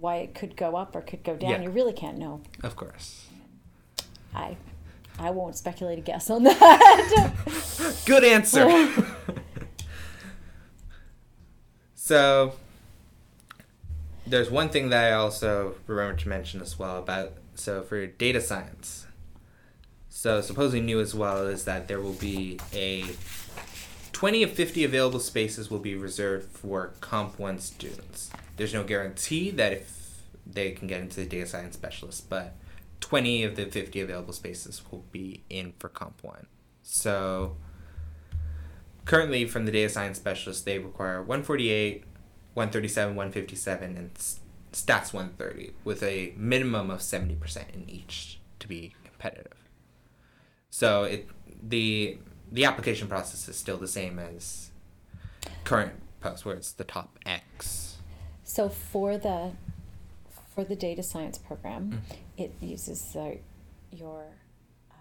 why 0.00 0.16
it 0.16 0.34
could 0.34 0.56
go 0.56 0.76
up 0.76 0.94
or 0.94 1.00
could 1.00 1.22
go 1.24 1.36
down 1.36 1.50
Yeah. 1.50 1.62
you 1.62 1.70
really 1.70 1.92
can't 1.92 2.18
know 2.18 2.40
Of 2.62 2.76
course. 2.76 3.26
i 4.34 4.56
i 5.18 5.30
won't 5.30 5.56
speculate 5.56 5.98
a 5.98 6.02
guess 6.02 6.28
on 6.30 6.42
that 6.44 7.32
Good 8.06 8.24
answer. 8.24 8.66
so, 11.94 12.54
there's 14.26 14.50
one 14.50 14.68
thing 14.68 14.90
that 14.90 15.04
I 15.12 15.12
also 15.14 15.74
remember 15.86 16.16
to 16.20 16.28
mention 16.28 16.60
as 16.60 16.78
well 16.78 16.98
about 16.98 17.32
so 17.54 17.82
for 17.82 18.06
data 18.06 18.40
science. 18.40 19.06
So 20.08 20.40
supposedly 20.40 20.80
new 20.80 21.00
as 21.00 21.14
well 21.14 21.46
is 21.46 21.64
that 21.64 21.88
there 21.88 22.00
will 22.00 22.12
be 22.14 22.58
a 22.72 23.04
20 24.16 24.44
of 24.44 24.50
50 24.50 24.82
available 24.82 25.20
spaces 25.20 25.70
will 25.70 25.78
be 25.78 25.94
reserved 25.94 26.48
for 26.48 26.94
Comp 27.02 27.38
1 27.38 27.58
students. 27.58 28.30
There's 28.56 28.72
no 28.72 28.82
guarantee 28.82 29.50
that 29.50 29.74
if 29.74 30.22
they 30.46 30.70
can 30.70 30.88
get 30.88 31.02
into 31.02 31.16
the 31.16 31.26
data 31.26 31.44
science 31.44 31.74
specialist, 31.74 32.30
but 32.30 32.56
20 33.00 33.44
of 33.44 33.56
the 33.56 33.66
50 33.66 34.00
available 34.00 34.32
spaces 34.32 34.80
will 34.90 35.04
be 35.12 35.42
in 35.50 35.74
for 35.78 35.90
Comp 35.90 36.24
1. 36.24 36.46
So 36.82 37.58
currently 39.04 39.44
from 39.44 39.66
the 39.66 39.70
data 39.70 39.90
science 39.90 40.16
specialist, 40.16 40.64
they 40.64 40.78
require 40.78 41.18
148, 41.18 42.04
137, 42.54 43.16
157, 43.16 43.96
and 43.98 44.14
stats 44.72 45.12
130 45.12 45.74
with 45.84 46.02
a 46.02 46.32
minimum 46.38 46.90
of 46.90 47.00
70% 47.00 47.74
in 47.74 47.84
each 47.90 48.40
to 48.60 48.66
be 48.66 48.94
competitive. 49.04 49.68
So 50.70 51.02
it 51.02 51.28
the 51.62 52.16
the 52.50 52.64
application 52.64 53.08
process 53.08 53.48
is 53.48 53.56
still 53.56 53.76
the 53.76 53.88
same 53.88 54.18
as 54.18 54.70
current 55.64 55.92
post 56.20 56.44
where 56.44 56.54
it's 56.54 56.72
the 56.72 56.84
top 56.84 57.18
X. 57.26 57.96
So 58.44 58.68
for 58.68 59.18
the 59.18 59.52
for 60.54 60.64
the 60.64 60.76
data 60.76 61.02
science 61.02 61.36
program, 61.36 61.90
Mm. 62.08 62.16
it 62.38 62.54
uses 62.62 63.10
the, 63.12 63.38
your 63.92 64.24
uh, 64.90 64.94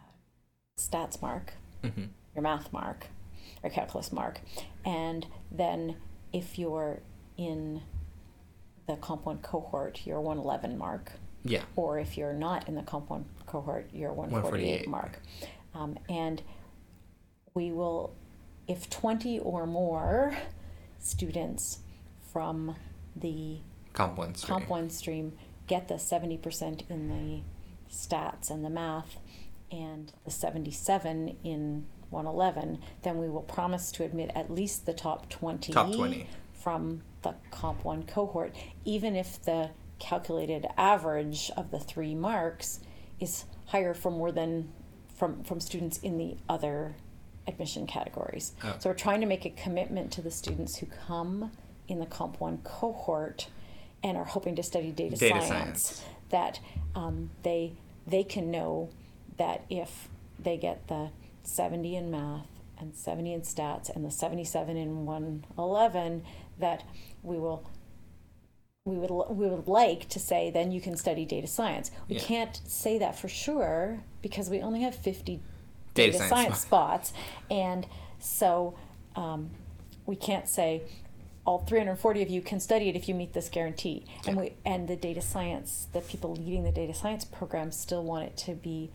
stats 0.77 1.21
mark, 1.21 1.53
Mhm. 1.81 2.09
your 2.33 2.41
math 2.41 2.73
mark, 2.73 3.07
or 3.63 3.69
calculus 3.69 4.11
mark, 4.11 4.41
and 4.83 5.25
then 5.49 5.95
if 6.33 6.59
you're 6.59 6.99
in 7.37 7.81
the 8.87 8.97
Comp 8.97 9.25
One 9.25 9.37
cohort, 9.37 10.05
your 10.05 10.19
111 10.19 10.77
mark, 10.77 11.13
Yeah. 11.45 11.63
or 11.77 11.99
if 11.99 12.17
you're 12.17 12.33
not 12.33 12.67
in 12.67 12.75
the 12.75 12.83
Comp 12.83 13.09
One 13.09 13.23
cohort, 13.45 13.89
your 13.93 14.11
148, 14.11 14.87
148. 14.87 14.89
mark, 14.89 15.21
um, 15.73 15.97
and 16.09 16.41
we 17.55 17.71
will, 17.71 18.13
if 18.67 18.89
20 18.89 19.39
or 19.39 19.65
more 19.65 20.35
students 20.99 21.79
from 22.33 22.75
the 23.15 23.59
Comp 23.93 24.17
one 24.17 24.35
stream. 24.35 24.49
Comp 24.59 24.69
One 24.69 24.89
stream 24.89 25.33
get 25.67 25.87
the 25.87 25.93
70% 25.93 26.89
in 26.89 27.07
the 27.07 27.41
stats 27.89 28.51
and 28.51 28.63
the 28.65 28.69
math 28.69 29.17
and 29.71 30.11
the 30.25 30.31
77 30.31 31.37
in 31.45 31.85
111, 32.09 32.79
then 33.03 33.17
we 33.17 33.29
will 33.29 33.41
promise 33.41 33.89
to 33.93 34.03
admit 34.03 34.31
at 34.35 34.51
least 34.51 34.85
the 34.85 34.93
top 34.93 35.29
20, 35.29 35.71
Top 35.71 35.93
20. 35.93 36.27
from 36.53 37.03
the 37.21 37.35
Comp 37.51 37.85
One 37.85 38.03
cohort, 38.03 38.53
even 38.83 39.15
if 39.15 39.41
the 39.41 39.71
calculated 39.97 40.67
average 40.77 41.49
of 41.55 41.71
the 41.71 41.79
three 41.79 42.15
marks 42.15 42.81
is 43.21 43.45
higher 43.67 43.93
for 43.93 44.11
more 44.11 44.33
than 44.33 44.73
from, 45.15 45.41
from 45.45 45.61
students 45.61 45.97
in 45.99 46.17
the 46.17 46.35
other 46.49 46.95
admission 47.47 47.85
categories. 47.87 48.53
Oh. 48.63 48.75
So 48.79 48.89
we're 48.89 48.95
trying 48.95 49.21
to 49.21 49.27
make 49.27 49.45
a 49.45 49.49
commitment 49.51 50.11
to 50.13 50.21
the 50.21 50.31
students 50.31 50.77
who 50.77 50.87
come 51.07 51.51
in 51.87 51.99
the 51.99 52.05
Comp 52.05 52.39
One 52.41 52.59
cohort 52.63 53.47
and 54.03 54.17
are 54.17 54.25
hoping 54.25 54.55
to 54.55 54.63
study 54.63 54.91
data, 54.91 55.15
Data 55.15 55.41
science, 55.41 55.47
science. 55.49 56.03
that 56.29 56.59
um, 56.95 57.29
they 57.43 57.73
they 58.07 58.23
can 58.23 58.51
know 58.51 58.89
that 59.37 59.65
if 59.69 60.07
they 60.39 60.57
get 60.57 60.87
the 60.87 61.09
70 61.43 61.95
in 61.95 62.11
math 62.11 62.45
and 62.77 62.95
70 62.95 63.33
in 63.33 63.41
stats 63.41 63.89
and 63.93 64.03
the 64.05 64.11
77 64.11 64.75
in 64.77 65.05
111 65.05 66.23
that 66.59 66.83
we 67.23 67.37
will 67.37 67.63
we 68.85 68.97
would 68.97 69.09
we 69.35 69.47
would 69.47 69.67
like 69.67 70.07
to 70.09 70.19
say 70.19 70.51
then 70.51 70.71
you 70.71 70.79
can 70.81 70.95
study 70.95 71.25
data 71.25 71.47
science. 71.47 71.89
We 72.07 72.15
Yeah. 72.17 72.21
can't 72.23 72.61
say 72.65 72.97
that 72.99 73.17
for 73.17 73.27
sure 73.27 74.03
because 74.21 74.49
we 74.49 74.61
only 74.61 74.81
have 74.81 74.95
50 74.95 75.41
Data 75.95 76.11
data, 76.11 76.27
science 76.27 76.29
science, 76.29 76.59
spots. 76.59 77.13
and 77.49 77.87
so 78.19 78.77
um, 79.15 79.49
we 80.05 80.15
can't 80.15 80.47
say 80.47 80.83
all 81.45 81.59
340 81.59 82.23
of 82.23 82.29
you 82.29 82.41
can 82.41 82.59
study 82.59 82.89
it 82.89 82.95
if 82.95 83.07
you 83.07 83.15
meet 83.15 83.33
this 83.33 83.49
guarantee. 83.49 84.05
And 84.27 84.37
we 84.37 84.53
and 84.65 84.87
the 84.87 84.95
data 84.95 85.21
science, 85.21 85.87
the 85.93 86.01
people 86.01 86.33
leading 86.33 86.63
the 86.63 86.71
data 86.71 86.93
science 86.93 87.23
program 87.23 87.71
still 87.71 88.03
want 88.03 88.25
it 88.25 88.37
to 88.37 88.53
be 88.53 88.91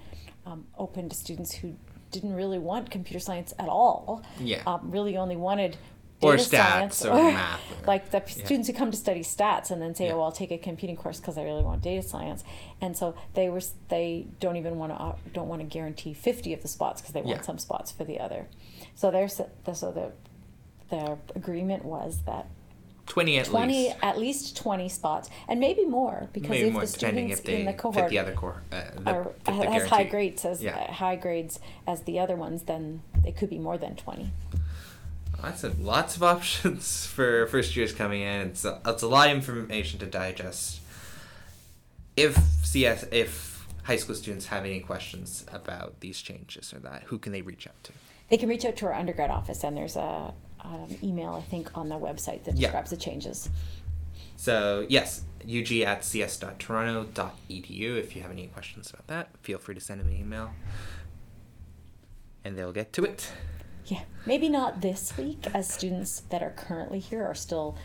um, 0.46 0.66
open 0.76 1.08
to 1.08 1.14
students 1.14 1.52
who 1.52 1.76
didn't 2.10 2.34
really 2.34 2.58
want 2.58 2.90
computer 2.90 3.20
science 3.20 3.54
at 3.58 3.68
all. 3.68 4.24
Yeah. 4.40 4.62
Um, 4.66 4.90
really 4.90 5.16
only 5.16 5.36
wanted 5.36 5.76
Or 6.22 6.34
stats 6.34 6.48
science 6.92 7.04
or 7.06 7.14
math 7.32 7.60
or- 7.82 7.86
like 7.86 8.10
the 8.10 8.18
yeah. 8.18 8.44
students 8.44 8.68
who 8.68 8.74
come 8.74 8.90
to 8.90 8.96
study 8.96 9.20
stats 9.22 9.70
and 9.70 9.80
then 9.80 9.94
say, 9.94 10.06
Yeah. 10.06 10.12
"Oh, 10.14 10.22
I'll 10.22 10.32
take 10.32 10.50
a 10.50 10.58
computing 10.58 10.96
course 10.96 11.18
because 11.18 11.38
I 11.38 11.42
really 11.44 11.62
want 11.62 11.80
data 11.82 12.02
science," 12.06 12.44
and 12.80 12.96
so 12.96 13.14
they 13.34 13.48
were 13.48 13.62
they 13.88 14.26
don't 14.38 14.56
even 14.56 14.76
want 14.78 14.92
to 14.96 15.14
don't 15.32 15.48
want 15.48 15.60
to 15.62 15.66
guarantee 15.66 16.12
fifty 16.12 16.52
of 16.52 16.60
the 16.62 16.68
spots 16.68 17.00
because 17.00 17.14
they 17.14 17.22
want 17.22 17.38
Yeah. 17.38 17.42
some 17.42 17.58
spots 17.58 17.90
for 17.90 18.04
the 18.04 18.20
other. 18.20 18.48
So 18.94 19.10
there's 19.10 19.40
the, 19.64 19.74
so 19.74 19.90
the 19.92 20.12
the 20.94 21.16
agreement 21.34 21.84
was 21.84 22.18
that 22.26 22.46
20 23.06 23.38
at 23.38 23.46
20 23.46 23.72
least. 23.72 23.96
at 24.02 24.18
least 24.18 24.56
20 24.56 24.88
spots 24.88 25.30
and 25.48 25.58
maybe 25.58 25.84
more 25.84 26.28
because 26.32 26.50
Maybe 26.50 26.66
if 26.68 26.72
more, 26.72 26.82
the 26.82 26.86
students 26.86 27.38
if 27.40 27.44
they 27.44 27.60
in 27.60 27.66
the 27.66 27.72
cohort 27.72 28.08
the 28.08 28.18
other 28.20 28.32
cohort. 28.34 28.62
Uh, 28.70 28.82
the, 29.00 29.10
are, 29.10 29.72
has 29.72 29.88
high 29.88 30.04
grades 30.04 30.44
as 30.44 30.62
Yeah. 30.62 30.76
uh, 30.76 30.92
high 30.92 31.16
grades 31.16 31.58
as 31.88 32.02
the 32.02 32.18
other 32.20 32.36
ones 32.36 32.62
then 32.64 33.02
it 33.24 33.36
could 33.36 33.50
be 33.50 33.58
more 33.58 33.78
than 33.78 33.96
20 33.96 34.30
Lots 35.42 35.64
of 35.64 35.80
lots 35.80 36.16
of 36.16 36.22
options 36.34 37.06
for 37.06 37.46
first 37.46 37.74
years 37.76 37.92
coming 37.92 38.22
in. 38.22 38.48
It's 38.48 38.64
a, 38.64 38.80
it's 38.86 39.02
a 39.02 39.08
lot 39.08 39.28
of 39.30 39.34
information 39.36 39.98
to 40.00 40.06
digest. 40.06 40.80
If 42.16 42.36
CS, 42.64 43.04
if 43.10 43.66
high 43.84 43.96
school 43.96 44.14
students 44.14 44.46
have 44.46 44.64
any 44.64 44.80
questions 44.80 45.44
about 45.52 46.00
these 46.00 46.20
changes 46.20 46.72
or 46.74 46.78
that, 46.80 47.04
who 47.04 47.18
can 47.18 47.32
they 47.32 47.42
reach 47.42 47.66
out 47.66 47.82
to? 47.84 47.92
They 48.28 48.36
can 48.36 48.48
reach 48.48 48.64
out 48.64 48.76
to 48.76 48.86
our 48.86 48.92
undergrad 48.94 49.30
office, 49.30 49.64
and 49.64 49.76
there's 49.76 49.96
a 49.96 50.32
um, 50.62 50.88
email 51.02 51.32
I 51.34 51.40
think 51.42 51.76
on 51.76 51.88
their 51.88 51.98
website 51.98 52.44
that 52.44 52.56
Yeah. 52.56 52.68
describes 52.68 52.90
the 52.90 52.96
changes. 52.96 53.48
So 54.36 54.84
yes, 54.88 55.22
ug 55.42 55.72
at 55.72 56.04
cs.toronto.edu. 56.04 57.96
If 57.98 58.14
you 58.14 58.22
have 58.22 58.30
any 58.30 58.46
questions 58.48 58.90
about 58.90 59.06
that, 59.08 59.30
feel 59.42 59.58
free 59.58 59.74
to 59.74 59.80
send 59.80 60.00
them 60.00 60.08
an 60.08 60.16
email, 60.16 60.50
and 62.44 62.56
they'll 62.58 62.72
get 62.72 62.92
to 62.94 63.04
it. 63.04 63.32
Yeah, 63.90 64.02
maybe 64.24 64.48
not 64.48 64.82
this 64.82 65.16
week, 65.18 65.48
as 65.52 65.68
students 65.68 66.20
that 66.30 66.44
are 66.44 66.50
currently 66.50 67.00
here 67.00 67.24
are 67.24 67.34
still 67.34 67.76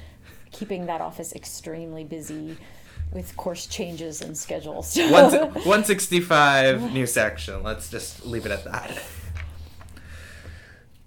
keeping 0.52 0.86
that 0.86 1.02
office 1.02 1.34
extremely 1.34 2.04
busy 2.04 2.58
with 3.12 3.36
course 3.38 3.66
changes 3.66 4.22
and 4.22 4.38
schedules. 4.38 4.96
One, 4.98 5.32
165 5.32 6.94
new 6.94 7.08
section. 7.08 7.64
Let's 7.64 7.90
just 7.90 8.24
leave 8.24 8.46
it 8.46 8.52
at 8.52 8.66
that. 8.66 9.04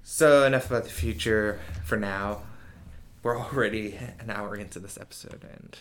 So, 0.03 0.45
enough 0.45 0.69
about 0.69 0.83
the 0.83 0.91
future 0.91 1.61
for 1.85 1.97
now. 1.97 2.43
We're 3.23 3.39
already 3.39 3.97
an 4.19 4.31
hour 4.31 4.57
into 4.57 4.81
this 4.81 4.99
episode, 5.01 5.45
and 5.49 5.77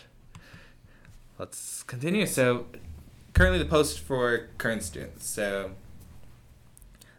let's 1.40 1.82
continue. 1.82 2.24
So, 2.24 2.66
currently, 3.32 3.58
the 3.58 3.64
post 3.64 3.98
for 3.98 4.48
current 4.58 4.84
students. 4.84 5.28
So, 5.28 5.72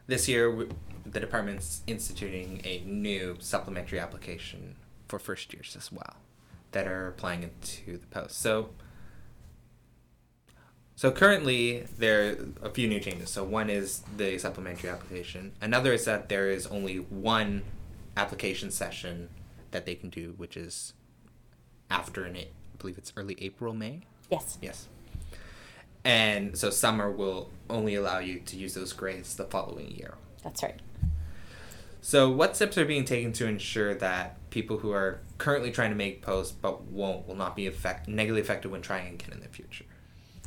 this 0.07 0.29
year, 0.29 0.67
the 1.11 1.19
department's 1.19 1.81
instituting 1.87 2.61
a 2.63 2.81
new 2.85 3.37
supplementary 3.39 3.99
application 3.99 4.75
for 5.07 5.19
first 5.19 5.53
years 5.53 5.75
as 5.77 5.91
well 5.91 6.17
that 6.71 6.87
are 6.87 7.07
applying 7.07 7.43
into 7.43 7.97
the 7.97 8.05
post. 8.07 8.39
So, 8.39 8.69
so 10.95 11.11
currently 11.11 11.85
there 11.97 12.29
are 12.61 12.67
a 12.67 12.69
few 12.69 12.87
new 12.87 12.99
changes. 12.99 13.29
So 13.29 13.43
one 13.43 13.69
is 13.69 14.03
the 14.17 14.37
supplementary 14.37 14.89
application. 14.89 15.53
Another 15.61 15.93
is 15.93 16.05
that 16.05 16.29
there 16.29 16.49
is 16.49 16.67
only 16.67 16.97
one 16.97 17.63
application 18.15 18.69
session 18.69 19.29
that 19.71 19.85
they 19.85 19.95
can 19.95 20.09
do, 20.09 20.33
which 20.37 20.55
is 20.57 20.93
after 21.89 22.25
an, 22.25 22.35
I 22.37 22.47
believe 22.77 22.97
it's 22.97 23.13
early 23.15 23.35
April, 23.39 23.73
May. 23.73 24.01
yes. 24.29 24.57
Yes. 24.61 24.87
And 26.03 26.57
so 26.57 26.69
summer 26.69 27.11
will 27.11 27.49
only 27.69 27.95
allow 27.95 28.19
you 28.19 28.39
to 28.39 28.55
use 28.55 28.73
those 28.73 28.93
grades 28.93 29.35
the 29.35 29.43
following 29.43 29.91
year. 29.91 30.15
That's 30.43 30.63
right. 30.63 30.79
So 32.01 32.29
what 32.29 32.55
steps 32.55 32.77
are 32.77 32.85
being 32.85 33.05
taken 33.05 33.33
to 33.33 33.47
ensure 33.47 33.93
that 33.95 34.37
people 34.49 34.77
who 34.79 34.91
are 34.91 35.19
currently 35.37 35.69
trying 35.71 35.89
to 35.89 35.95
make 35.95 36.21
posts 36.21 36.53
but 36.59 36.83
won't 36.85 37.27
will 37.27 37.35
not 37.35 37.55
be 37.55 37.67
affect 37.67 38.07
negatively 38.07 38.41
affected 38.41 38.71
when 38.71 38.81
trying 38.81 39.13
again 39.13 39.31
in 39.33 39.41
the 39.41 39.47
future? 39.49 39.85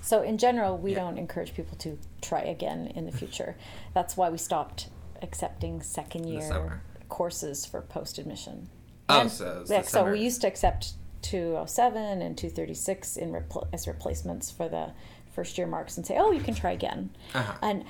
So 0.00 0.22
in 0.22 0.38
general, 0.38 0.76
we 0.78 0.92
Yeah. 0.92 1.00
don't 1.00 1.18
encourage 1.18 1.54
people 1.54 1.76
to 1.78 1.98
try 2.20 2.40
again 2.40 2.88
in 2.94 3.04
the 3.06 3.12
future. 3.12 3.56
That's 3.94 4.16
why 4.16 4.30
we 4.30 4.38
stopped 4.38 4.88
accepting 5.20 5.82
second 5.82 6.26
year 6.26 6.82
courses 7.08 7.64
for 7.66 7.82
post 7.82 8.18
admission. 8.18 8.68
Oh, 9.08 9.28
so 9.28 9.64
yeah, 9.68 9.82
so 9.82 10.10
we 10.10 10.20
used 10.20 10.40
to 10.40 10.46
accept 10.46 10.94
207 11.20 12.22
and 12.22 12.36
236 12.36 13.16
in 13.16 13.30
repl- 13.32 13.68
as 13.72 13.86
replacements 13.86 14.50
for 14.50 14.68
the 14.68 14.92
first 15.34 15.56
year 15.58 15.66
marks 15.66 15.96
and 15.96 16.06
say, 16.06 16.16
oh, 16.18 16.30
you 16.32 16.40
can 16.40 16.54
try 16.54 16.72
again. 16.72 17.10
Uh-huh. 17.34 17.52
And 17.62 17.84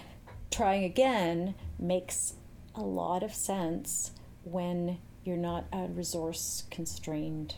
trying 0.52 0.84
again 0.84 1.54
makes 1.78 2.34
a 2.74 2.82
lot 2.82 3.22
of 3.22 3.34
sense 3.34 4.12
when 4.44 4.98
you're 5.24 5.36
not 5.36 5.64
a 5.72 5.86
resource 5.88 6.64
constrained 6.70 7.56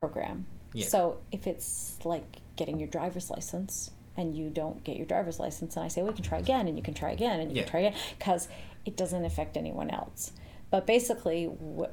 program. 0.00 0.46
Yeah. 0.72 0.86
So 0.86 1.18
if 1.32 1.46
it's 1.46 1.98
like 2.04 2.38
getting 2.56 2.78
your 2.78 2.88
driver's 2.88 3.30
license 3.30 3.90
and 4.16 4.36
you 4.36 4.50
don't 4.50 4.82
get 4.84 4.96
your 4.96 5.06
driver's 5.06 5.38
license, 5.38 5.76
and 5.76 5.84
I 5.84 5.88
say, 5.88 6.02
well, 6.02 6.10
you 6.10 6.16
can 6.16 6.24
try 6.24 6.38
again, 6.38 6.66
and 6.66 6.76
you 6.76 6.82
can 6.82 6.94
try 6.94 7.12
again, 7.12 7.38
and 7.40 7.50
you 7.50 7.56
Yeah. 7.58 7.62
can 7.62 7.70
try 7.70 7.80
again, 7.80 7.94
because 8.18 8.48
it 8.84 8.96
doesn't 8.96 9.24
affect 9.24 9.56
anyone 9.56 9.90
else. 9.90 10.32
But 10.70 10.86
basically, 10.86 11.50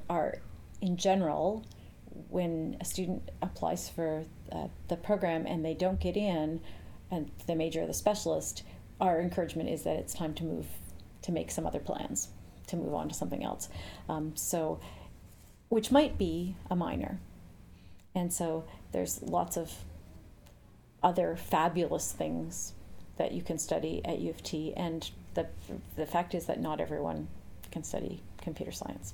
our 0.09 0.39
in 0.81 0.97
general, 0.97 1.63
when 2.29 2.77
a 2.81 2.85
student 2.85 3.29
applies 3.41 3.89
for 3.89 4.25
uh, 4.51 4.67
the 4.87 4.97
program 4.97 5.45
and 5.45 5.63
they 5.63 5.73
don't 5.73 5.99
get 5.99 6.17
in, 6.17 6.61
and 7.11 7.31
the 7.47 7.55
major 7.55 7.83
or 7.83 7.87
the 7.87 7.93
specialist, 7.93 8.63
our 8.99 9.19
encouragement 9.19 9.69
is 9.69 9.83
that 9.83 9.97
it's 9.97 10.13
time 10.13 10.33
to 10.35 10.43
move 10.43 10.67
to 11.21 11.31
make 11.31 11.51
some 11.51 11.65
other 11.65 11.79
plans 11.79 12.29
to 12.67 12.75
move 12.75 12.93
on 12.93 13.09
to 13.09 13.15
something 13.15 13.43
else. 13.43 13.69
Um, 14.09 14.33
so, 14.35 14.79
which 15.69 15.91
might 15.91 16.17
be 16.17 16.55
a 16.69 16.75
minor. 16.75 17.19
And 18.13 18.31
so 18.31 18.65
there's 18.91 19.21
lots 19.21 19.57
of 19.57 19.71
other 21.03 21.35
fabulous 21.35 22.11
things 22.11 22.73
that 23.17 23.31
you 23.31 23.41
can 23.41 23.57
study 23.57 24.01
at 24.05 24.19
U 24.19 24.29
of 24.29 24.41
T. 24.43 24.73
And 24.75 25.09
the, 25.33 25.47
the 25.95 26.05
fact 26.05 26.33
is 26.33 26.45
that 26.45 26.59
not 26.59 26.79
everyone 26.79 27.27
can 27.71 27.83
study 27.83 28.21
computer 28.41 28.71
science. 28.71 29.13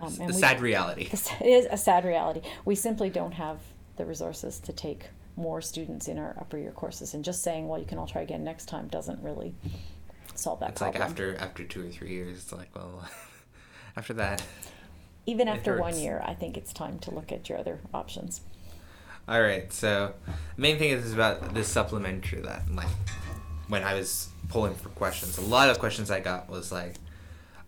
Um, 0.00 0.14
and 0.20 0.26
we- 0.28 0.40
sad 0.40 0.60
reality. 0.60 1.08
It 1.40 1.46
is 1.46 1.66
a 1.70 1.76
sad 1.76 2.04
reality. 2.04 2.42
We 2.64 2.74
simply 2.74 3.10
don't 3.10 3.32
have 3.32 3.58
the 3.96 4.04
resources 4.04 4.58
to 4.60 4.72
take 4.72 5.06
more 5.36 5.60
students 5.60 6.08
in 6.08 6.18
our 6.18 6.36
upper 6.40 6.56
year 6.58 6.70
courses, 6.72 7.14
and 7.14 7.24
just 7.24 7.42
saying, 7.42 7.68
"Well, 7.68 7.78
you 7.80 7.86
can 7.86 7.98
all 7.98 8.06
try 8.06 8.22
again 8.22 8.44
next 8.44 8.66
time," 8.66 8.88
doesn't 8.88 9.22
really 9.22 9.54
solve 10.34 10.60
that 10.60 10.70
It's 10.70 10.78
problem. 10.80 11.00
like 11.00 11.10
after 11.10 11.36
after 11.36 11.64
two 11.64 11.86
or 11.86 11.90
three 11.90 12.10
years, 12.10 12.38
it's 12.38 12.52
like 12.52 12.74
well, 12.74 13.08
after 13.96 14.12
that. 14.14 14.42
Even 15.26 15.48
after 15.54 15.78
one 15.78 15.98
year, 15.98 16.22
I 16.24 16.34
think 16.34 16.56
it's 16.56 16.72
time 16.72 16.98
to 17.00 17.10
look 17.10 17.32
at 17.32 17.48
your 17.48 17.58
other 17.58 17.80
options. 17.92 18.40
All 19.26 19.40
right, 19.40 19.72
so 19.72 20.12
the 20.26 20.60
main 20.60 20.78
thing 20.78 20.90
is 20.90 21.14
about 21.14 21.54
this 21.54 21.66
supplementary 21.68 22.42
that 22.42 22.70
like 22.74 22.88
when 23.68 23.82
I 23.82 23.94
was 23.94 24.28
pulling 24.50 24.74
for 24.74 24.90
questions, 24.90 25.38
a 25.38 25.40
lot 25.40 25.70
of 25.70 25.78
questions 25.78 26.10
I 26.10 26.20
got 26.20 26.50
was 26.50 26.70
like, 26.70 26.96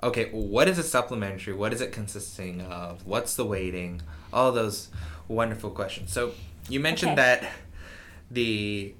okay, 0.02 0.28
what 0.32 0.68
is 0.68 0.78
a 0.78 0.82
supplementary? 0.82 1.54
What 1.54 1.72
is 1.72 1.80
it 1.80 1.92
consisting 1.92 2.60
of? 2.60 3.06
What's 3.06 3.34
the 3.36 3.46
weighting? 3.46 4.02
All 4.34 4.52
those 4.52 4.88
wonderful 5.28 5.70
questions. 5.70 6.12
So 6.12 6.32
you 6.68 6.80
mentioned 6.80 7.12
Okay. 7.12 7.22
that 7.22 7.50
the 8.30 8.94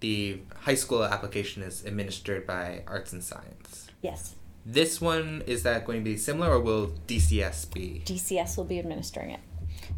the 0.00 0.40
high 0.60 0.74
school 0.74 1.04
application 1.04 1.62
is 1.62 1.84
administered 1.84 2.46
by 2.46 2.82
Arts 2.86 3.12
and 3.12 3.22
Science. 3.22 3.86
Yes, 4.00 4.34
This 4.64 4.98
one 5.00 5.42
is 5.46 5.62
that 5.64 5.84
going 5.84 5.98
to 6.00 6.04
be 6.04 6.16
similar, 6.16 6.52
or 6.52 6.60
will 6.60 6.94
DCS 7.06 7.70
be? 7.72 8.02
DCS 8.06 8.56
will 8.56 8.64
be 8.64 8.78
administering 8.78 9.30
it, 9.30 9.40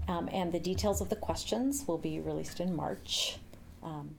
um, 0.08 0.28
and 0.32 0.52
the 0.52 0.58
details 0.60 1.00
of 1.00 1.08
the 1.08 1.16
questions 1.16 1.84
will 1.86 1.98
be 1.98 2.18
released 2.20 2.58
in 2.60 2.74
March. 2.74 3.38
Um, 3.82 4.16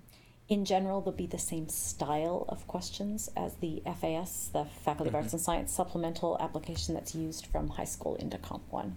in 0.50 0.64
general, 0.66 1.02
they'll 1.02 1.14
be 1.14 1.28
the 1.28 1.38
same 1.38 1.68
style 1.70 2.46
of 2.50 2.66
questions 2.68 3.30
as 3.36 3.56
the 3.56 3.82
FAS, 3.86 4.50
the 4.54 4.66
Faculty 4.86 5.10
of 5.10 5.16
Arts 5.16 5.34
and 5.34 5.42
Science 5.42 5.74
supplemental 5.74 6.38
application 6.40 6.94
that's 6.94 7.14
used 7.16 7.46
from 7.48 7.70
high 7.70 7.86
school 7.86 8.16
into 8.16 8.38
Comp 8.38 8.64
1. 8.72 8.96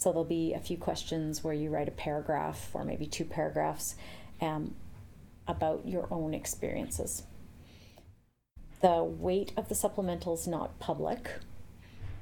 So 0.00 0.08
there'll 0.12 0.24
be 0.24 0.54
a 0.54 0.58
few 0.58 0.78
questions 0.78 1.44
where 1.44 1.52
you 1.52 1.68
write 1.68 1.86
a 1.86 1.90
paragraph 1.90 2.70
or 2.72 2.84
maybe 2.84 3.04
two 3.04 3.26
paragraphs 3.26 3.96
um, 4.40 4.74
about 5.46 5.86
your 5.86 6.08
own 6.10 6.32
experiences. 6.32 7.24
The 8.80 9.04
weight 9.04 9.52
of 9.58 9.68
the 9.68 9.74
supplemental 9.74 10.32
is 10.32 10.46
not 10.46 10.78
public, 10.78 11.30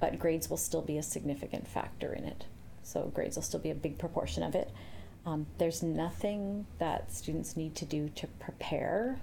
but 0.00 0.18
grades 0.18 0.50
will 0.50 0.56
still 0.56 0.82
be 0.82 0.98
a 0.98 1.04
significant 1.04 1.68
factor 1.68 2.12
in 2.12 2.24
it. 2.24 2.46
So 2.82 3.12
grades 3.14 3.36
will 3.36 3.44
still 3.44 3.60
be 3.60 3.70
a 3.70 3.76
big 3.76 3.96
proportion 3.96 4.42
of 4.42 4.56
it. 4.56 4.72
Um, 5.24 5.46
there's 5.58 5.80
nothing 5.80 6.66
that 6.80 7.12
students 7.12 7.56
need 7.56 7.76
to 7.76 7.84
do 7.84 8.08
to 8.16 8.26
prepare. 8.26 9.20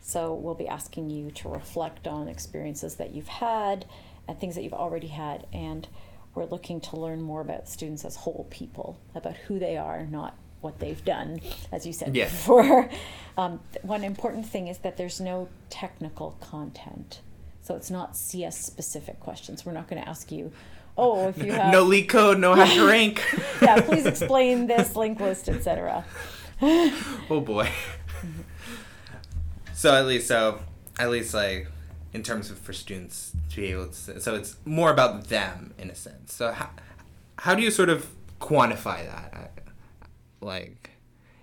So 0.00 0.34
we'll 0.34 0.56
be 0.56 0.66
asking 0.66 1.10
you 1.10 1.30
to 1.30 1.48
reflect 1.48 2.08
on 2.08 2.26
experiences 2.26 2.96
that 2.96 3.14
you've 3.14 3.28
had 3.28 3.84
and 4.26 4.36
things 4.36 4.56
that 4.56 4.64
you've 4.64 4.72
already 4.72 5.06
had. 5.06 5.46
And 5.52 5.86
we're 6.34 6.44
looking 6.46 6.80
to 6.82 6.96
learn 6.96 7.20
more 7.22 7.40
about 7.40 7.68
students 7.68 8.04
as 8.04 8.16
whole 8.16 8.46
people, 8.50 8.98
about 9.14 9.36
who 9.36 9.58
they 9.58 9.76
are, 9.76 10.06
not 10.06 10.36
what 10.60 10.78
they've 10.80 11.04
done, 11.04 11.40
as 11.72 11.86
you 11.86 11.92
said 11.92 12.14
Yeah. 12.16 12.24
before. 12.26 12.88
Um, 13.38 13.60
one 13.82 14.02
important 14.02 14.46
thing 14.46 14.66
is 14.66 14.78
that 14.78 14.96
there's 14.96 15.20
no 15.20 15.46
technical 15.70 16.32
content. 16.40 17.20
So 17.62 17.76
it's 17.76 17.88
not 17.88 18.16
CS 18.16 18.58
specific 18.58 19.20
questions. 19.20 19.64
We're 19.64 19.70
not 19.74 19.86
going 19.88 20.02
to 20.02 20.08
ask 20.08 20.32
you, 20.32 20.50
oh, 20.96 21.28
if 21.28 21.38
you 21.38 21.52
have 21.60 21.70
no 21.72 21.84
LeetCode, 21.86 22.40
no 22.40 22.56
HackerRank. 22.56 23.20
yeah, 23.62 23.80
please 23.80 24.06
explain 24.06 24.66
this 24.66 24.96
link 24.96 25.20
list, 25.20 25.48
etc. 25.48 26.04
oh 26.60 27.40
boy. 27.46 27.68
so 29.72 29.94
at 29.94 30.04
least 30.06 30.26
so 30.26 30.58
at 30.98 31.10
least 31.10 31.32
like 31.32 31.68
in 32.12 32.22
terms 32.22 32.50
of 32.50 32.58
for 32.58 32.72
students 32.72 33.32
to 33.50 33.56
be 33.56 33.66
able 33.66 33.88
to 33.88 34.20
so 34.20 34.34
it's 34.34 34.56
more 34.64 34.90
about 34.90 35.24
them 35.28 35.74
in 35.78 35.90
a 35.90 35.94
sense. 35.94 36.34
So 36.34 36.52
how 36.52 36.70
how 37.38 37.54
do 37.54 37.62
you 37.62 37.70
sort 37.70 37.88
of 37.88 38.08
quantify 38.40 39.06
that? 39.06 39.52
Like 40.40 40.90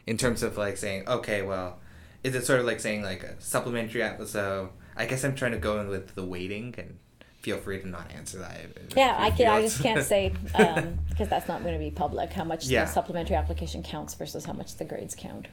in 0.07 0.17
terms 0.17 0.43
of 0.43 0.57
like 0.57 0.77
saying 0.77 1.07
okay, 1.07 1.41
well, 1.41 1.79
is 2.23 2.35
it 2.35 2.45
sort 2.45 2.59
of 2.59 2.65
like 2.65 2.79
saying 2.79 3.03
like 3.03 3.23
a 3.23 3.39
supplementary 3.41 4.01
app? 4.03 4.21
So 4.25 4.69
I 4.95 5.05
guess 5.05 5.23
I'm 5.23 5.35
trying 5.35 5.51
to 5.51 5.57
go 5.57 5.79
in 5.81 5.87
with 5.89 6.15
the 6.15 6.23
weighting 6.25 6.73
and 6.77 6.97
feel 7.41 7.57
free 7.57 7.79
to 7.79 7.87
not 7.87 8.11
answer 8.11 8.39
that. 8.39 8.59
Yeah, 8.95 9.15
I 9.19 9.29
can. 9.29 9.47
I 9.47 9.61
just 9.61 9.81
can't 9.83 10.03
say 10.03 10.33
um, 10.55 10.97
because 11.09 11.29
that's 11.29 11.47
not 11.47 11.61
going 11.61 11.73
to 11.75 11.79
be 11.79 11.91
public 11.91 12.31
how 12.33 12.43
much 12.43 12.65
Yeah. 12.65 12.85
the 12.85 12.91
supplementary 12.91 13.35
application 13.35 13.83
counts 13.83 14.15
versus 14.15 14.45
how 14.45 14.53
much 14.53 14.77
the 14.77 14.85
grades 14.85 15.13
count. 15.15 15.47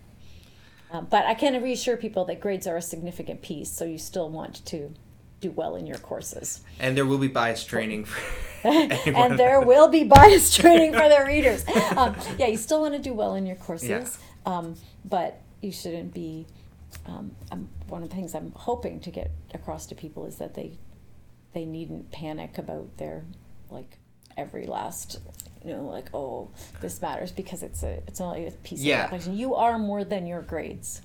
Um, 0.92 1.06
but 1.10 1.24
I 1.24 1.34
can 1.34 1.60
reassure 1.62 1.96
people 1.96 2.24
that 2.26 2.40
grades 2.40 2.66
are 2.66 2.76
a 2.76 2.82
significant 2.82 3.40
piece, 3.42 3.70
so 3.70 3.84
you 3.84 3.96
still 3.98 4.28
want 4.28 4.64
to 4.66 4.92
do 5.40 5.50
well 5.50 5.74
in 5.74 5.86
your 5.86 5.98
courses. 5.98 6.60
and 6.78 6.96
there 6.96 7.06
will 7.06 7.18
be 7.18 7.28
bias 7.28 7.64
training 7.64 8.04
for 8.04 8.20
and 8.68 9.38
there 9.38 9.60
will 9.60 9.88
be 9.88 10.04
bias 10.04 10.54
training 10.60 10.92
for 10.92 11.08
their 11.08 11.26
readers. 11.26 11.64
Um, 11.96 12.14
yeah, 12.38 12.46
you 12.46 12.56
still 12.56 12.80
want 12.80 12.94
to 12.94 13.00
do 13.00 13.12
well 13.12 13.34
in 13.34 13.44
your 13.46 13.56
courses, 13.56 13.88
Yeah. 13.88 14.06
um, 14.58 14.76
but 15.04 15.40
you 15.60 15.72
shouldn't 15.72 16.12
be. 16.14 16.46
Um, 17.06 17.32
um, 17.50 17.68
one 17.88 18.02
of 18.02 18.10
the 18.10 18.14
things 18.14 18.34
I'm 18.34 18.52
hoping 18.54 19.00
to 19.00 19.10
get 19.10 19.30
across 19.54 19.86
to 19.86 19.94
people 19.94 20.26
is 20.26 20.36
that 20.36 20.54
they 20.54 20.78
they 21.54 21.64
needn't 21.64 22.12
panic 22.12 22.58
about 22.58 22.98
their 22.98 23.24
like 23.70 23.98
every 24.36 24.66
last 24.66 25.18
you 25.64 25.72
know 25.74 25.84
like 25.84 26.08
oh 26.14 26.48
this 26.80 27.00
matters 27.02 27.30
because 27.32 27.62
it's 27.62 27.82
a 27.82 28.02
it's 28.06 28.20
only 28.20 28.46
a 28.46 28.50
piece 28.50 28.80
Yeah. 28.80 28.98
of 29.00 29.04
application. 29.06 29.36
You 29.36 29.54
are 29.54 29.78
more 29.78 30.04
than 30.04 30.26
your 30.26 30.42
grades. 30.42 31.00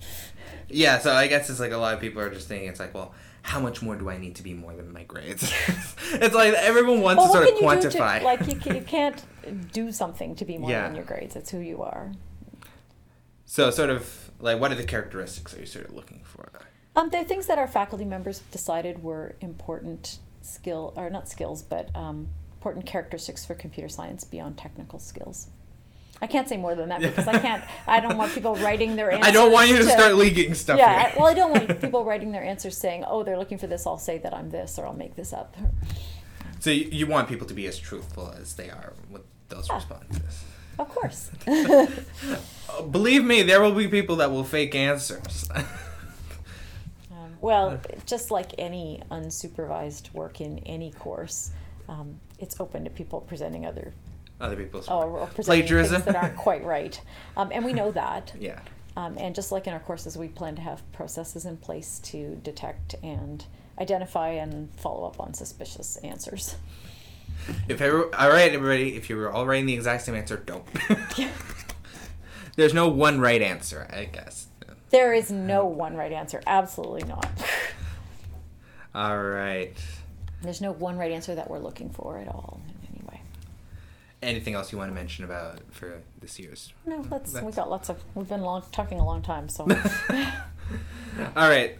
Yeah, 0.69 0.99
so 0.99 1.13
I 1.13 1.27
guess 1.27 1.49
it's 1.49 1.59
like 1.59 1.71
a 1.71 1.77
lot 1.77 1.93
of 1.93 1.99
people 1.99 2.21
are 2.21 2.29
just 2.29 2.47
thinking 2.47 2.67
it's 2.69 2.79
like, 2.79 2.93
well, 2.93 3.13
how 3.41 3.59
much 3.59 3.81
more 3.81 3.95
do 3.95 4.09
I 4.09 4.17
need 4.17 4.35
to 4.35 4.43
be 4.43 4.53
more 4.53 4.73
than 4.75 4.91
my 4.91 5.03
grades? 5.03 5.43
it's 6.13 6.35
like 6.35 6.53
everyone 6.55 7.01
wants 7.01 7.19
Well, 7.23 7.33
to 7.33 7.45
sort 7.45 7.47
of 7.49 7.59
quantify. 7.59 8.19
to 8.19 8.25
like 8.25 8.45
you, 8.47 8.55
can, 8.59 8.75
you 8.75 8.81
can't 8.97 9.23
do 9.71 9.91
something 9.91 10.35
to 10.35 10.43
be 10.45 10.57
more 10.57 10.69
Yeah. 10.69 10.83
than 10.87 10.95
your 10.95 11.05
grades. 11.05 11.35
It's 11.35 11.49
who 11.51 11.59
you 11.59 11.81
are. 11.83 12.11
so 13.45 13.69
sort 13.71 13.89
of 13.89 14.31
like 14.39 14.59
what 14.59 14.71
are 14.71 14.75
the 14.75 14.83
characteristics 14.83 15.55
are 15.55 15.59
you 15.59 15.65
sort 15.65 15.85
of 15.85 15.93
looking 15.93 16.21
for? 16.23 16.49
Um, 16.95 17.09
there 17.11 17.21
are 17.21 17.25
things 17.25 17.45
that 17.47 17.57
our 17.59 17.67
faculty 17.67 18.05
members 18.05 18.39
decided 18.51 19.03
were 19.03 19.35
important 19.39 20.17
skill, 20.41 20.93
or 20.95 21.09
not 21.09 21.29
skills, 21.29 21.61
but 21.61 21.95
um, 21.95 22.27
important 22.67 22.85
characteristics 22.85 23.45
for 23.45 23.53
computer 23.55 23.87
science 23.87 24.25
beyond 24.25 24.57
technical 24.57 24.99
skills. 24.99 25.47
I 26.21 26.27
can't 26.27 26.49
say 26.49 26.57
more 26.57 26.75
than 26.75 26.89
that 26.89 26.99
because 26.99 27.27
I 27.27 27.39
can't. 27.47 27.63
I 27.87 27.99
don't 28.01 28.17
want 28.17 28.33
people 28.33 28.55
writing 28.57 28.95
their 28.97 29.11
answers. 29.11 29.27
I 29.27 29.31
don't 29.31 29.51
want 29.53 29.69
you 29.69 29.77
to, 29.77 29.83
start 29.85 30.15
leaking 30.15 30.53
stuff 30.53 30.77
Yeah. 30.77 31.13
Well, 31.15 31.27
I 31.27 31.33
don't 31.33 31.51
want 31.51 31.79
people 31.81 32.03
writing 32.03 32.31
their 32.33 32.43
answers 32.43 32.75
saying, 32.77 33.05
"Oh, 33.07 33.23
they're 33.23 33.37
looking 33.37 33.57
for 33.57 33.67
this. 33.67 33.87
I'll 33.87 33.97
say 33.99 34.17
that 34.17 34.33
I'm 34.33 34.49
this, 34.49 34.77
or 34.77 34.85
I'll 34.85 34.93
make 35.05 35.15
this 35.15 35.31
up." 35.31 35.55
so 36.59 36.71
you, 36.71 36.89
you 36.91 37.07
want 37.07 37.29
people 37.29 37.47
to 37.47 37.53
be 37.53 37.67
as 37.67 37.77
truthful 37.79 38.33
as 38.41 38.55
they 38.55 38.69
are 38.69 38.93
with 39.09 39.21
those 39.47 39.67
Yeah. 39.69 39.75
responses. 39.75 40.43
Of 40.77 40.89
course. 40.89 41.31
Uh, 42.69 42.81
Believe 42.81 43.23
me, 43.23 43.43
there 43.43 43.61
will 43.61 43.71
be 43.73 43.87
people 43.87 44.17
that 44.17 44.29
will 44.29 44.43
fake 44.43 44.75
answers. 44.75 45.47
Um, 45.55 47.37
well, 47.39 47.79
just 48.05 48.29
like 48.29 48.51
any 48.57 49.01
unsupervised 49.09 50.13
work 50.13 50.41
in 50.41 50.59
any 50.59 50.91
course, 50.91 51.51
um, 51.87 52.19
it's 52.39 52.59
open 52.59 52.83
to 52.83 52.89
people 52.89 53.21
presenting 53.21 53.65
other 53.65 53.93
Other 54.39 54.55
people's 54.55 54.87
or, 54.87 55.05
or 55.05 55.27
presenting 55.27 55.61
plagiarism 55.61 56.01
that 56.03 56.15
aren't 56.15 56.37
quite 56.37 56.63
right, 56.63 56.99
um, 57.35 57.49
and 57.51 57.65
we 57.65 57.73
know 57.73 57.91
that. 57.91 58.33
yeah. 58.39 58.59
Um, 58.95 59.15
and 59.19 59.35
just 59.35 59.51
like 59.51 59.67
in 59.67 59.73
our 59.73 59.79
courses, 59.79 60.17
we 60.17 60.27
plan 60.27 60.55
to 60.55 60.61
have 60.61 60.81
processes 60.91 61.45
in 61.45 61.57
place 61.57 61.99
to 61.99 62.35
detect 62.43 62.95
and 63.03 63.45
identify 63.79 64.29
and 64.29 64.73
follow 64.75 65.05
up 65.05 65.19
on 65.19 65.35
suspicious 65.35 65.97
answers. 65.97 66.55
If 67.67 67.79
ever, 67.79 68.13
all 68.15 68.29
right, 68.29 68.51
everybody, 68.51 68.95
if 68.95 69.07
you 69.07 69.17
were 69.17 69.31
all 69.31 69.45
writing 69.45 69.67
the 69.67 69.75
exact 69.75 70.05
same 70.05 70.15
answer, 70.15 70.37
don't. 70.37 70.65
There's 72.55 72.73
no 72.73 72.87
one 72.87 73.19
right 73.19 73.41
answer, 73.41 73.87
I 73.93 74.05
guess. 74.05 74.47
There 74.89 75.13
is 75.13 75.29
no 75.29 75.65
one 75.65 75.95
right 75.95 76.11
answer. 76.11 76.41
Absolutely 76.47 77.03
not. 77.03 77.29
All 78.95 79.21
right. 79.21 79.75
There's 80.41 80.61
no 80.61 80.71
one 80.71 80.97
right 80.97 81.11
answer 81.11 81.35
that 81.35 81.49
we're 81.49 81.59
looking 81.59 81.89
for 81.89 82.17
at 82.19 82.27
all 82.27 82.61
in 82.67 82.95
any 82.95 83.05
way. 83.07 83.21
Anything 84.21 84.53
else 84.53 84.71
you 84.71 84.77
want 84.77 84.91
to 84.91 84.95
mention 84.95 85.25
about 85.25 85.59
for 85.71 86.01
this 86.21 86.39
year's? 86.39 86.73
No, 86.85 87.05
let's. 87.09 87.33
We 87.41 87.51
got 87.51 87.69
lots 87.69 87.89
of. 87.89 88.03
We've 88.15 88.27
been 88.29 88.41
long 88.41 88.63
talking 88.71 88.99
a 88.99 89.05
long 89.05 89.21
time, 89.21 89.49
so. 89.49 89.63
All 91.35 91.49
right. 91.49 91.77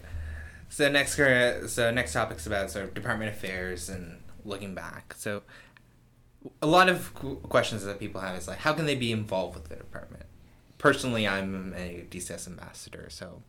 So 0.70 0.90
next, 0.90 1.14
so 1.16 1.90
next 1.90 2.12
topic's 2.12 2.46
about 2.46 2.70
sort 2.70 2.84
of 2.84 2.94
department 2.94 3.34
affairs 3.34 3.88
and 3.88 4.20
looking 4.44 4.74
back. 4.74 5.14
So 5.16 5.42
a 6.60 6.66
lot 6.66 6.88
of 6.88 7.14
questions 7.14 7.84
that 7.84 7.98
people 7.98 8.20
have 8.20 8.36
is 8.36 8.48
like, 8.48 8.58
how 8.58 8.72
can 8.72 8.86
they 8.86 8.94
be 8.94 9.12
involved 9.12 9.54
with 9.54 9.68
the 9.68 9.76
department? 9.76 10.24
Personally, 10.76 11.26
I'm 11.26 11.74
a 11.76 12.06
DCS 12.10 12.46
ambassador, 12.46 13.08
so 13.10 13.42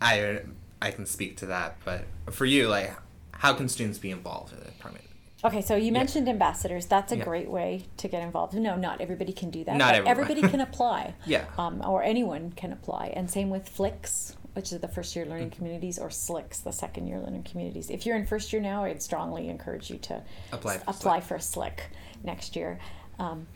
I 0.00 0.40
I 0.82 0.90
can 0.90 1.06
speak 1.06 1.36
to 1.38 1.46
that. 1.46 1.76
But 1.84 2.04
for 2.30 2.44
you, 2.44 2.68
like, 2.68 2.92
how 3.38 3.54
can 3.54 3.68
students 3.68 3.98
be 3.98 4.10
involved 4.10 4.52
in 4.52 4.58
the 4.60 4.66
department? 4.66 5.04
Okay, 5.44 5.62
so 5.62 5.76
you 5.76 5.86
Yeah. 5.86 5.92
mentioned 5.92 6.28
ambassadors. 6.28 6.86
That's 6.86 7.12
a 7.12 7.16
Yeah. 7.16 7.24
great 7.24 7.48
way 7.50 7.84
to 7.98 8.08
get 8.08 8.22
involved. 8.22 8.54
No, 8.54 8.74
not 8.76 9.00
everybody 9.00 9.32
can 9.32 9.50
do 9.50 9.62
that. 9.64 9.76
Not 9.76 9.94
everybody 9.94 10.42
can 10.42 10.60
apply. 10.68 11.14
Yeah. 11.26 11.44
Um, 11.56 11.80
or 11.86 12.02
anyone 12.02 12.52
can 12.52 12.72
apply. 12.72 13.12
And 13.14 13.30
same 13.30 13.48
with 13.48 13.68
Flicks, 13.68 14.36
which 14.54 14.72
is 14.72 14.80
the 14.80 14.88
first 14.88 15.14
year 15.14 15.24
learning 15.24 15.50
communities, 15.50 15.96
or 15.98 16.08
SLICs, 16.08 16.64
the 16.64 16.72
second 16.72 17.06
year 17.06 17.20
learning 17.20 17.44
communities. 17.44 17.88
If 17.88 18.04
you're 18.04 18.16
in 18.16 18.26
first 18.26 18.52
year 18.52 18.60
now, 18.60 18.82
I'd 18.84 19.00
strongly 19.02 19.48
encourage 19.48 19.90
you 19.90 19.98
to 19.98 20.22
Apply 20.50 20.78
for 20.78 20.90
apply 20.90 21.20
for 21.20 21.36
a 21.36 21.40
SLIC 21.40 21.82
next 22.24 22.56
year. 22.56 22.80
Um, 23.20 23.46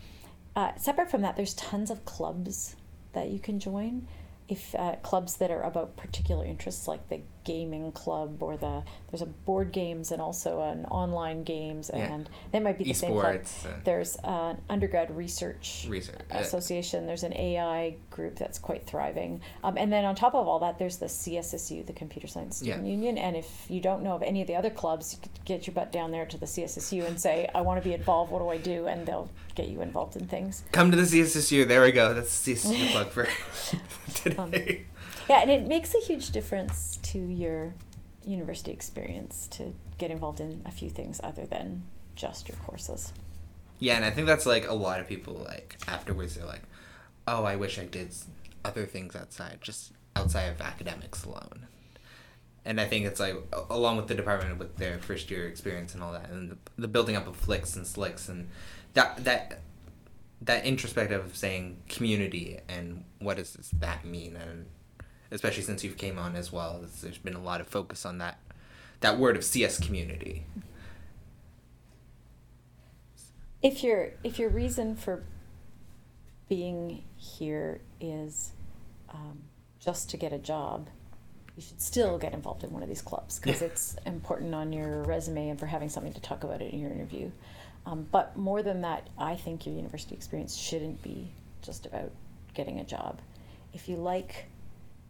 uh, 0.54 0.72
separate 0.76 1.10
from 1.10 1.22
that, 1.22 1.34
there's 1.34 1.54
tons 1.54 1.90
of 1.90 2.04
clubs 2.04 2.76
that 3.12 3.28
you 3.30 3.40
can 3.40 3.58
join. 3.58 4.06
If 4.48 4.74
uh, 4.76 4.96
clubs 5.02 5.36
that 5.38 5.50
are 5.50 5.62
about 5.62 5.96
particular 5.96 6.44
interests, 6.44 6.86
like 6.86 7.08
the 7.08 7.22
gaming 7.44 7.92
club 7.92 8.42
or 8.42 8.56
the 8.56 8.82
there's 9.10 9.22
a 9.22 9.26
board 9.26 9.72
games 9.72 10.10
and 10.10 10.22
also 10.22 10.62
an 10.62 10.86
online 10.86 11.44
games, 11.44 11.90
Yeah. 11.92 12.12
and 12.14 12.28
they 12.50 12.60
might 12.60 12.78
be 12.78 12.84
the 12.84 12.92
same 12.94 13.12
club. 13.12 13.40
There's 13.84 14.16
an 14.24 14.58
undergrad 14.70 15.14
research 15.16 15.86
Research, 15.88 16.20
yeah. 16.30 16.38
association. 16.38 17.06
There's 17.06 17.22
an 17.24 17.34
AI 17.36 17.96
group 18.10 18.36
that's 18.36 18.58
quite 18.58 18.86
thriving, 18.86 19.40
um, 19.62 19.76
and 19.76 19.92
then 19.92 20.04
on 20.04 20.14
top 20.14 20.34
of 20.34 20.48
all 20.48 20.58
that, 20.60 20.78
there's 20.78 20.96
the 20.96 21.06
CSSU, 21.08 21.84
the 21.86 21.92
Computer 21.92 22.26
Science 22.26 22.56
Student 22.58 22.86
Yeah. 22.86 22.90
Union. 22.92 23.18
And 23.18 23.36
if 23.36 23.66
you 23.68 23.80
don't 23.80 24.02
know 24.02 24.12
of 24.14 24.22
any 24.22 24.40
of 24.40 24.46
the 24.46 24.56
other 24.56 24.70
clubs, 24.70 25.12
you 25.14 25.18
could 25.20 25.44
get 25.44 25.66
your 25.66 25.74
butt 25.74 25.92
down 25.92 26.10
there 26.10 26.24
to 26.26 26.38
the 26.38 26.46
CSSU 26.46 27.04
and 27.06 27.20
say, 27.20 27.48
"I 27.54 27.60
want 27.60 27.82
to 27.82 27.86
be 27.88 27.94
involved. 27.94 28.32
What 28.32 28.38
do 28.40 28.48
I 28.48 28.56
do?" 28.56 28.86
And 28.86 29.04
they'll 29.06 29.28
get 29.54 29.68
you 29.68 29.82
involved 29.82 30.16
in 30.16 30.26
things. 30.26 30.62
Come 30.72 30.90
to 30.90 30.96
the 30.96 31.02
CSSU. 31.04 31.66
There 31.68 31.82
we 31.82 31.92
go. 31.92 32.14
That's 32.14 32.42
the 32.42 32.54
CSSU 32.54 32.90
plug 32.92 33.08
for 33.10 33.26
Um, 34.38 34.50
today. 34.52 34.82
Yeah, 35.28 35.40
and 35.42 35.50
it 35.50 35.66
makes 35.66 35.94
a 35.94 35.98
huge 36.00 36.30
difference 36.30 36.98
to 37.12 37.18
your 37.18 37.74
university 38.24 38.72
experience 38.72 39.46
to 39.50 39.74
get 39.98 40.10
involved 40.10 40.40
in 40.40 40.62
a 40.64 40.70
few 40.70 40.88
things 40.88 41.20
other 41.22 41.44
than 41.44 41.82
just 42.16 42.48
your 42.48 42.56
courses. 42.58 43.12
Yeah, 43.78 43.96
and 43.96 44.04
I 44.04 44.10
think 44.10 44.26
that's 44.26 44.46
like 44.46 44.66
a 44.66 44.74
lot 44.74 45.00
of 45.00 45.08
people 45.08 45.34
like 45.34 45.76
afterwards 45.86 46.36
they're 46.36 46.46
like, 46.46 46.62
"Oh, 47.26 47.44
I 47.44 47.56
wish 47.56 47.78
I 47.78 47.84
did 47.84 48.14
other 48.64 48.86
things 48.86 49.16
outside, 49.16 49.58
just 49.60 49.92
outside 50.16 50.44
of 50.44 50.60
academics 50.60 51.24
alone." 51.24 51.66
And 52.64 52.80
I 52.80 52.86
think 52.86 53.06
it's 53.06 53.18
like 53.18 53.36
along 53.68 53.96
with 53.96 54.06
the 54.06 54.14
department 54.14 54.58
with 54.58 54.76
their 54.76 54.98
first 54.98 55.30
year 55.30 55.48
experience 55.48 55.94
and 55.94 56.02
all 56.02 56.12
that, 56.12 56.30
and 56.30 56.52
the, 56.52 56.58
the 56.78 56.88
building 56.88 57.16
up 57.16 57.26
of 57.26 57.36
flicks 57.36 57.76
and 57.76 57.86
slicks 57.86 58.28
and 58.28 58.48
that 58.94 59.24
that 59.24 59.60
that 60.40 60.64
introspective 60.64 61.24
of 61.24 61.36
saying 61.36 61.82
community 61.88 62.60
and 62.68 63.04
what 63.18 63.36
does 63.36 63.54
that 63.78 64.04
mean 64.04 64.36
and 64.36 64.66
especially 65.32 65.62
since 65.64 65.82
you've 65.82 65.96
came 65.96 66.18
on 66.18 66.36
as 66.36 66.52
well 66.52 66.84
there's- 67.00 67.18
been 67.18 67.34
a 67.34 67.42
lot 67.42 67.60
of 67.60 67.66
focus 67.66 68.04
on 68.06 68.18
that 68.18 68.38
that 69.00 69.18
word 69.18 69.36
of 69.36 69.42
cs 69.44 69.78
community 69.80 70.44
if 73.62 73.82
your 73.82 74.10
if 74.24 74.38
your 74.38 74.48
reason 74.48 74.94
for 74.96 75.22
being 76.48 77.02
here 77.16 77.80
is 78.00 78.52
um, 79.08 79.38
just 79.80 80.10
to 80.10 80.16
get 80.16 80.32
a 80.32 80.38
job, 80.38 80.88
you 81.56 81.62
should 81.62 81.80
still 81.80 82.18
get 82.18 82.34
involved 82.34 82.62
in 82.64 82.70
one 82.70 82.82
of 82.82 82.88
these 82.88 83.00
clubs 83.02 83.38
because 83.38 83.60
Yeah. 83.62 83.68
it's 83.68 83.96
important 84.04 84.54
on 84.54 84.72
your 84.72 85.02
resume 85.04 85.48
and 85.48 85.58
for 85.58 85.66
having 85.66 85.88
something 85.88 86.12
to 86.12 86.20
talk 86.20 86.44
about 86.44 86.60
it 86.60 86.72
in 86.72 86.78
your 86.80 86.90
interview. 86.90 87.30
Um, 87.86 88.06
but 88.10 88.36
more 88.36 88.62
than 88.62 88.82
that, 88.82 89.08
I 89.18 89.34
think 89.36 89.64
your 89.66 89.74
university 89.74 90.14
experience 90.14 90.54
shouldn't 90.56 91.02
be 91.02 91.30
just 91.62 91.86
about 91.86 92.10
getting 92.54 92.80
a 92.80 92.84
job. 92.84 93.20
If 93.72 93.88
you 93.88 93.96
like 93.96 94.46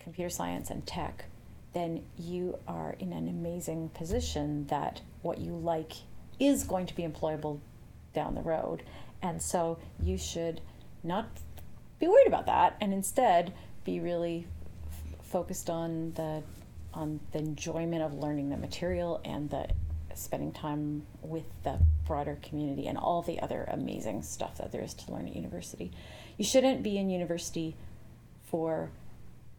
computer 0.03 0.31
science 0.31 0.71
and 0.71 0.87
tech, 0.87 1.25
then 1.73 2.05
you 2.19 2.59
are 2.69 2.97
in 2.99 3.13
an 3.13 3.29
amazing 3.29 3.89
position 3.91 4.67
that 4.67 5.01
what 5.23 5.39
you 5.39 5.53
like 5.53 5.93
is 6.39 6.65
going 6.65 6.87
to 6.87 6.95
be 6.95 7.03
employable 7.03 7.61
down 8.13 8.35
the 8.35 8.43
road. 8.43 8.83
And 9.23 9.41
so 9.41 9.79
you 10.03 10.19
should 10.19 10.61
not 11.03 11.27
be 11.99 12.09
worried 12.09 12.27
about 12.27 12.47
that 12.47 12.77
and 12.81 12.93
instead 12.93 13.55
be 13.85 14.01
really 14.01 14.47
f- 14.87 15.27
focused 15.27 15.71
on 15.71 16.13
the 16.13 16.43
on 16.95 17.21
the 17.33 17.39
enjoyment 17.39 18.03
of 18.03 18.13
learning 18.13 18.51
the 18.51 18.57
material 18.57 19.19
and 19.25 19.49
the 19.49 19.67
spending 20.15 20.53
time 20.53 21.07
with 21.23 21.47
the 21.63 21.79
broader 22.07 22.39
community 22.43 22.87
and 22.87 22.99
all 22.99 23.23
the 23.23 23.41
other 23.41 23.65
amazing 23.69 24.23
stuff 24.23 24.59
that 24.59 24.73
there 24.73 24.83
is 24.83 24.93
to 24.93 25.11
learn 25.11 25.27
at 25.27 25.35
university. 25.35 25.91
You 26.37 26.45
shouldn't 26.45 26.83
be 26.83 26.99
in 26.99 27.09
university 27.09 27.77
for 28.51 28.91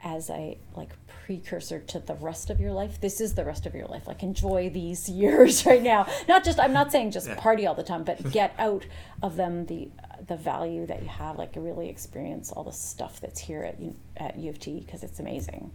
as 0.04 0.30
a 0.30 0.58
like 0.76 0.90
precursor 1.26 1.80
to 1.80 2.00
the 2.00 2.16
rest 2.16 2.50
of 2.50 2.60
your 2.60 2.72
life. 2.74 3.00
This 3.00 3.22
is 3.22 3.36
the 3.36 3.46
rest 3.46 3.66
of 3.66 3.74
your 3.74 3.88
life. 3.88 4.08
Like 4.08 4.22
enjoy 4.24 4.70
these 4.70 5.08
years 5.22 5.66
right 5.66 5.82
now. 5.82 6.08
Not 6.28 6.44
just 6.44 6.60
I'm 6.60 6.74
not 6.74 6.92
saying 6.92 7.12
just 7.12 7.28
Yeah. 7.28 7.36
party 7.36 7.66
all 7.66 7.76
the 7.76 7.84
time, 7.84 8.04
but 8.04 8.32
get 8.32 8.54
out 8.60 8.86
of 9.22 9.36
them 9.38 9.66
the 9.68 9.90
the 10.28 10.36
value 10.38 10.86
that 10.88 11.02
you 11.02 11.08
have. 11.10 11.38
Like 11.38 11.54
really 11.56 11.90
experience 11.90 12.52
all 12.52 12.64
the 12.64 12.72
stuff 12.72 13.20
that's 13.22 13.40
here 13.40 13.64
at 13.64 13.80
U- 13.80 13.96
at 14.18 14.38
U 14.38 14.50
of 14.50 14.60
T 14.60 14.80
because 14.82 15.04
it's 15.04 15.20
amazing, 15.20 15.72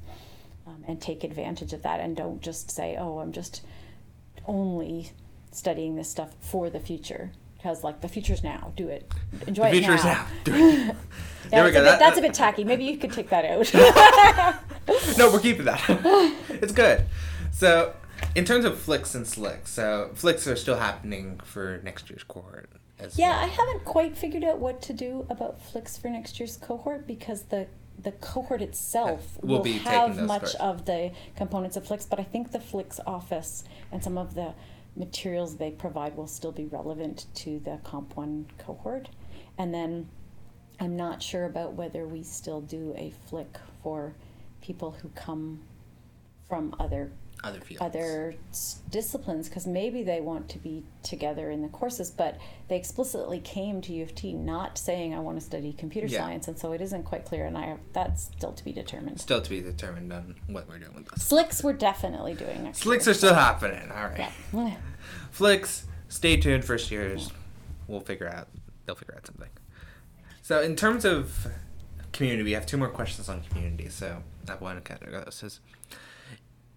um, 0.67 0.85
and 0.87 1.01
take 1.01 1.25
advantage 1.25 1.73
of 1.73 1.83
that. 1.83 2.01
And 2.01 2.15
don't 2.17 2.41
just 2.43 2.71
say, 2.71 2.97
oh, 2.99 3.19
I'm 3.21 3.33
just 3.33 3.63
only 4.47 5.11
studying 5.51 5.97
this 5.97 6.11
stuff 6.11 6.35
for 6.41 6.69
the 6.71 6.81
future 6.81 7.31
because 7.59 7.85
like 7.85 8.01
the 8.01 8.09
future's 8.09 8.43
now. 8.43 8.73
Do 8.77 8.89
it. 8.89 9.13
Enjoy 9.47 9.65
the 9.65 9.69
it 9.77 9.79
future 9.81 9.95
is 9.95 10.05
now. 10.05 10.13
now 10.15 10.27
Do 10.45 10.55
it. 10.55 10.59
Yeah, 10.61 10.93
There 11.51 11.65
we 11.65 11.71
that's, 11.71 11.73
go. 11.73 11.81
A 11.81 11.83
bit, 11.83 11.85
That- 11.85 11.99
that's 12.01 12.19
a 12.19 12.23
bit 12.23 12.35
tacky. 12.35 12.65
Maybe 12.65 12.85
you 12.85 12.97
could 12.99 13.13
take 13.13 13.29
that 13.31 13.45
out. 13.45 13.73
no, 15.19 15.31
we're 15.33 15.41
keeping 15.41 15.65
that. 15.67 15.83
it's 16.49 16.73
good. 16.73 17.05
So, 17.53 17.95
in 18.35 18.45
terms 18.45 18.65
of 18.65 18.79
flicks 18.79 19.15
and 19.15 19.27
slicks, 19.27 19.71
so 19.71 20.11
flicks 20.15 20.47
are 20.47 20.57
still 20.57 20.77
happening 20.77 21.41
for 21.45 21.81
next 21.83 22.11
year's 22.11 22.23
cohort. 22.25 22.69
As 22.99 23.19
Yeah, 23.19 23.31
well. 23.31 23.45
I 23.45 23.47
haven't 23.47 23.85
quite 23.85 24.17
figured 24.17 24.45
out 24.45 24.59
what 24.59 24.83
to 24.83 24.93
do 24.93 25.27
about 25.31 25.61
flicks 25.61 25.97
for 25.97 26.09
next 26.09 26.39
year's 26.39 26.57
cohort 26.57 27.07
because 27.07 27.43
the 27.45 27.67
the 28.01 28.13
cohort 28.13 28.63
itself 28.63 29.39
uh, 29.39 29.41
Will 29.47 29.57
will, 29.57 29.63
be 29.65 29.73
have 29.79 30.17
much 30.23 30.41
courses. 30.43 30.61
of 30.61 30.85
the 30.85 31.11
components 31.37 31.77
of 31.77 31.85
flicks, 31.85 32.05
but 32.07 32.21
I 32.21 32.23
think 32.25 32.53
the 32.53 32.61
flicks 32.61 33.01
office 33.07 33.65
and 33.91 34.05
some 34.05 34.17
of 34.17 34.35
the 34.37 34.55
materials 34.99 35.57
they 35.57 35.71
provide 35.71 36.17
will 36.17 36.27
still 36.27 36.53
be 36.53 36.67
relevant 36.67 37.27
to 37.37 37.61
the 37.61 37.79
comp 37.85 38.17
one 38.17 38.47
cohort. 38.59 39.09
And 39.57 39.73
then 39.73 40.09
I'm 40.81 40.97
not 40.97 41.23
sure 41.23 41.45
about 41.47 41.75
whether 41.75 42.07
we 42.07 42.23
still 42.23 42.61
do 42.61 42.95
a 42.97 43.13
flick 43.29 43.59
for 43.83 44.15
people 44.61 44.93
who 44.93 45.09
come 45.11 45.61
from 46.49 46.75
other 46.79 47.11
other 47.45 47.61
fields. 47.61 47.81
other 47.81 48.35
disciplines 48.91 49.49
because 49.49 49.65
maybe 49.65 50.03
they 50.03 50.21
want 50.21 50.49
to 50.49 50.59
be 50.59 50.83
together 51.05 51.53
in 51.53 51.63
the 51.63 51.69
courses, 51.69 52.11
but 52.11 52.37
they 52.67 52.75
explicitly 52.77 53.39
came 53.39 53.81
to 53.83 53.93
U 53.93 54.03
of 54.03 54.13
T 54.17 54.33
not 54.33 54.77
saying 54.77 55.15
I 55.15 55.21
want 55.21 55.39
to 55.39 55.45
study 55.45 55.73
computer 55.73 56.09
Yeah. 56.09 56.19
science, 56.19 56.49
and 56.49 56.59
so 56.59 56.73
it 56.73 56.81
isn't 56.81 57.05
quite 57.05 57.25
clear, 57.25 57.47
and 57.47 57.57
I 57.57 57.77
that's 57.93 58.25
still 58.25 58.53
to 58.53 58.65
be 58.65 58.73
determined. 58.73 59.21
Still 59.21 59.41
to 59.41 59.49
be 59.51 59.61
determined 59.61 60.13
on 60.13 60.35
what 60.49 60.69
we're 60.69 60.79
doing 60.81 60.95
with 60.97 61.09
this. 61.11 61.23
Slicks 61.23 61.63
we're 61.63 61.75
definitely 61.75 62.35
doing 62.35 62.65
next 62.65 62.81
Flicks 62.83 63.07
year. 63.07 63.13
are 63.13 63.15
still 63.15 63.35
happening. 63.35 63.89
All 63.93 64.09
right. 64.09 64.31
Yeah. 64.53 64.77
Flicks, 65.31 65.87
stay 66.09 66.37
tuned. 66.37 66.65
First 66.65 66.91
years, 66.91 67.31
we'll 67.87 68.01
figure 68.01 68.29
out. 68.29 68.49
They'll 68.87 68.97
figure 68.97 69.15
out 69.17 69.27
something. 69.27 69.51
So, 70.43 70.63
in 70.63 70.77
terms 70.77 71.05
of 71.05 71.47
community, 72.13 72.43
we 72.43 72.53
have 72.53 72.67
two 72.67 72.77
more 72.77 72.89
questions 72.89 73.29
on 73.29 73.43
community. 73.43 73.89
So, 73.89 74.23
that 74.45 74.61
one 74.61 74.81
kind 74.81 75.03
of 75.03 75.25
goes 75.25 75.35
says, 75.35 75.61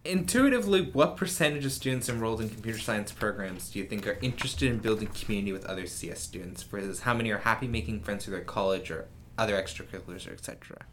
intuitively, 0.03 0.82
what 0.91 1.15
percentage 1.15 1.65
of 1.65 1.71
students 1.71 2.09
enrolled 2.09 2.41
in 2.41 2.49
computer 2.49 2.79
science 2.79 3.11
programs 3.11 3.69
do 3.69 3.79
you 3.79 3.86
think 3.86 4.05
are 4.07 4.17
interested 4.21 4.69
in 4.69 4.79
building 4.79 5.07
community 5.07 5.53
with 5.53 5.65
other 5.65 5.88
CS 5.88 6.19
students? 6.19 6.63
Versus 6.63 7.01
how 7.01 7.13
many 7.13 7.32
are 7.32 7.39
happy 7.39 7.67
making 7.67 8.01
friends 8.01 8.25
through 8.25 8.36
their 8.36 8.43
college 8.43 8.91
or 8.91 9.07
other 9.38 9.55
extracurriculars, 9.55 10.27
or 10.27 10.34
etc. 10.34 10.86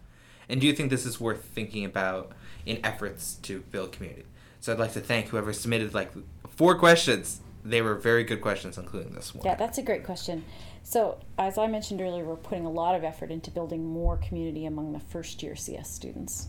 And 0.48 0.60
do 0.60 0.66
you 0.66 0.72
think 0.72 0.90
this 0.90 1.04
is 1.04 1.20
worth 1.20 1.44
thinking 1.44 1.84
about 1.84 2.32
in 2.64 2.80
efforts 2.84 3.34
to 3.42 3.60
build 3.70 3.92
community? 3.92 4.24
So 4.60 4.72
I'd 4.72 4.78
like 4.78 4.92
to 4.94 5.00
thank 5.00 5.28
whoever 5.28 5.52
submitted 5.52 5.94
like 5.94 6.12
four 6.58 6.76
questions. 6.76 7.40
They 7.64 7.82
were 7.82 7.94
very 7.94 8.24
good 8.24 8.40
questions, 8.40 8.76
including 8.76 9.12
this 9.14 9.32
one. 9.32 9.44
Yeah, 9.44 9.54
that's 9.54 9.78
a 9.78 9.82
great 9.82 10.04
question. 10.04 10.44
So, 10.82 11.18
as 11.38 11.56
I 11.56 11.68
mentioned 11.68 12.00
earlier, 12.00 12.24
we're 12.24 12.36
putting 12.36 12.66
a 12.66 12.70
lot 12.70 12.96
of 12.96 13.04
effort 13.04 13.30
into 13.30 13.50
building 13.50 13.86
more 13.86 14.16
community 14.16 14.66
among 14.66 14.92
the 14.92 14.98
first 14.98 15.42
year 15.42 15.54
CS 15.54 15.88
students 15.88 16.48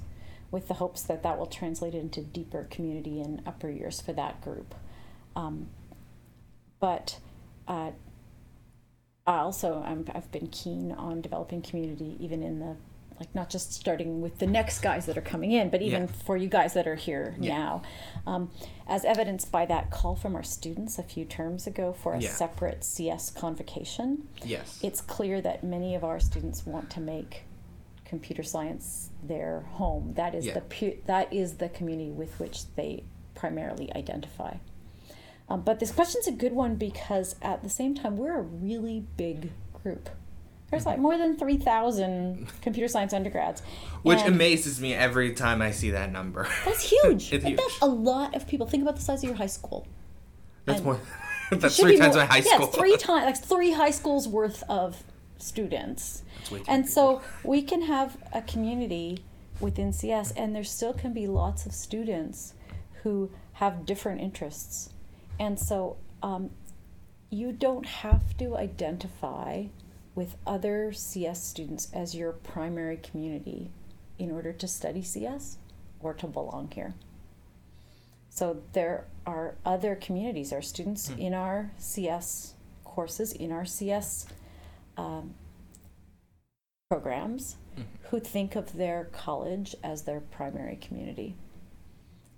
with 0.49 0.67
the 0.67 0.75
hopes 0.75 1.03
that 1.03 1.21
that 1.21 1.37
will 1.37 1.45
translate 1.45 1.93
into 1.93 2.21
deeper 2.21 2.67
community 2.71 3.21
in 3.21 3.41
upper 3.45 3.69
years 3.69 4.01
for 4.01 4.13
that 4.13 4.41
group. 4.41 4.73
Um, 5.35 5.67
but 6.79 7.19
uh, 7.67 7.91
I 9.27 9.37
also 9.37 9.83
I'm, 9.85 10.05
I've 10.15 10.31
been 10.31 10.47
keen 10.47 10.91
on 10.91 11.21
developing 11.21 11.61
community 11.61 12.17
even 12.19 12.41
in 12.41 12.59
the 12.59 12.77
like 13.19 13.33
not 13.35 13.49
just 13.49 13.73
starting 13.73 14.21
with 14.21 14.39
the 14.39 14.47
next 14.47 14.79
guys 14.79 15.05
that 15.05 15.17
are 15.17 15.21
coming 15.21 15.51
in, 15.51 15.69
but 15.69 15.81
even 15.81 16.03
Yeah. 16.03 16.07
for 16.25 16.37
you 16.37 16.47
guys 16.47 16.73
that 16.73 16.87
are 16.87 16.95
here 16.95 17.35
Yeah. 17.39 17.57
now, 17.57 17.81
um, 18.25 18.51
as 18.87 19.03
evidenced 19.03 19.51
by 19.51 19.65
that 19.65 19.91
call 19.91 20.15
from 20.15 20.35
our 20.35 20.43
students 20.43 20.97
a 20.97 21.03
few 21.03 21.25
terms 21.25 21.67
ago 21.67 21.91
for 21.93 22.13
a 22.13 22.19
Yeah. 22.21 22.29
separate 22.29 22.83
CS 22.83 23.29
convocation. 23.29 24.27
Yes. 24.43 24.79
It's 24.81 25.01
clear 25.01 25.41
that 25.41 25.63
many 25.63 25.95
of 25.95 26.03
our 26.03 26.19
students 26.19 26.65
want 26.65 26.89
to 26.91 27.01
make 27.01 27.43
computer 28.05 28.41
science 28.41 29.09
their 29.21 29.61
home. 29.73 30.13
That 30.15 30.33
is 30.33 30.45
the 30.45 30.61
pu- 30.61 30.97
that 31.05 31.31
is 31.31 31.57
the 31.57 31.69
community 31.69 32.09
with 32.11 32.39
which 32.39 32.73
they 32.75 33.03
primarily 33.35 33.93
identify. 33.95 34.55
Um, 35.47 35.61
but 35.61 35.79
this 35.79 35.91
question's 35.91 36.27
a 36.27 36.31
good 36.31 36.53
one 36.53 36.75
because 36.75 37.35
at 37.41 37.63
the 37.63 37.69
same 37.69 37.95
time 37.95 38.17
we're 38.17 38.37
a 38.37 38.41
really 38.41 39.05
big 39.17 39.51
group. 39.83 40.09
There's 40.71 40.85
like 40.85 40.99
more 40.99 41.17
than 41.17 41.35
3,000 41.35 42.47
computer 42.61 42.87
science 42.87 43.13
undergrads. 43.13 43.61
Which 44.03 44.19
And 44.19 44.35
amazes 44.35 44.79
me 44.79 44.93
every 44.93 45.33
time 45.33 45.61
I 45.61 45.71
see 45.71 45.91
that 45.91 46.11
number. 46.11 46.47
That's 46.65 46.89
huge. 46.89 47.33
it's 47.33 47.43
huge. 47.43 47.57
That's 47.57 47.81
a 47.81 47.87
lot 47.87 48.35
of 48.35 48.47
people. 48.47 48.67
Think 48.67 48.83
about 48.83 48.95
the 48.95 49.01
size 49.01 49.23
of 49.23 49.29
your 49.29 49.37
high 49.37 49.47
school. 49.47 49.87
That's 50.65 50.77
and- 50.79 50.85
more. 50.85 50.99
That's 51.51 51.79
three 51.79 51.97
times 51.97 52.15
more- 52.15 52.25
my 52.25 52.31
high 52.31 52.41
school. 52.41 52.69
Yeah, 52.71 52.79
three 52.79 52.97
times. 52.97 53.25
Like 53.25 53.43
three 53.43 53.71
high 53.71 53.89
schools 53.91 54.27
worth 54.27 54.63
of 54.69 55.03
students. 55.39 56.21
That's 56.37 56.51
way 56.51 56.59
too 56.59 56.65
And 56.67 56.81
many 56.83 56.91
so 56.91 57.21
we 57.43 57.61
can 57.63 57.81
have 57.83 58.17
a 58.33 58.41
community 58.43 59.23
within 59.59 59.91
CS, 59.91 60.31
and 60.33 60.55
there 60.55 60.63
still 60.63 60.93
can 60.93 61.11
be 61.13 61.25
lots 61.27 61.65
of 61.65 61.71
students 61.73 62.53
who 63.03 63.31
have 63.53 63.85
different 63.85 64.21
interests. 64.21 64.91
And 65.39 65.59
so 65.59 65.97
um, 66.21 66.51
you 67.31 67.51
don't 67.51 67.85
have 67.85 68.37
to 68.37 68.55
identify 68.55 69.65
with 70.19 70.35
other 70.45 70.91
CS 70.91 71.41
students 71.41 71.87
as 71.93 72.13
your 72.13 72.33
primary 72.33 72.97
community 72.97 73.71
in 74.17 74.29
order 74.29 74.51
to 74.51 74.67
study 74.67 75.01
CS 75.01 75.59
or 76.01 76.13
to 76.13 76.27
belong 76.27 76.69
here. 76.75 76.93
So 78.29 78.61
there 78.73 79.05
are 79.25 79.55
other 79.65 79.95
communities, 79.95 80.51
our 80.51 80.61
students 80.61 81.09
in 81.17 81.33
our 81.33 81.71
CS 81.77 82.55
courses, 82.83 83.31
in 83.31 83.53
our 83.53 83.63
CS 83.63 84.27
um, 84.97 85.35
programs 86.89 87.55
who 88.09 88.19
think 88.19 88.57
of 88.57 88.73
their 88.73 89.05
college 89.13 89.73
as 89.81 90.01
their 90.01 90.19
primary 90.19 90.75
community. 90.75 91.37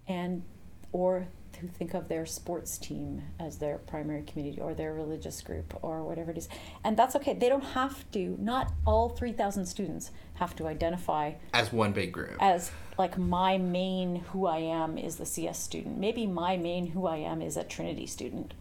And 0.07 0.43
or 0.91 1.29
who 1.57 1.67
think 1.67 1.93
of 1.93 2.07
their 2.07 2.25
sports 2.25 2.77
team 2.77 3.21
as 3.39 3.57
their 3.57 3.77
primary 3.77 4.23
community 4.23 4.59
or 4.59 4.73
their 4.73 4.93
religious 4.93 5.41
group 5.41 5.73
or 5.81 6.03
whatever 6.03 6.31
it 6.31 6.37
is 6.37 6.49
and 6.83 6.97
that's 6.97 7.15
okay 7.15 7.33
they 7.33 7.49
don't 7.49 7.61
have 7.73 8.09
to 8.11 8.35
not 8.39 8.73
all 8.85 9.09
3000 9.09 9.65
students 9.65 10.11
have 10.35 10.55
to 10.55 10.67
identify 10.67 11.33
As 11.53 11.71
one 11.71 11.91
big 11.91 12.11
group. 12.11 12.37
as 12.39 12.71
like 12.97 13.17
my 13.17 13.57
main 13.57 14.17
who 14.31 14.45
I 14.45 14.59
am 14.59 14.97
is 14.97 15.15
the 15.15 15.25
CS 15.25 15.57
student. 15.59 15.97
Maybe 15.97 16.27
my 16.27 16.55
main 16.57 16.87
who 16.87 17.07
I 17.07 17.17
am 17.17 17.41
is 17.41 17.57
a 17.57 17.63
Trinity 17.63 18.05
student. 18.05 18.53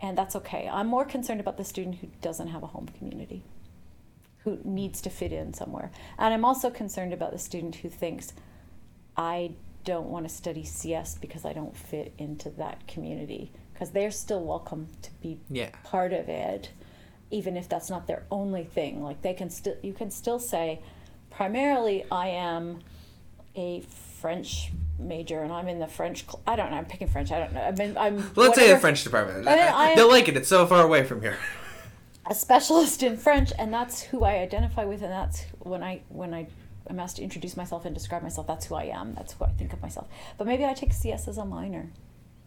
And 0.00 0.18
that's 0.18 0.36
okay. 0.36 0.68
I'm 0.70 0.86
more 0.86 1.04
concerned 1.06 1.40
about 1.40 1.56
the 1.56 1.64
student 1.64 1.96
who 1.96 2.08
doesn't 2.20 2.48
have 2.48 2.62
a 2.62 2.66
home 2.66 2.88
community, 2.98 3.42
who 4.40 4.58
needs 4.64 5.00
to 5.02 5.08
fit 5.08 5.32
in 5.32 5.54
somewhere. 5.54 5.90
And 6.18 6.34
I'm 6.34 6.44
also 6.44 6.68
concerned 6.68 7.14
about 7.14 7.32
the 7.32 7.38
student 7.38 7.76
who 7.76 7.88
thinks, 7.88 8.34
I 9.16 9.52
don't 9.84 10.08
want 10.08 10.26
to 10.28 10.34
study 10.34 10.64
CS 10.64 11.16
because 11.20 11.44
I 11.44 11.52
don't 11.52 11.76
fit 11.76 12.12
into 12.18 12.50
that 12.50 12.86
community. 12.88 13.52
Because 13.72 13.90
they're 13.90 14.10
still 14.10 14.42
welcome 14.44 14.88
to 15.02 15.10
be 15.20 15.38
Yeah. 15.50 15.70
part 15.82 16.12
of 16.12 16.28
it 16.28 16.70
even 17.30 17.56
if 17.56 17.68
that's 17.68 17.90
not 17.90 18.06
their 18.06 18.22
only 18.30 18.62
thing 18.64 19.02
like 19.02 19.20
they 19.22 19.32
can 19.34 19.48
still 19.50 19.74
you 19.82 19.92
can 19.92 20.10
still 20.10 20.38
say 20.38 20.78
primarily 21.30 22.04
i 22.12 22.28
am 22.28 22.78
a 23.56 23.80
french 24.20 24.70
major 24.98 25.42
and 25.42 25.52
i'm 25.52 25.66
in 25.66 25.78
the 25.80 25.86
french 25.86 26.24
cl- 26.26 26.40
i 26.46 26.54
don't 26.54 26.70
know 26.70 26.76
i'm 26.76 26.84
picking 26.84 27.08
french 27.08 27.32
i 27.32 27.38
don't 27.40 27.52
know 27.52 27.62
i 27.62 27.70
mean 27.72 27.96
i'm 27.96 28.30
Let's 28.36 28.54
say 28.56 28.70
the 28.72 28.78
French 28.78 29.02
department. 29.02 29.48
I 29.48 29.56
mean, 29.56 29.64
I- 29.64 29.94
They'll 29.96 30.08
like 30.08 30.28
it. 30.28 30.36
It's 30.36 30.48
so 30.48 30.66
far 30.66 30.84
away 30.84 31.02
from 31.02 31.22
here. 31.22 31.36
a 32.26 32.34
specialist 32.34 33.02
in 33.02 33.16
french 33.16 33.52
and 33.58 33.72
that's 33.72 34.02
who 34.02 34.22
i 34.22 34.34
identify 34.38 34.84
with 34.84 35.02
and 35.02 35.10
that's 35.10 35.44
when 35.60 35.82
i 35.82 36.02
when 36.10 36.32
i 36.34 36.46
am 36.88 37.00
asked 37.00 37.16
to 37.16 37.22
introduce 37.22 37.56
myself 37.56 37.84
and 37.84 37.94
describe 37.94 38.22
myself. 38.22 38.46
That's 38.46 38.66
who 38.66 38.74
i 38.74 38.84
am. 38.84 39.14
That's 39.14 39.32
who 39.32 39.44
i 39.44 39.48
think 39.48 39.72
of 39.72 39.82
myself. 39.82 40.06
But 40.38 40.46
maybe 40.46 40.64
i 40.64 40.74
take 40.74 40.92
cs 40.92 41.28
as 41.28 41.38
a 41.38 41.44
minor 41.44 41.90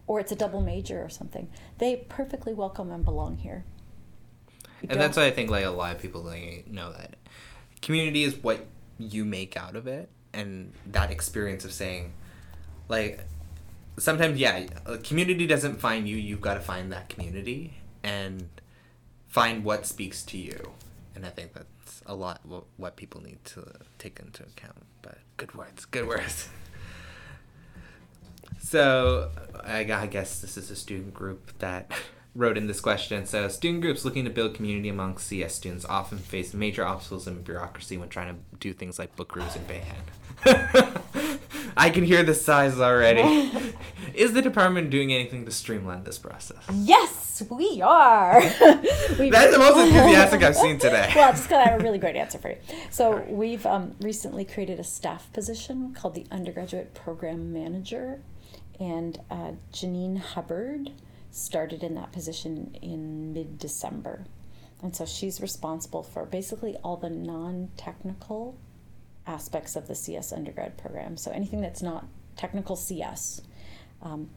or 0.08 0.22
it's 0.22 0.32
a 0.32 0.36
double 0.36 0.62
major 0.62 1.04
or 1.04 1.10
something. 1.10 1.50
They 1.78 1.98
perfectly 2.10 2.54
welcome 2.54 2.92
and 2.92 3.04
belong 3.04 3.38
here. 3.38 3.66
You 4.82 4.90
And 4.90 5.00
that's 5.00 5.18
why 5.18 5.26
I 5.26 5.32
think 5.32 5.52
like 5.52 5.66
a 5.66 5.70
lot 5.70 5.96
of 5.96 6.02
people 6.02 6.22
like 6.22 6.66
know 6.68 6.92
that. 6.94 7.16
Community 7.82 8.24
is 8.24 8.36
what 8.42 8.66
you 8.98 9.26
make 9.26 9.58
out 9.58 9.76
of 9.76 9.86
it, 9.86 10.10
and 10.34 10.74
that 10.88 11.12
experience 11.12 11.64
of 11.64 11.72
saying, 11.72 12.14
like, 12.88 13.20
sometimes 14.00 14.40
yeah, 14.40 14.66
a 14.86 14.98
community 14.98 15.46
doesn't 15.46 15.80
find 15.80 16.08
you. 16.08 16.16
You've 16.16 16.42
got 16.42 16.56
to 16.56 16.60
find 16.60 16.92
that 16.92 17.10
community 17.10 17.74
and 18.04 18.48
find 19.28 19.64
what 19.64 19.86
speaks 19.86 20.24
to 20.24 20.38
you. 20.38 20.72
And 21.16 21.26
I 21.26 21.30
think 21.30 21.54
that's 21.54 21.68
a 22.08 22.16
lot 22.16 22.42
what, 22.46 22.64
what 22.78 22.96
people 22.96 23.22
need 23.22 23.44
to 23.46 23.64
take 24.00 24.20
into 24.20 24.44
account. 24.44 24.86
But 25.02 25.20
good 25.38 25.54
words, 25.54 25.86
good 25.86 26.08
words. 26.08 26.50
So 28.60 29.30
I, 29.64 30.08
guess 30.08 30.42
this 30.42 30.58
is 30.58 30.70
a 30.72 30.76
student 30.76 31.14
group 31.14 31.58
that 31.60 31.92
wrote 32.36 32.58
in 32.58 32.68
this 32.68 32.82
question. 32.82 33.26
So 33.26 33.48
student 33.48 33.82
groups 33.82 34.04
looking 34.04 34.26
to 34.26 34.30
build 34.30 34.56
community 34.56 34.90
among 34.90 35.20
CS 35.20 35.56
students 35.56 35.86
often 35.86 36.18
face 36.18 36.54
major 36.54 36.86
obstacles 36.86 37.28
in 37.28 37.42
bureaucracy 37.44 37.98
when 37.98 38.10
trying 38.10 38.34
to 38.34 38.58
do 38.60 38.74
things 38.74 39.00
like 39.00 39.16
book 39.16 39.36
reviews 39.36 39.56
and 39.56 39.68
Bahen. 39.68 39.96
I 41.78 41.90
can 41.90 42.04
hear 42.04 42.24
the 42.24 42.34
sighs 42.34 42.80
already. 42.80 43.52
is 44.14 44.34
the 44.34 44.42
department 44.42 44.90
doing 44.90 45.14
anything 45.14 45.46
to 45.46 45.52
streamline 45.52 46.04
this 46.04 46.18
process? 46.18 46.58
Yes, 46.74 47.44
we 47.50 47.82
are. 47.82 48.42
We- 49.20 49.30
That's 49.30 49.52
the 49.54 49.60
most 49.60 49.78
enthusiastic 49.78 50.44
I've 50.44 50.56
seen 50.56 50.78
today. 50.80 51.12
well, 51.16 51.32
just 51.32 51.44
because 51.44 51.66
I 51.66 51.70
have 51.70 51.80
a 51.82 51.84
really 51.84 51.98
great 52.00 52.16
answer 52.16 52.38
for 52.38 52.50
you. 52.50 52.58
So 52.90 53.24
we've 53.30 53.66
um, 53.66 53.96
recently 54.02 54.44
created 54.46 54.80
a 54.80 54.84
staff 54.84 55.32
position 55.34 55.94
called 55.94 56.14
the 56.16 56.26
undergraduate 56.32 56.94
program 56.94 57.52
manager, 57.54 58.22
and 58.80 59.20
uh, 59.32 59.52
Janine 59.72 60.18
Hubbard 60.20 60.92
started 61.32 61.84
in 61.84 61.96
that 61.96 62.12
position 62.12 62.76
in 62.82 63.34
mid-December, 63.34 64.26
and 64.84 64.96
so 64.96 65.06
she's 65.06 65.42
responsible 65.42 66.04
for 66.04 66.26
basically 66.26 66.76
all 66.84 66.98
the 66.98 67.10
non-technical 67.10 68.58
aspects 69.28 69.76
of 69.76 69.88
the 69.88 69.96
CS 69.96 70.32
undergrad 70.32 70.78
program. 70.78 71.18
So 71.18 71.30
anything 71.32 71.62
that's 71.62 71.82
not 71.84 72.06
technical 72.36 72.76
CS. 72.76 73.42
Um, 74.02 74.30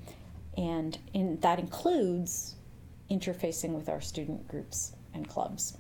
and 0.57 0.99
in, 1.15 1.39
that 1.41 1.59
includes 1.59 2.57
interfacing 3.11 3.71
with 3.71 3.89
our 3.89 4.01
student 4.01 4.49
groups 4.49 4.93
and 5.15 5.29
clubs. 5.29 5.77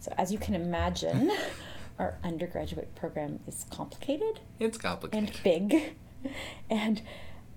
So, 0.00 0.12
as 0.18 0.32
you 0.32 0.38
can 0.38 0.54
imagine, 0.54 1.30
our 1.98 2.18
undergraduate 2.24 2.94
program 2.94 3.40
is 3.46 3.64
complicated 3.70 4.40
It's 4.58 4.76
complicated. 4.78 5.30
and 5.30 5.42
big, 5.44 5.94
and 6.70 7.02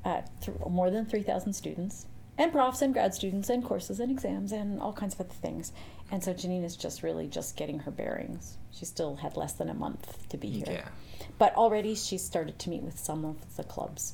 uh, 0.03 0.21
th- 0.41 0.57
more 0.69 0.91
than 0.91 1.05
3,000 1.05 1.53
students, 1.53 2.05
and 2.37 2.51
profs 2.51 2.81
and 2.81 2.93
grad 2.93 3.13
students, 3.13 3.49
and 3.49 3.63
courses 3.63 3.99
and 3.99 4.11
exams, 4.11 4.51
and 4.51 4.81
all 4.81 4.93
kinds 4.93 5.13
of 5.13 5.21
other 5.21 5.33
things. 5.33 5.71
And 6.11 6.23
so, 6.23 6.33
Janine 6.33 6.63
is 6.63 6.75
just 6.75 7.01
really 7.03 7.27
just 7.27 7.55
getting 7.55 7.79
her 7.79 7.91
bearings. 7.91 8.57
She 8.71 8.85
still 8.85 9.15
had 9.15 9.37
less 9.37 9.53
than 9.53 9.69
a 9.69 9.73
month 9.73 10.27
to 10.29 10.37
be 10.37 10.49
here. 10.49 10.65
Yeah. 10.69 10.87
But 11.37 11.55
already 11.55 11.95
she's 11.95 12.23
started 12.23 12.59
to 12.59 12.69
meet 12.69 12.83
with 12.83 12.99
some 12.99 13.25
of 13.25 13.55
the 13.55 13.63
clubs, 13.63 14.13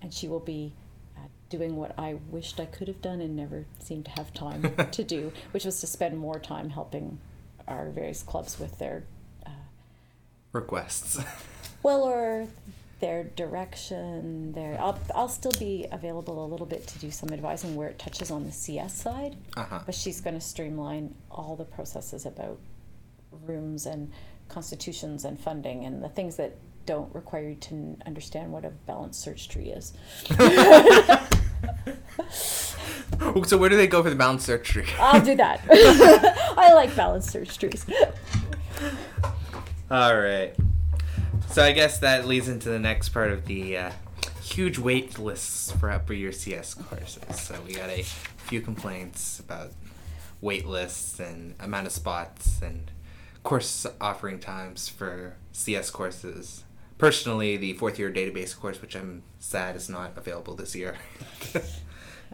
and 0.00 0.12
she 0.12 0.28
will 0.28 0.40
be 0.40 0.72
uh, 1.16 1.20
doing 1.48 1.76
what 1.76 1.98
I 1.98 2.14
wished 2.30 2.60
I 2.60 2.66
could 2.66 2.88
have 2.88 3.02
done 3.02 3.20
and 3.20 3.34
never 3.36 3.66
seemed 3.80 4.04
to 4.06 4.10
have 4.12 4.32
time 4.32 4.74
to 4.90 5.04
do, 5.04 5.32
which 5.50 5.64
was 5.64 5.80
to 5.80 5.86
spend 5.86 6.18
more 6.18 6.38
time 6.38 6.70
helping 6.70 7.18
our 7.68 7.90
various 7.90 8.22
clubs 8.22 8.58
with 8.58 8.78
their, 8.78 9.04
uh, 9.46 9.50
Requests. 10.52 11.18
well, 11.82 12.02
or 12.02 12.46
their 13.02 13.24
direction. 13.24 14.52
Their 14.52 14.80
I'll, 14.80 14.98
I'll 15.14 15.28
still 15.28 15.52
be 15.58 15.86
available 15.92 16.42
a 16.42 16.46
little 16.46 16.64
bit 16.66 16.86
to 16.86 16.98
do 16.98 17.10
some 17.10 17.30
advising 17.30 17.74
where 17.76 17.88
it 17.88 17.98
touches 17.98 18.30
on 18.30 18.44
the 18.46 18.52
CS 18.52 18.94
side, 18.94 19.36
Uh 19.56 19.64
huh. 19.64 19.80
but 19.84 19.94
she's 19.94 20.22
going 20.22 20.34
to 20.34 20.40
streamline 20.40 21.14
all 21.30 21.54
the 21.56 21.64
processes 21.64 22.24
about 22.24 22.58
rooms 23.44 23.84
and 23.86 24.10
constitutions 24.48 25.24
and 25.24 25.38
funding 25.38 25.84
and 25.84 26.02
the 26.02 26.08
things 26.08 26.36
that 26.36 26.56
don't 26.86 27.12
require 27.14 27.48
you 27.50 27.54
to 27.56 27.74
n- 27.74 28.02
understand 28.06 28.52
what 28.52 28.64
a 28.64 28.70
balanced 28.70 29.20
search 29.20 29.48
tree 29.50 29.68
is. 29.70 29.92
So 33.44 33.56
where 33.56 33.68
do 33.68 33.76
they 33.76 33.86
go 33.86 34.02
for 34.02 34.10
the 34.10 34.16
balanced 34.16 34.46
search 34.46 34.68
tree? 34.68 34.86
I'll 34.98 35.20
do 35.20 35.34
that. 35.36 35.60
I 36.58 36.72
like 36.74 36.94
balanced 36.96 37.30
search 37.30 37.56
trees. 37.58 37.84
All 39.90 40.16
right. 40.16 40.54
So 41.52 41.62
I 41.62 41.72
guess 41.72 41.98
that 41.98 42.26
leads 42.26 42.48
into 42.48 42.70
the 42.70 42.78
next 42.78 43.10
part 43.10 43.30
of 43.30 43.44
the 43.44 43.76
uh, 43.76 43.92
huge 44.42 44.78
wait 44.78 45.18
lists 45.18 45.70
for 45.72 45.90
upper 45.90 46.14
year 46.14 46.32
CS 46.32 46.72
courses. 46.72 47.38
So 47.38 47.54
we 47.66 47.74
got 47.74 47.90
a 47.90 48.02
few 48.02 48.62
complaints 48.62 49.38
about 49.38 49.72
wait 50.40 50.66
lists 50.66 51.20
and 51.20 51.54
amount 51.60 51.86
of 51.88 51.92
spots 51.92 52.62
and 52.62 52.90
course 53.42 53.86
offering 54.00 54.38
times 54.40 54.88
for 54.88 55.36
CS 55.52 55.90
courses. 55.90 56.64
Personally, 56.96 57.58
the 57.58 57.74
fourth 57.74 57.98
year 57.98 58.10
database 58.10 58.58
course, 58.58 58.80
which 58.80 58.96
I'm 58.96 59.22
sad 59.38 59.76
is 59.76 59.90
not 59.90 60.12
available 60.16 60.54
this 60.54 60.74
year. 60.74 60.96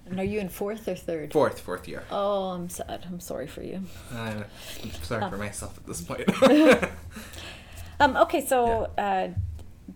And 0.06 0.20
are 0.20 0.24
you 0.24 0.38
in 0.38 0.48
fourth 0.48 0.86
or 0.86 0.94
third? 0.94 1.32
fourth, 1.32 1.58
fourth 1.58 1.88
year. 1.88 2.04
Oh, 2.12 2.50
I'm 2.50 2.68
sad. 2.68 3.04
I'm 3.10 3.18
sorry 3.18 3.48
for 3.48 3.64
you. 3.64 3.82
Uh, 4.14 4.44
I'm 4.84 4.92
sorry 5.02 5.28
for 5.28 5.38
myself 5.38 5.76
at 5.76 5.86
this 5.86 6.02
point. 6.02 6.28
Um, 8.00 8.16
okay, 8.16 8.44
so 8.44 8.90
uh, 8.98 9.28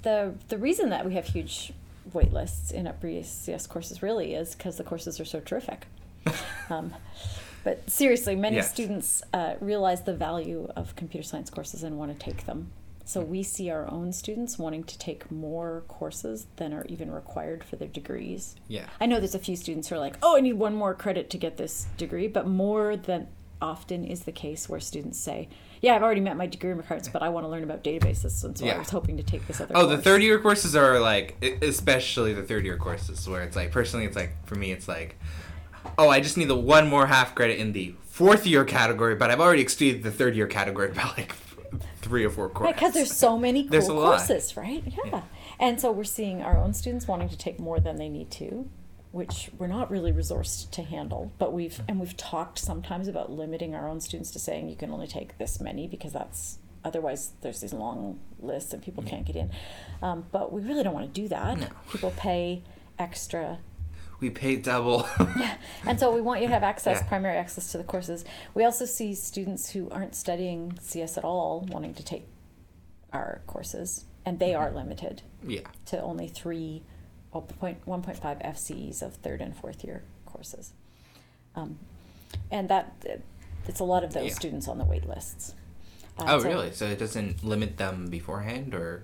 the 0.02 0.34
the 0.48 0.58
reason 0.58 0.90
that 0.90 1.04
we 1.06 1.14
have 1.14 1.26
huge 1.26 1.72
wait 2.12 2.32
lists 2.32 2.70
in 2.70 2.86
upper 2.86 3.22
CS 3.22 3.66
courses 3.66 4.02
really 4.02 4.34
is 4.34 4.54
because 4.54 4.76
the 4.76 4.84
courses 4.84 5.20
are 5.20 5.24
so 5.24 5.40
terrific. 5.40 5.86
um, 6.70 6.92
but 7.64 7.88
seriously, 7.88 8.34
many 8.34 8.56
Yes. 8.56 8.72
students 8.72 9.22
uh, 9.32 9.54
realize 9.60 10.02
the 10.02 10.14
value 10.14 10.68
of 10.74 10.96
computer 10.96 11.22
science 11.26 11.48
courses 11.50 11.82
and 11.84 11.96
want 11.98 12.12
to 12.12 12.18
take 12.18 12.44
them. 12.46 12.72
So 13.04 13.20
Mm. 13.22 13.28
we 13.28 13.42
see 13.44 13.70
our 13.70 13.88
own 13.90 14.12
students 14.12 14.58
wanting 14.58 14.84
to 14.84 14.98
take 14.98 15.30
more 15.30 15.82
courses 15.88 16.46
than 16.56 16.72
are 16.72 16.84
even 16.88 17.10
required 17.10 17.62
for 17.64 17.76
their 17.76 17.88
degrees. 17.88 18.56
Yeah. 18.68 18.86
I 19.00 19.06
know 19.06 19.18
there's 19.18 19.34
a 19.34 19.40
few 19.40 19.56
students 19.56 19.88
who 19.88 19.94
are 19.96 19.98
like, 19.98 20.16
"Oh, 20.22 20.36
I 20.36 20.40
need 20.40 20.54
one 20.54 20.74
more 20.74 20.94
credit 20.94 21.30
to 21.30 21.38
get 21.38 21.56
this 21.56 21.86
degree," 21.96 22.26
but 22.28 22.46
more 22.48 22.96
than 22.96 23.28
often 23.60 24.04
is 24.04 24.22
the 24.24 24.32
case 24.32 24.68
where 24.68 24.80
students 24.80 25.18
say, 25.18 25.48
"Yeah, 25.82 25.94
I've 25.94 26.02
already 26.02 26.22
met 26.22 26.36
my 26.38 26.46
degree 26.46 26.72
requirements, 26.72 27.08
but 27.12 27.22
I 27.22 27.28
want 27.28 27.44
to 27.44 27.50
learn 27.50 27.62
about 27.64 27.84
databases, 27.84 28.42
and 28.44 28.56
so 28.56 28.66
I 28.66 28.78
was 28.78 28.88
hoping 28.88 29.18
to 29.18 29.22
take 29.22 29.46
this 29.46 29.60
other." 29.60 29.76
Oh, 29.76 29.82
the 29.86 29.96
course." 29.96 30.04
third 30.04 30.22
year 30.22 30.38
courses 30.38 30.74
are 30.74 30.98
like, 30.98 31.36
especially 31.60 32.32
the 32.32 32.42
third 32.42 32.64
year 32.64 32.78
courses, 32.78 33.28
where 33.28 33.42
it's 33.42 33.56
like, 33.56 33.70
personally, 33.70 34.06
it's 34.06 34.16
like, 34.16 34.32
for 34.46 34.54
me, 34.54 34.72
it's 34.72 34.88
like, 34.88 35.18
oh, 35.98 36.08
I 36.08 36.20
just 36.20 36.38
need 36.38 36.48
the 36.48 36.56
one 36.56 36.88
more 36.88 37.06
half 37.08 37.34
credit 37.34 37.58
in 37.58 37.72
the 37.72 37.94
fourth 38.04 38.46
year 38.46 38.64
category, 38.64 39.14
but 39.14 39.30
I've 39.30 39.40
already 39.40 39.62
exceeded 39.62 40.02
the 40.02 40.10
third 40.10 40.36
year 40.36 40.46
category 40.46 40.92
by 40.92 41.04
like 41.18 41.34
three 42.00 42.24
or 42.24 42.30
four 42.30 42.48
courses. 42.48 42.74
because 42.74 42.94
there's 42.94 43.12
so 43.16 43.38
many 43.38 43.64
cool 43.64 43.90
a 43.90 43.92
lot. 43.92 44.18
courses, 44.18 44.56
right? 44.56 44.82
Yeah. 44.86 44.96
Yeah. 45.06 45.22
And 45.58 45.80
so 45.80 45.92
we're 45.92 46.04
seeing 46.04 46.42
our 46.42 46.56
own 46.58 46.74
students 46.74 47.06
wanting 47.08 47.28
to 47.28 47.36
take 47.38 47.58
more 47.58 47.80
than 47.80 47.96
they 47.96 48.08
need 48.08 48.30
to, 48.32 48.68
which 49.12 49.50
we're 49.58 49.66
not 49.66 49.90
really 49.90 50.12
resourced 50.12 50.70
to 50.72 50.82
handle. 50.82 51.32
But 51.38 51.52
we've 51.52 51.80
and 51.86 52.00
we've 52.00 52.16
talked 52.16 52.58
sometimes 52.58 53.08
about 53.08 53.30
limiting 53.30 53.74
our 53.74 53.88
own 53.88 54.00
students 54.00 54.30
to 54.32 54.38
saying 54.38 54.68
you 54.68 54.76
can 54.76 54.90
only 54.90 55.06
take 55.06 55.38
this 55.38 55.60
many 55.60 55.86
because 55.86 56.12
that's 56.12 56.58
otherwise 56.84 57.32
there's 57.42 57.60
these 57.60 57.72
long 57.72 58.18
lists 58.40 58.72
and 58.72 58.82
people 58.82 59.02
can't 59.04 59.24
get 59.24 59.36
in. 59.36 59.50
Um, 60.02 60.24
but 60.32 60.52
we 60.52 60.62
really 60.62 60.82
don't 60.82 60.94
want 60.94 61.12
to 61.14 61.20
do 61.20 61.28
that. 61.28 61.58
No. 61.58 61.66
People 61.90 62.12
pay 62.16 62.62
extra 62.98 63.58
We 64.20 64.30
pay 64.30 64.56
double. 64.56 65.06
yeah. 65.38 65.56
And 65.86 65.98
so 66.00 66.12
we 66.12 66.20
want 66.20 66.40
you 66.40 66.48
to 66.48 66.52
have 66.54 66.62
access, 66.62 66.98
Yeah. 67.00 67.08
primary 67.08 67.36
access 67.36 67.70
to 67.72 67.78
the 67.78 67.84
courses. 67.84 68.24
We 68.54 68.64
also 68.64 68.84
see 68.84 69.14
students 69.14 69.70
who 69.70 69.90
aren't 69.90 70.14
studying 70.14 70.78
CS 70.80 71.18
at 71.18 71.24
all 71.24 71.66
wanting 71.70 71.94
to 71.94 72.02
take 72.04 72.26
our 73.12 73.42
courses, 73.46 74.04
and 74.24 74.38
they 74.38 74.54
are 74.54 74.70
limited 74.70 75.22
yeah. 75.46 75.60
to 75.86 76.00
only 76.00 76.28
three, 76.28 76.82
1.5 77.32 78.20
FCEs 78.44 79.02
of 79.02 79.14
third 79.16 79.40
and 79.40 79.56
fourth 79.56 79.84
year 79.84 80.02
courses. 80.26 80.72
Um, 81.54 81.78
and 82.50 82.68
that 82.68 82.94
it's 83.66 83.80
a 83.80 83.84
lot 83.84 84.04
of 84.04 84.12
those 84.12 84.28
Yeah. 84.28 84.34
students 84.34 84.68
on 84.68 84.78
the 84.78 84.84
wait 84.84 85.08
lists. 85.08 85.54
Uh, 86.18 86.24
Oh, 86.28 86.38
so- 86.40 86.48
really? 86.48 86.72
So 86.72 86.86
it 86.86 86.98
doesn't 86.98 87.42
limit 87.44 87.76
them 87.78 88.06
beforehand, 88.08 88.74
or, 88.74 89.02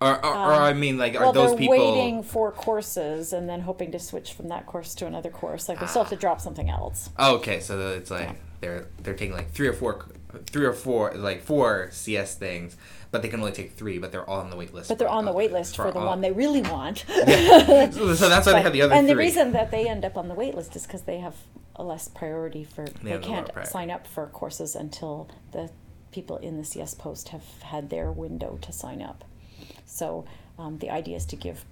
or, 0.00 0.24
or, 0.24 0.34
or 0.34 0.52
I 0.54 0.72
mean, 0.72 0.98
like, 0.98 1.14
are 1.14 1.18
Um, 1.18 1.22
Well, 1.22 1.32
those 1.32 1.54
people? 1.56 1.76
waiting 1.76 2.22
for 2.24 2.50
courses 2.50 3.32
and 3.32 3.48
then 3.48 3.60
hoping 3.60 3.92
to 3.92 3.98
switch 4.00 4.32
from 4.32 4.48
that 4.48 4.66
course 4.66 4.94
to 4.96 5.06
another 5.06 5.30
course. 5.30 5.68
Like 5.68 5.78
they 5.80 5.86
still 5.86 6.02
have 6.02 6.10
to 6.10 6.16
drop 6.16 6.40
something 6.40 6.68
else. 6.70 7.10
Oh, 7.18 7.36
okay. 7.36 7.60
So 7.60 7.78
it's 7.90 8.10
like 8.10 8.28
Yeah. 8.30 8.34
they're 8.60 8.86
they're 9.02 9.14
taking 9.14 9.34
like 9.34 9.50
three 9.52 9.68
or 9.68 9.72
four, 9.72 10.06
three 10.46 10.64
or 10.64 10.72
four 10.72 11.12
like 11.14 11.42
four 11.42 11.88
CS 11.92 12.34
things, 12.34 12.76
but 13.12 13.22
they 13.22 13.28
can 13.28 13.38
only 13.38 13.52
take 13.52 13.72
three. 13.72 13.98
But 13.98 14.10
they're 14.10 14.28
all 14.28 14.40
on 14.40 14.50
the 14.50 14.56
wait 14.56 14.74
list. 14.74 14.88
But 14.88 14.98
they're 14.98 15.08
on 15.08 15.24
the 15.24 15.32
wait 15.32 15.52
list 15.52 15.76
for 15.76 15.92
the 15.92 16.00
all- 16.00 16.06
one 16.06 16.20
they 16.20 16.32
really 16.32 16.62
want. 16.62 17.04
So, 17.06 18.14
so 18.14 18.28
that's 18.28 18.46
why 18.46 18.54
they 18.54 18.62
have 18.62 18.72
the 18.72 18.82
other 18.82 18.94
and 18.94 19.06
three. 19.06 19.14
the 19.14 19.18
reason 19.18 19.52
that 19.52 19.70
they 19.70 19.86
end 19.88 20.04
up 20.04 20.16
on 20.16 20.28
the 20.28 20.34
wait 20.34 20.54
list 20.54 20.74
is 20.74 20.86
because 20.86 21.02
they 21.02 21.18
have 21.18 21.36
a 21.76 21.84
less 21.84 22.08
priority 22.08 22.64
for 22.64 22.86
they, 23.02 23.10
lower 23.12 23.20
can't 23.20 23.66
sign 23.66 23.90
up 23.90 24.06
for 24.06 24.26
courses 24.26 24.74
until 24.74 25.28
the 25.52 25.70
people 26.10 26.36
in 26.38 26.56
the 26.58 26.64
CS 26.64 26.94
post 26.94 27.28
have 27.28 27.44
had 27.62 27.90
their 27.90 28.10
window 28.10 28.58
to 28.62 28.72
sign 28.72 29.00
up. 29.02 29.24
So 29.86 30.24
um, 30.58 30.78
the 30.78 30.90
idea 30.90 31.16
is 31.16 31.26
to 31.26 31.36
give 31.36 31.64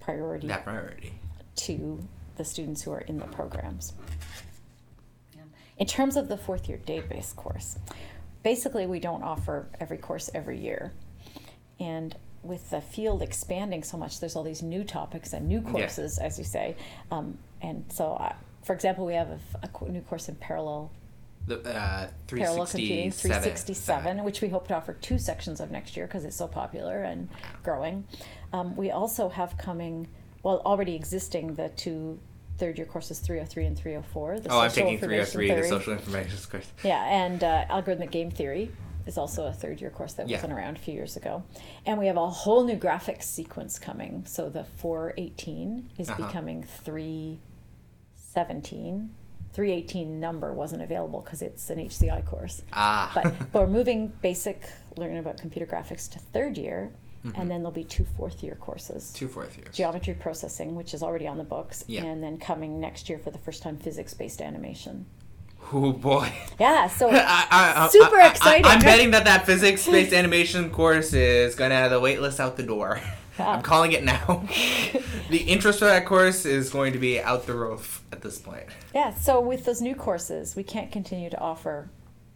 priority 0.00 0.48
that 0.48 0.64
priority. 0.64 1.12
to 1.56 2.00
the 2.36 2.44
students 2.44 2.82
who 2.82 2.92
are 2.92 3.00
in 3.00 3.18
the 3.18 3.26
programs. 3.26 3.92
In 5.78 5.86
terms 5.86 6.16
of 6.16 6.28
the 6.28 6.36
fourth 6.36 6.68
year 6.68 6.78
database 6.86 7.34
course, 7.34 7.78
basically 8.42 8.86
we 8.86 9.00
don't 9.00 9.22
offer 9.22 9.68
every 9.80 9.98
course 9.98 10.30
every 10.34 10.58
year. 10.58 10.92
And 11.78 12.14
with 12.42 12.70
the 12.70 12.80
field 12.80 13.22
expanding 13.22 13.82
so 13.82 13.96
much, 13.96 14.20
there's 14.20 14.34
all 14.36 14.42
these 14.42 14.62
new 14.62 14.84
topics 14.84 15.32
and 15.32 15.46
new 15.48 15.60
Yeah. 15.62 15.70
courses, 15.70 16.18
as 16.18 16.38
you 16.38 16.44
say. 16.44 16.76
Um, 17.10 17.38
and 17.60 17.84
so, 17.90 18.14
uh, 18.14 18.32
for 18.62 18.72
example, 18.74 19.04
we 19.04 19.14
have 19.14 19.28
a, 19.62 19.68
co- 19.68 19.86
new 19.86 20.00
course 20.02 20.28
in 20.28 20.36
parallel 20.36 20.90
The 21.46 21.60
uh, 21.66 22.08
three 22.28 22.40
parallel 22.40 22.66
computing 22.66 23.10
seven. 23.10 23.42
367 23.42 24.24
which 24.24 24.40
we 24.42 24.48
hope 24.48 24.68
to 24.68 24.74
offer 24.76 24.92
two 24.94 25.18
sections 25.18 25.58
of 25.60 25.70
next 25.70 25.96
year 25.96 26.06
because 26.06 26.24
it's 26.24 26.36
so 26.36 26.46
popular 26.46 27.02
and 27.02 27.28
growing 27.62 28.04
um, 28.52 28.76
we 28.76 28.90
also 28.90 29.30
have 29.30 29.56
coming 29.56 30.06
well 30.42 30.60
already 30.66 30.94
existing 30.94 31.54
the 31.54 31.70
two 31.70 32.18
third 32.60 32.76
year 32.78 32.86
courses 32.86 33.18
303 33.18 33.64
and 33.66 33.76
304 33.76 34.38
the 34.40 34.50
Oh, 34.52 34.60
I'm 34.60 34.70
taking 34.70 34.98
three 34.98 35.16
hundred 35.16 35.20
information 35.20 35.56
three, 35.56 35.62
the 35.62 35.68
social 35.68 35.92
information 35.94 36.38
course. 36.50 36.66
yeah 36.84 37.02
and 37.24 37.42
uh, 37.42 37.64
algorithmic 37.70 38.10
game 38.12 38.30
theory 38.30 38.70
is 39.06 39.16
also 39.16 39.46
a 39.46 39.52
third 39.52 39.80
year 39.80 39.88
course 39.90 40.12
that 40.12 40.28
Yeah. 40.28 40.36
wasn't 40.36 40.52
around 40.52 40.76
a 40.76 40.78
few 40.78 40.92
years 40.94 41.16
ago 41.16 41.42
and 41.86 41.98
we 41.98 42.06
have 42.06 42.18
a 42.18 42.28
whole 42.28 42.62
new 42.64 42.76
graphics 42.76 43.22
sequence 43.24 43.78
coming 43.78 44.24
so 44.26 44.50
the 44.50 44.64
418 44.76 45.88
is 45.98 46.10
Uh-huh. 46.10 46.26
becoming 46.26 46.64
317 46.84 49.10
318 49.52 50.20
number 50.20 50.52
wasn't 50.52 50.80
available 50.82 51.20
because 51.22 51.40
it's 51.42 51.70
an 51.70 51.78
hci 51.78 52.24
course 52.26 52.62
Ah. 52.72 53.10
but, 53.14 53.32
but 53.52 53.60
we're 53.62 53.66
moving 53.68 54.12
basic 54.22 54.62
learning 54.96 55.18
about 55.18 55.38
computer 55.38 55.66
graphics 55.66 56.08
to 56.10 56.18
third 56.18 56.58
year 56.58 56.90
and 57.22 57.50
then 57.50 57.58
there'll 57.62 57.70
be 57.70 57.84
two 57.84 58.06
fourth 58.16 58.42
year 58.42 58.54
courses 58.54 59.04
Mm-hmm. 59.04 59.14
two 59.18 59.28
fourth 59.28 59.56
years. 59.58 59.74
geometry 59.74 60.14
processing 60.14 60.74
which 60.74 60.94
is 60.94 61.02
already 61.02 61.26
on 61.26 61.36
the 61.38 61.44
books 61.44 61.84
Yeah. 61.86 62.04
and 62.04 62.22
then 62.22 62.38
coming 62.38 62.80
next 62.80 63.08
year 63.08 63.18
for 63.18 63.30
the 63.30 63.38
first 63.38 63.62
time 63.62 63.76
physics 63.76 64.14
based 64.14 64.40
animation 64.40 65.06
Oh 65.72 65.92
boy. 65.92 66.32
yeah 66.58 66.86
so 66.88 67.10
I, 67.12 67.46
I, 67.50 67.88
Super 67.90 68.16
I- 68.16 68.36
I-. 68.40 68.62
I'm 68.64 68.80
betting 68.80 69.10
that 69.12 69.24
that 69.26 69.44
physics-based 69.46 70.12
animation 70.14 70.70
course 70.70 71.12
is 71.12 71.54
gonna 71.54 71.74
have 71.76 71.90
the 71.90 72.00
wait 72.00 72.20
list 72.20 72.40
out 72.40 72.56
the 72.56 72.62
door. 72.62 73.00
I'm 73.38 73.62
calling 73.62 73.92
it 73.92 74.04
now. 74.04 74.44
the 75.30 75.38
interest 75.38 75.78
for 75.78 75.86
that 75.86 76.04
course 76.04 76.44
is 76.44 76.68
going 76.68 76.92
to 76.92 76.98
be 76.98 77.20
out 77.20 77.46
the 77.46 77.54
roof 77.54 78.02
at 78.12 78.20
this 78.22 78.38
point. 78.38 78.64
yeah 78.94 79.14
so 79.14 79.40
with 79.40 79.64
those 79.66 79.80
new 79.80 79.94
courses 79.94 80.56
we 80.56 80.62
can't 80.62 80.90
continue 80.90 81.28
to 81.30 81.38
offer 81.38 81.88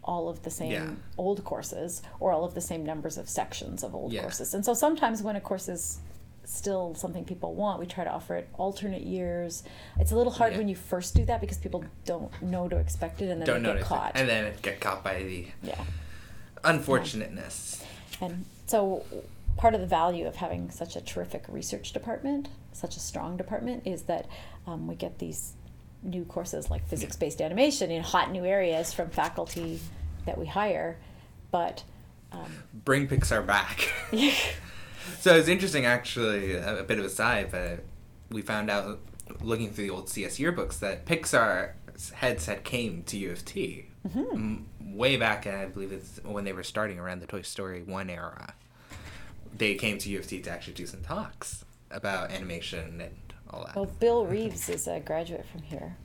all 0.05 0.29
of 0.29 0.43
the 0.43 0.51
same 0.51 0.73
Yeah. 0.73 0.91
old 1.19 1.45
courses 1.45 2.03
or 2.21 2.33
all 2.33 2.45
of 2.45 2.55
the 2.55 2.61
same 2.61 2.85
numbers 2.85 3.17
of 3.19 3.29
sections 3.29 3.83
of 3.83 3.95
old 3.95 4.13
Yeah. 4.13 4.21
courses 4.23 4.55
and 4.55 4.65
so 4.65 4.75
sometimes 4.75 5.23
when 5.23 5.35
a 5.37 5.41
course 5.41 5.69
is 5.69 5.99
still 6.47 6.95
something 6.95 7.25
people 7.25 7.55
want 7.55 7.81
we 7.81 7.87
try 7.87 8.05
to 8.05 8.11
offer 8.11 8.37
it 8.37 8.47
alternate 8.59 9.01
years 9.03 9.63
it's 9.99 10.13
a 10.13 10.17
little 10.17 10.33
hard 10.33 10.53
Yeah. 10.53 10.59
when 10.59 10.69
you 10.69 10.77
first 10.77 11.15
do 11.15 11.25
that 11.25 11.41
because 11.41 11.57
people 11.57 11.83
don't 12.05 12.31
know 12.43 12.69
to 12.69 12.77
expect 12.77 13.23
it 13.23 13.31
and 13.31 13.41
then 13.41 13.47
Don't 13.47 13.63
they 13.63 13.73
get 13.79 13.83
caught 13.83 14.15
it, 14.15 14.21
and 14.21 14.29
then 14.29 14.53
get 14.61 14.79
caught 14.81 15.03
by 15.03 15.23
the 15.23 15.47
yeah 15.63 15.83
unfortunateness. 16.65 17.83
And 18.21 18.45
so, 18.67 19.05
part 19.57 19.75
of 19.75 19.81
the 19.81 19.87
value 19.87 20.27
of 20.27 20.37
having 20.37 20.71
such 20.71 20.97
a 20.97 21.01
terrific 21.01 21.45
research 21.49 21.93
department, 21.93 22.49
such 22.73 22.97
a 22.97 23.01
strong 23.01 23.37
department, 23.37 23.83
is 23.87 24.03
that 24.05 24.27
um, 24.67 24.87
we 24.87 24.95
get 24.95 25.19
these 25.19 25.55
new 26.05 26.25
courses 26.25 26.71
like 26.71 26.87
physics 26.87 27.17
based 27.17 27.41
animation 27.41 27.91
in 27.91 28.03
hot 28.03 28.31
new 28.31 28.45
areas 28.45 28.93
from 28.93 29.11
faculty 29.11 29.81
that 30.27 30.39
we 30.39 30.47
hire. 30.47 30.99
But 31.51 31.83
um, 32.33 32.53
Bring 32.85 33.09
Pixar 33.09 33.47
back. 33.47 33.93
so 35.21 35.37
it's 35.37 35.49
interesting, 35.49 35.87
actually, 35.87 36.55
a, 36.55 36.85
bit 36.87 36.99
of 36.99 37.05
a 37.05 37.11
side, 37.11 37.51
but 37.51 37.85
we 38.31 38.43
found 38.43 38.71
out 38.71 39.01
looking 39.41 39.71
through 39.71 39.85
the 39.85 39.91
old 39.91 40.09
CS 40.09 40.39
yearbooks 40.39 40.79
that 40.81 41.07
Pixar's 41.07 42.11
headset 42.11 42.65
came 42.65 43.03
to 43.05 43.17
U 43.17 43.31
of 43.33 43.45
T 43.45 43.87
Mm-hmm. 44.09 44.97
way 44.97 45.17
back, 45.17 45.47
and 45.47 45.57
I 45.57 45.65
believe 45.65 45.91
it's 45.91 46.21
when 46.25 46.45
they 46.45 46.53
were 46.53 46.63
starting 46.63 46.99
around 46.99 47.21
the 47.21 47.27
Toy 47.27 47.41
Story 47.41 47.83
1 47.83 48.11
era. 48.11 48.53
They 49.57 49.77
came 49.77 49.97
to 49.97 50.11
U 50.11 50.19
of 50.19 50.27
T 50.27 50.41
to 50.41 50.51
actually 50.51 50.75
do 50.75 50.87
some 50.87 51.01
talks 51.01 51.65
about 51.91 52.31
animation 52.31 53.01
and 53.01 53.17
all 53.55 53.65
that. 53.67 53.77
well, 53.77 53.87
Bill 54.01 54.27
Reeves 54.27 54.69
is 54.69 54.87
a 54.89 55.01
graduate 55.01 55.47
from 55.51 55.63
here. 55.63 55.97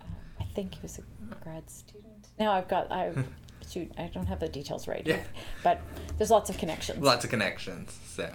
Uh, 0.00 0.04
I 0.40 0.44
think 0.54 0.74
he 0.74 0.80
was 0.82 0.98
a 0.98 1.34
grad 1.42 1.68
student. 1.70 2.28
Now 2.38 2.52
I've 2.52 2.68
got 2.68 2.90
I 2.90 3.12
shoot 3.70 3.90
I 3.98 4.10
don't 4.12 4.26
have 4.26 4.40
the 4.40 4.48
details 4.48 4.88
right. 4.88 5.02
Yeah. 5.06 5.20
But 5.62 5.80
there's 6.16 6.30
lots 6.30 6.50
of 6.50 6.58
connections. 6.58 7.02
Lots 7.02 7.24
of 7.24 7.30
connections, 7.30 7.98
so. 8.06 8.30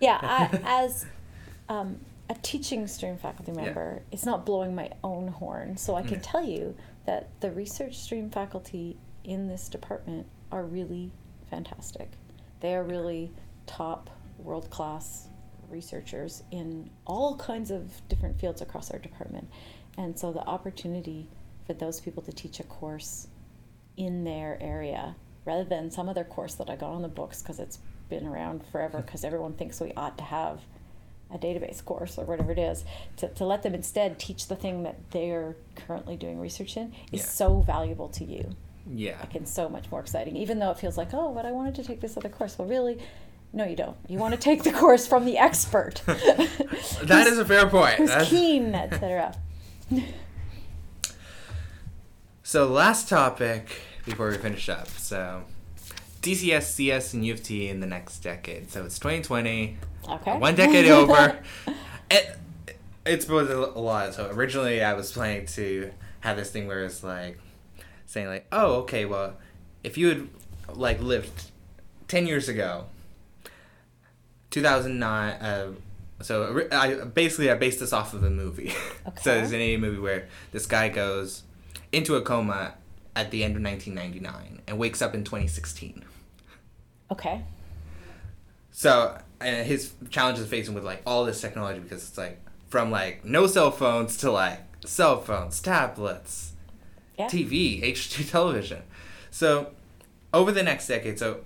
Yeah, 0.00 0.18
I, 0.22 0.60
as 0.84 1.06
um, 1.68 1.98
a 2.28 2.34
teaching 2.42 2.86
stream 2.86 3.16
faculty 3.16 3.52
member, 3.52 4.02
it's 4.12 4.26
not 4.26 4.44
blowing 4.44 4.74
my 4.74 4.90
own 5.02 5.28
horn. 5.28 5.76
So 5.76 5.94
I 5.94 6.02
can 6.02 6.18
Mm. 6.20 6.22
tell 6.22 6.44
you 6.44 6.74
that 7.06 7.28
the 7.40 7.50
research 7.52 7.96
stream 7.98 8.30
faculty 8.30 8.96
in 9.24 9.48
this 9.48 9.68
department 9.68 10.26
are 10.52 10.64
really 10.64 11.12
fantastic. 11.50 12.10
They 12.60 12.74
are 12.74 12.82
really 12.84 13.30
top, 13.66 14.10
world 14.38 14.68
class 14.70 15.28
researchers 15.70 16.42
in 16.50 16.90
all 17.06 17.36
kinds 17.36 17.70
of 17.70 17.90
different 18.08 18.38
fields 18.40 18.60
across 18.62 18.90
our 18.90 18.98
department. 18.98 19.48
And 19.98 20.18
so 20.18 20.32
the 20.32 20.40
opportunity 20.40 21.28
for 21.66 21.72
those 21.74 22.00
people 22.00 22.22
to 22.24 22.32
teach 22.32 22.60
a 22.60 22.64
course 22.64 23.28
in 23.96 24.24
their 24.24 24.58
area 24.60 25.16
rather 25.44 25.64
than 25.64 25.90
some 25.90 26.08
other 26.08 26.24
course 26.24 26.54
that 26.54 26.68
I 26.68 26.76
got 26.76 26.90
on 26.90 27.02
the 27.02 27.08
books 27.08 27.40
because 27.42 27.58
it's 27.58 27.78
been 28.08 28.26
around 28.26 28.64
forever 28.70 28.98
because 29.04 29.24
everyone 29.24 29.54
thinks 29.54 29.80
we 29.80 29.92
ought 29.96 30.18
to 30.18 30.24
have 30.24 30.60
a 31.32 31.38
database 31.38 31.84
course 31.84 32.18
or 32.18 32.24
whatever 32.24 32.52
it 32.52 32.58
is, 32.58 32.84
to, 33.16 33.28
to 33.30 33.44
let 33.44 33.64
them 33.64 33.74
instead 33.74 34.16
teach 34.18 34.46
the 34.46 34.54
thing 34.54 34.84
that 34.84 34.96
they're 35.10 35.56
currently 35.74 36.16
doing 36.16 36.38
research 36.38 36.76
in 36.76 36.92
is 37.10 37.20
Yeah. 37.20 37.26
so 37.26 37.60
valuable 37.62 38.08
to 38.10 38.24
you. 38.24 38.50
Yeah. 38.88 39.18
Like, 39.18 39.34
and 39.34 39.48
so 39.48 39.68
much 39.68 39.90
more 39.90 39.98
exciting, 39.98 40.36
even 40.36 40.60
though 40.60 40.70
it 40.70 40.78
feels 40.78 40.96
like, 40.96 41.12
oh, 41.12 41.34
but 41.34 41.44
I 41.44 41.50
wanted 41.50 41.74
to 41.76 41.82
take 41.84 42.00
this 42.00 42.16
other 42.16 42.28
course. 42.28 42.56
Well, 42.56 42.68
really, 42.68 42.98
no, 43.52 43.64
you 43.64 43.76
don't. 43.76 43.96
You 44.08 44.18
want 44.18 44.34
to 44.34 44.40
take 44.40 44.62
the 44.64 44.72
course 44.72 45.06
from 45.06 45.24
the 45.24 45.38
expert. 45.38 46.02
That 47.02 47.26
is 47.26 47.38
a 47.38 47.44
fair 47.44 47.68
point. 47.68 47.94
Who's 47.96 48.08
That's- 48.08 48.28
keen, 48.28 48.74
etc. 48.74 49.36
So 52.42 52.68
last 52.68 53.08
topic 53.08 53.80
before 54.04 54.28
we 54.30 54.36
finish 54.36 54.68
up. 54.68 54.86
So 54.88 55.42
DCS, 56.22 56.62
CS, 56.62 57.12
and 57.12 57.26
U 57.26 57.34
of 57.34 57.42
T 57.42 57.68
in 57.68 57.80
the 57.80 57.88
next 57.88 58.20
decade. 58.20 58.70
So 58.70 58.84
it's 58.84 59.00
2020. 59.00 59.76
Okay. 60.08 60.38
One 60.38 60.54
decade 60.54 60.86
over. 60.88 61.40
It, 62.08 62.38
it's 63.04 63.24
both 63.24 63.50
a 63.50 63.56
a 63.56 63.80
lot. 63.80 64.14
So 64.14 64.30
originally 64.30 64.80
I 64.82 64.94
was 64.94 65.10
planning 65.10 65.46
to 65.46 65.90
have 66.20 66.36
this 66.36 66.50
thing 66.52 66.68
where 66.68 66.84
it's 66.84 67.02
like 67.02 67.40
saying 68.06 68.28
like, 68.28 68.46
oh, 68.52 68.74
okay, 68.82 69.06
well, 69.06 69.36
if 69.82 69.98
you 69.98 70.08
had 70.08 70.28
like 70.72 71.00
lived 71.00 71.50
10 72.06 72.28
years 72.28 72.48
ago, 72.48 72.84
2009, 74.50 75.32
uh, 75.42 75.72
so 76.22 76.66
I 76.72 77.04
basically 77.04 77.50
I 77.50 77.54
based 77.54 77.80
this 77.80 77.92
off 77.92 78.14
of 78.14 78.22
a 78.24 78.30
movie. 78.30 78.72
Okay. 79.06 79.22
so 79.22 79.34
there's 79.34 79.50
an 79.52 79.56
any 79.60 79.76
movie 79.76 80.00
where 80.00 80.26
this 80.50 80.66
guy 80.66 80.88
goes 80.88 81.44
into 81.92 82.16
a 82.16 82.22
coma 82.22 82.74
at 83.14 83.30
the 83.30 83.44
end 83.44 83.54
of 83.56 83.62
1999 83.62 84.62
and 84.66 84.78
wakes 84.78 85.00
up 85.00 85.14
in 85.14 85.22
2016. 85.22 86.04
Okay. 87.12 87.42
So 88.72 89.16
and 89.40 89.66
his 89.66 89.92
challenges 90.10 90.46
facing 90.48 90.74
with 90.74 90.84
like 90.84 91.02
all 91.06 91.24
this 91.24 91.40
technology 91.40 91.78
because 91.80 92.08
it's 92.08 92.18
like 92.18 92.40
from 92.68 92.90
like 92.90 93.24
no 93.24 93.46
cell 93.46 93.70
phones 93.70 94.16
to 94.18 94.30
like 94.32 94.60
cell 94.84 95.20
phones, 95.20 95.60
tablets, 95.60 96.52
Yeah. 97.18 97.26
TV, 97.28 97.82
HD 97.92 98.28
television. 98.30 98.82
So 99.30 99.70
over 100.34 100.50
the 100.50 100.62
next 100.64 100.88
decade, 100.88 101.18
so 101.18 101.40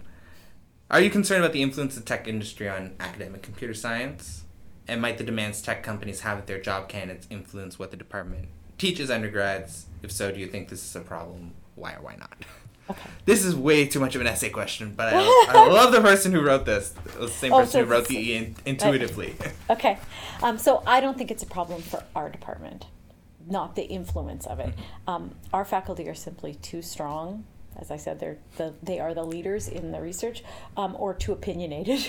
are 0.91 1.01
you 1.01 1.11
concerned 1.11 1.43
about 1.43 1.53
the 1.53 1.63
influence 1.63 1.97
of 1.97 2.05
the 2.05 2.09
tech 2.09 2.27
industry 2.27 2.69
on 2.69 2.95
academic 3.01 3.43
computer 3.43 3.75
science? 3.75 4.45
And 4.89 5.01
might 5.01 5.19
the 5.19 5.25
demands 5.25 5.63
tech 5.63 5.83
companies 5.85 6.21
have 6.21 6.39
with 6.39 6.47
their 6.47 6.61
job 6.61 6.89
candidates 6.89 7.27
influence 7.31 7.79
what 7.79 7.91
the 7.93 7.97
department 7.97 8.49
teaches 8.77 9.11
undergrads? 9.11 9.87
If 10.03 10.11
so, 10.11 10.33
do 10.33 10.41
you 10.41 10.49
think 10.49 10.69
this 10.69 10.85
is 10.85 10.97
a 10.97 11.01
problem? 11.01 11.53
Why 11.77 11.95
or 11.95 12.01
why 12.03 12.17
not? 12.17 12.45
Okay. 12.91 13.09
This 13.25 13.45
is 13.45 13.55
way 13.55 13.87
too 13.87 14.01
much 14.01 14.17
of 14.17 14.21
an 14.21 14.27
essay 14.27 14.51
question, 14.51 14.95
but 14.97 15.15
I, 15.15 15.19
I 15.51 15.69
love 15.69 15.93
the 15.93 16.01
person 16.01 16.33
who 16.33 16.41
wrote 16.41 16.65
this. 16.65 16.93
The 17.19 17.29
same 17.29 17.53
Oh, 17.53 17.61
person 17.61 17.73
so 17.73 17.85
who 17.85 17.91
wrote 17.91 18.09
the 18.09 18.35
in, 18.35 18.57
intuitively. 18.67 19.37
Okay. 19.71 19.97
Um, 20.43 20.59
so 20.59 20.83
I 20.85 21.01
don't 21.01 21.17
think 21.17 21.31
it's 21.31 21.45
a 21.45 21.47
problem 21.47 21.83
for 21.83 22.03
our 22.17 22.29
department, 22.29 22.87
not 23.47 23.77
the 23.77 23.85
influence 23.85 24.45
of 24.45 24.59
it. 24.59 24.75
Um, 25.07 25.37
our 25.53 25.65
faculty 25.65 26.09
are 26.09 26.15
simply 26.15 26.55
too 26.57 26.83
strong. 26.83 27.45
As 27.81 27.91
I 27.91 27.97
said, 27.97 28.21
they're 28.21 28.39
the, 28.57 28.75
they 28.83 29.01
are 29.01 29.15
the 29.15 29.25
leaders 29.25 29.67
in 29.67 29.91
the 29.91 30.01
research, 30.01 30.45
um, 30.77 30.95
or 30.99 31.15
too 31.15 31.33
opinionated 31.33 32.01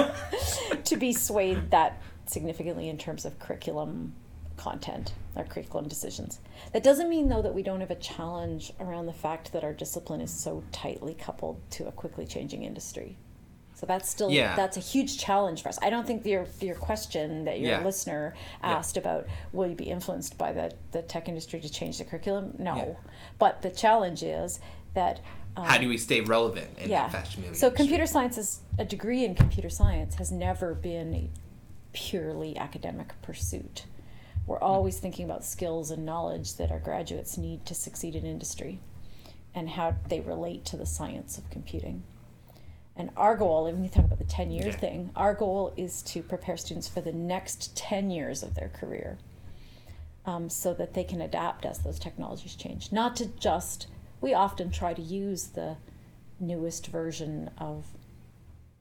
to 0.84 0.96
be 0.96 1.12
swayed 1.12 1.70
that 1.70 2.00
significantly 2.26 2.88
in 2.88 2.96
terms 2.98 3.24
of 3.24 3.38
curriculum 3.38 4.14
content 4.56 5.12
or 5.36 5.44
curriculum 5.44 5.88
decisions. 5.88 6.40
That 6.72 6.82
doesn't 6.82 7.08
mean 7.08 7.28
though 7.28 7.42
that 7.42 7.54
we 7.54 7.62
don't 7.62 7.80
have 7.80 7.90
a 7.90 7.96
challenge 7.96 8.72
around 8.80 9.06
the 9.06 9.12
fact 9.12 9.52
that 9.52 9.64
our 9.64 9.72
discipline 9.72 10.20
is 10.20 10.30
so 10.30 10.62
tightly 10.72 11.14
coupled 11.14 11.60
to 11.72 11.88
a 11.88 11.92
quickly 11.92 12.26
changing 12.26 12.62
industry. 12.62 13.16
So 13.82 13.86
that's 13.86 14.08
still 14.08 14.30
Yeah. 14.30 14.54
that's 14.54 14.76
a 14.76 14.80
huge 14.80 15.18
challenge 15.18 15.60
for 15.64 15.68
us. 15.68 15.76
I 15.82 15.90
don't 15.90 16.06
think 16.06 16.24
your 16.24 16.46
your 16.60 16.76
question 16.76 17.46
that 17.46 17.58
your 17.58 17.70
Yeah. 17.72 17.84
listener 17.84 18.32
Yeah. 18.62 18.70
asked 18.78 18.96
about 18.96 19.26
will 19.52 19.66
you 19.66 19.74
be 19.74 19.90
influenced 19.90 20.38
by 20.38 20.52
the, 20.52 20.70
the 20.92 21.02
tech 21.02 21.28
industry 21.28 21.58
to 21.60 21.68
change 21.68 21.98
the 21.98 22.04
curriculum? 22.04 22.54
No. 22.60 22.76
Yeah. 22.76 22.94
But 23.40 23.62
the 23.62 23.70
challenge 23.70 24.22
is 24.22 24.60
that 24.94 25.18
um, 25.56 25.64
How 25.64 25.78
do 25.78 25.88
we 25.88 25.98
stay 25.98 26.20
relevant 26.20 26.78
in 26.78 26.90
yeah. 26.90 27.08
that 27.08 27.10
fast 27.12 27.36
moving 27.36 27.54
So 27.54 27.66
industry? 27.66 27.76
computer 27.76 28.06
science 28.06 28.38
is 28.38 28.60
a 28.78 28.84
degree 28.84 29.24
in 29.24 29.34
computer 29.34 29.68
science 29.68 30.14
has 30.14 30.30
never 30.30 30.74
been 30.74 31.12
a 31.12 31.28
purely 31.92 32.56
academic 32.56 33.20
pursuit. 33.20 33.86
We're 34.46 34.58
Hmm. 34.58 34.64
always 34.64 35.00
thinking 35.00 35.24
about 35.24 35.44
skills 35.44 35.90
and 35.90 36.06
knowledge 36.06 36.54
that 36.54 36.70
our 36.70 36.78
graduates 36.78 37.36
need 37.36 37.66
to 37.66 37.74
succeed 37.74 38.14
in 38.14 38.24
industry 38.24 38.78
and 39.56 39.70
how 39.70 39.96
they 40.08 40.20
relate 40.20 40.64
to 40.66 40.76
the 40.76 40.86
science 40.86 41.36
of 41.36 41.50
computing. 41.50 42.04
And 42.96 43.10
our 43.16 43.36
goal, 43.36 43.64
when 43.64 43.82
you 43.82 43.88
talk 43.88 44.04
about 44.04 44.18
the 44.18 44.24
10 44.24 44.50
year 44.50 44.66
Yeah. 44.66 44.76
thing, 44.76 45.10
our 45.16 45.34
goal 45.34 45.72
is 45.76 46.02
to 46.02 46.22
prepare 46.22 46.56
students 46.56 46.88
for 46.88 47.00
the 47.00 47.12
next 47.12 47.74
10 47.76 48.10
years 48.10 48.42
of 48.42 48.54
their 48.54 48.68
career 48.68 49.18
um, 50.26 50.48
so 50.50 50.74
that 50.74 50.94
they 50.94 51.02
can 51.04 51.20
adapt 51.20 51.64
as 51.64 51.78
those 51.80 51.98
technologies 51.98 52.54
change. 52.54 52.92
Not 52.92 53.16
to 53.16 53.26
just, 53.26 53.86
we 54.20 54.34
often 54.34 54.70
try 54.70 54.92
to 54.94 55.02
use 55.02 55.48
the 55.48 55.76
newest 56.38 56.88
version 56.88 57.50
of 57.58 57.86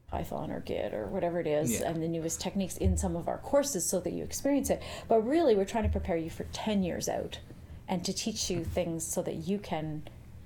Python 0.08 0.52
or 0.52 0.60
Git 0.60 0.94
or 0.94 1.08
whatever 1.08 1.40
it 1.40 1.48
is 1.48 1.80
Yeah. 1.80 1.90
and 1.90 2.04
the 2.04 2.08
newest 2.10 2.42
techniques 2.42 2.76
in 2.78 2.98
some 2.98 3.16
of 3.16 3.30
our 3.30 3.38
courses 3.38 3.86
so 3.86 4.02
that 4.02 4.12
you 4.12 4.26
experience 4.26 4.70
it. 4.70 4.82
But 5.08 5.22
really, 5.22 5.56
we're 5.56 5.64
trying 5.66 5.86
to 5.86 5.90
prepare 5.90 6.18
you 6.18 6.30
for 6.30 6.44
10 6.52 6.84
years 6.84 7.08
out 7.08 7.40
and 7.88 8.04
to 8.04 8.12
teach 8.14 8.50
you 8.52 8.66
things 8.66 9.06
so 9.06 9.22
that 9.22 9.48
you 9.48 9.58
can 9.58 10.04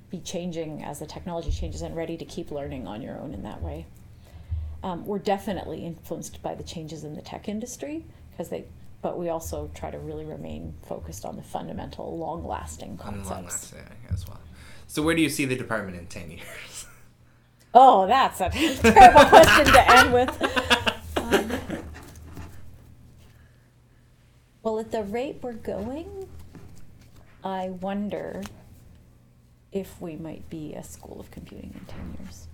be 0.10 0.20
changing 0.20 0.84
as 0.84 1.00
the 1.00 1.06
technology 1.06 1.52
changes 1.52 1.82
and 1.82 1.96
ready 1.96 2.18
to 2.18 2.26
keep 2.26 2.52
learning 2.52 2.88
on 2.88 3.02
your 3.02 3.18
own 3.20 3.34
in 3.34 3.44
that 3.44 3.62
way. 3.62 3.86
Um, 4.84 5.06
we're 5.06 5.20
definitely 5.20 5.86
influenced 5.86 6.42
by 6.44 6.54
the 6.56 6.64
changes 6.64 7.04
in 7.04 7.16
the 7.16 7.22
tech 7.22 7.50
industry 7.50 8.06
because 8.32 8.50
they, 8.50 8.66
but 9.02 9.18
we 9.18 9.30
also 9.30 9.70
try 9.74 9.90
to 9.90 9.98
really 9.98 10.26
remain 10.26 10.74
focused 10.88 11.26
on 11.26 11.36
the 11.36 11.42
fundamental, 11.42 12.18
long-lasting 12.18 12.92
On 12.92 12.98
concepts. 12.98 13.30
long 13.32 13.44
lasting 13.46 13.80
as 14.12 14.28
well. 14.28 14.40
So 14.88 15.02
where 15.02 15.16
do 15.16 15.22
you 15.22 15.30
see 15.30 15.46
the 15.46 15.56
department 15.56 15.98
in 15.98 16.06
ten 16.08 16.30
years? 16.32 16.86
Oh, 17.78 18.08
that's 18.08 18.40
a 18.40 18.50
terrible 18.82 19.26
question 19.26 19.66
to 19.66 19.92
end 19.98 20.14
with. 20.14 20.52
Um, 21.18 21.52
well, 24.64 24.80
at 24.80 24.92
the 24.92 25.04
rate 25.04 25.40
we're 25.42 25.54
going, 25.54 26.28
I 27.44 27.70
wonder 27.70 28.42
if 29.76 30.00
we 30.02 30.16
might 30.16 30.50
be 30.50 30.74
a 30.74 30.82
school 30.82 31.20
of 31.20 31.30
computing 31.30 31.74
in 31.78 31.86
10 31.86 32.18
years. 32.24 32.48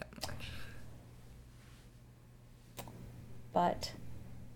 That 0.00 0.08
much. 0.26 0.48
But 3.52 3.92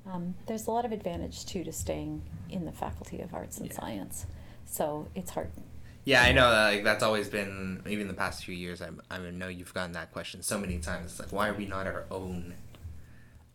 um, 0.05 0.35
there's 0.47 0.67
a 0.67 0.71
lot 0.73 0.85
of 0.85 0.91
advantage 0.91 1.47
too 1.47 1.63
to 1.65 1.73
staying 1.73 2.23
in 2.51 2.65
the 2.65 2.73
Faculty 2.73 3.21
of 3.21 3.33
Arts 3.33 3.59
and 3.59 3.69
Yeah. 3.69 3.75
Science. 3.77 4.27
So 4.65 5.07
it's 5.15 5.31
hard. 5.31 5.51
Yeah, 6.05 6.23
I 6.23 6.33
know. 6.33 6.49
Like 6.51 6.83
that's 6.83 7.03
always 7.05 7.29
been 7.29 7.83
even 7.89 8.09
the 8.09 8.15
past 8.15 8.45
few 8.45 8.55
years. 8.55 8.83
I 8.83 8.89
I 9.11 9.19
know 9.19 9.49
you've 9.49 9.75
gotten 9.75 9.93
that 9.93 10.13
question 10.13 10.43
so 10.43 10.59
many 10.59 10.79
times. 10.79 11.13
It's 11.13 11.21
like, 11.21 11.33
why 11.33 11.49
are 11.49 11.55
we 11.55 11.67
not 11.67 11.87
our 11.87 12.05
own 12.11 12.55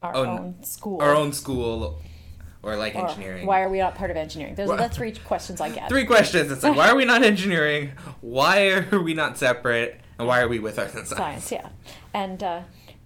Our 0.01 0.15
Oh, 0.15 0.25
own 0.25 0.63
school. 0.63 1.01
our 1.01 1.13
own 1.15 1.31
school, 1.33 2.01
or 2.63 2.75
like 2.75 2.95
or 2.95 3.07
engineering? 3.07 3.45
Why 3.45 3.61
are 3.61 3.69
we 3.69 3.79
not 3.79 3.95
part 3.95 4.11
of 4.11 4.17
engineering? 4.17 4.55
Those 4.55 4.69
are 4.69 4.77
the 4.77 4.89
three 4.89 5.11
questions 5.13 5.61
I 5.61 5.69
get. 5.69 5.89
Three 5.89 6.05
questions. 6.05 6.51
It's 6.51 6.63
like, 6.63 6.75
why 6.75 6.89
are 6.89 6.95
we 6.95 7.05
not 7.05 7.23
engineering? 7.23 7.91
Why 8.21 8.85
are 8.91 8.99
we 8.99 9.13
not 9.13 9.37
separate? 9.37 9.99
And 10.19 10.27
why 10.27 10.41
are 10.41 10.47
we 10.47 10.59
with 10.59 10.77
arts 10.77 10.93
and 10.93 11.07
science? 11.07 11.45
science 11.47 11.51
yeah 11.51 11.69
and 12.13 12.43
uh, 12.43 12.61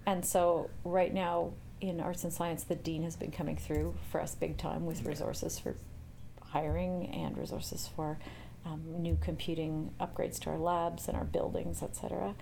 and 0.05 0.25
so 0.25 0.69
right 0.83 1.13
now 1.13 1.53
in 1.81 1.99
arts 1.99 2.23
and 2.23 2.33
science 2.33 2.63
the 2.63 2.75
dean 2.75 3.03
has 3.03 3.15
been 3.15 3.31
coming 3.31 3.55
through 3.55 3.95
for 4.11 4.21
us 4.21 4.35
big 4.35 4.57
time 4.57 4.85
with 4.85 5.05
resources 5.05 5.59
for 5.59 5.75
hiring 6.41 7.07
and 7.07 7.37
resources 7.37 7.89
for 7.95 8.17
um, 8.65 8.81
new 8.97 9.17
computing 9.21 9.91
upgrades 9.99 10.39
to 10.39 10.49
our 10.49 10.57
labs 10.57 11.07
and 11.07 11.17
our 11.17 11.23
buildings 11.23 11.81
etc 11.83 12.33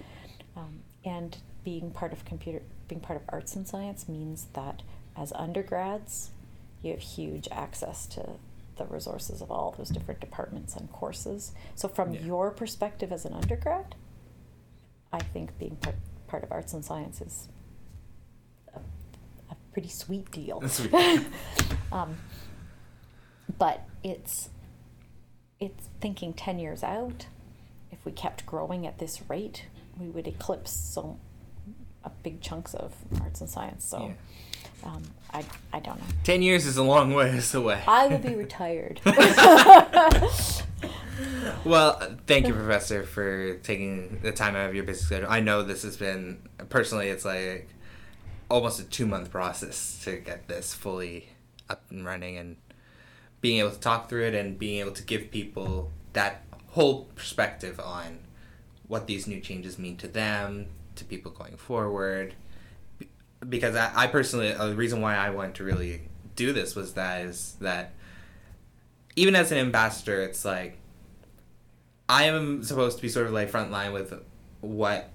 um, 0.56 0.80
and 1.06 1.38
being 1.64 1.92
part 1.92 2.14
of 2.14 2.26
computer 2.26 2.62
being 2.88 3.02
part 3.02 3.20
of 3.22 3.24
arts 3.30 3.56
and 3.56 3.68
science 3.68 4.08
means 4.08 4.48
that 4.54 4.82
as 5.16 5.32
undergrads 5.34 6.32
you 6.84 6.92
have 6.92 7.00
huge 7.02 7.48
access 7.52 8.06
to 8.08 8.34
the 8.78 8.86
resources 8.86 9.42
of 9.42 9.50
all 9.52 9.74
those 9.78 9.90
different 9.90 10.20
departments 10.20 10.76
and 10.76 10.92
courses 10.92 11.54
so 11.76 11.88
from 11.88 12.14
Yeah. 12.14 12.22
your 12.22 12.52
perspective 12.52 13.12
as 13.12 13.26
an 13.26 13.34
undergrad 13.34 13.96
I 15.12 15.20
think 15.20 15.58
being 15.60 15.76
part, 15.78 15.96
part 16.28 16.44
of 16.44 16.52
arts 16.52 16.74
and 16.74 16.84
science 16.84 17.22
is 17.22 17.48
a, 18.76 18.80
a 19.52 19.56
pretty 19.72 19.90
sweet 19.90 20.32
deal. 20.32 20.60
Sweet. 20.68 20.92
um, 21.92 22.18
but 23.60 23.82
it's 24.04 24.50
it's 25.60 25.88
thinking 26.02 26.34
ten 26.34 26.58
years 26.58 26.82
out. 26.84 27.28
If 27.92 28.04
we 28.06 28.12
kept 28.12 28.48
growing 28.48 28.88
at 28.88 28.98
this 28.98 29.22
rate, 29.30 29.68
we 30.00 30.08
would 30.08 30.28
eclipse 30.28 30.72
so 30.72 31.20
a 32.04 32.10
big 32.10 32.42
chunks 32.42 32.74
of 32.74 32.96
arts 33.22 33.40
and 33.42 33.48
science. 33.50 33.86
So 33.86 34.08
Yeah. 34.08 34.14
Um, 34.84 35.04
I 35.32 35.44
I 35.72 35.80
don't 35.80 36.00
know. 36.00 36.06
Ten 36.24 36.42
years 36.42 36.66
is 36.66 36.78
a 36.78 36.84
long 36.84 37.14
ways 37.14 37.54
away. 37.54 37.84
I 37.88 38.08
will 38.08 38.20
be 38.20 38.36
retired. 38.36 39.02
Well, 41.66 42.18
thank 42.28 42.48
you, 42.48 42.54
Professor, 42.54 43.04
for 43.04 43.56
taking 43.58 44.20
the 44.22 44.32
time 44.32 44.56
out 44.56 44.68
of 44.70 44.76
your 44.76 44.84
busy 44.84 45.06
schedule. 45.06 45.30
I 45.30 45.40
know 45.40 45.64
this 45.64 45.84
has 45.84 45.96
been 45.96 46.42
personally, 46.70 47.08
it's 47.08 47.24
like 47.24 47.70
almost 48.50 48.80
a 48.80 48.84
two 48.84 49.06
month 49.06 49.32
process 49.32 50.02
to 50.04 50.18
get 50.18 50.48
this 50.48 50.74
fully 50.74 51.30
up 51.70 51.84
and 51.90 52.06
running 52.06 52.38
and 52.38 52.58
being 53.40 53.60
able 53.60 53.72
to 53.72 53.80
talk 53.80 54.10
through 54.10 54.26
it 54.26 54.36
and 54.36 54.60
being 54.60 54.80
able 54.80 54.92
to 54.92 55.04
give 55.04 55.32
people 55.32 55.92
that 56.14 56.44
whole 56.72 57.06
perspective 57.16 57.80
on 57.80 58.20
what 58.88 59.08
these 59.08 59.26
new 59.28 59.40
changes 59.40 59.80
mean 59.80 59.96
to 59.98 60.08
them, 60.08 60.68
to 60.96 61.06
people 61.06 61.32
going 61.32 61.56
forward. 61.56 62.34
Because 63.48 63.76
I, 63.76 63.92
I 63.94 64.08
personally, 64.08 64.54
uh, 64.54 64.68
the 64.68 64.76
reason 64.76 65.02
why 65.02 65.16
I 65.16 65.30
wanted 65.30 65.56
to 65.56 65.64
really 65.64 66.04
do 66.36 66.54
this 66.54 66.76
was 66.76 66.94
that 66.94 67.22
is 67.22 67.56
that 67.62 67.94
even 69.16 69.36
as 69.36 69.52
an 69.52 69.58
ambassador, 69.58 70.22
it's 70.22 70.46
like 70.46 70.78
I 72.10 72.24
am 72.24 72.64
supposed 72.64 72.98
to 72.98 73.02
be 73.02 73.10
sort 73.10 73.28
of 73.28 73.34
like 73.34 73.50
front 73.50 73.72
line 73.72 73.94
with 73.94 74.14
what 74.62 75.10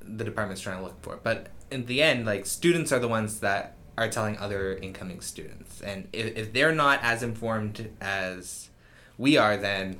the 0.00 0.24
department's 0.24 0.60
trying 0.60 0.78
to 0.78 0.84
look 0.84 1.02
for. 1.02 1.18
But 1.22 1.48
in 1.70 1.86
the 1.86 2.02
end, 2.02 2.26
like 2.26 2.46
students 2.46 2.92
are 2.92 2.98
the 2.98 3.08
ones 3.08 3.40
that 3.40 3.76
are 3.96 4.08
telling 4.08 4.38
other 4.38 4.76
incoming 4.76 5.20
students. 5.20 5.80
And 5.80 6.08
if, 6.12 6.36
if 6.36 6.52
they're 6.52 6.74
not 6.74 7.00
as 7.02 7.22
informed 7.22 7.90
as 8.00 8.70
we 9.18 9.36
are, 9.36 9.56
then 9.56 9.98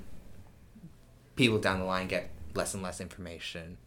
people 1.36 1.58
down 1.58 1.78
the 1.78 1.84
line 1.84 2.08
get 2.08 2.30
less 2.54 2.74
and 2.74 2.82
less 2.82 3.00
information 3.00 3.78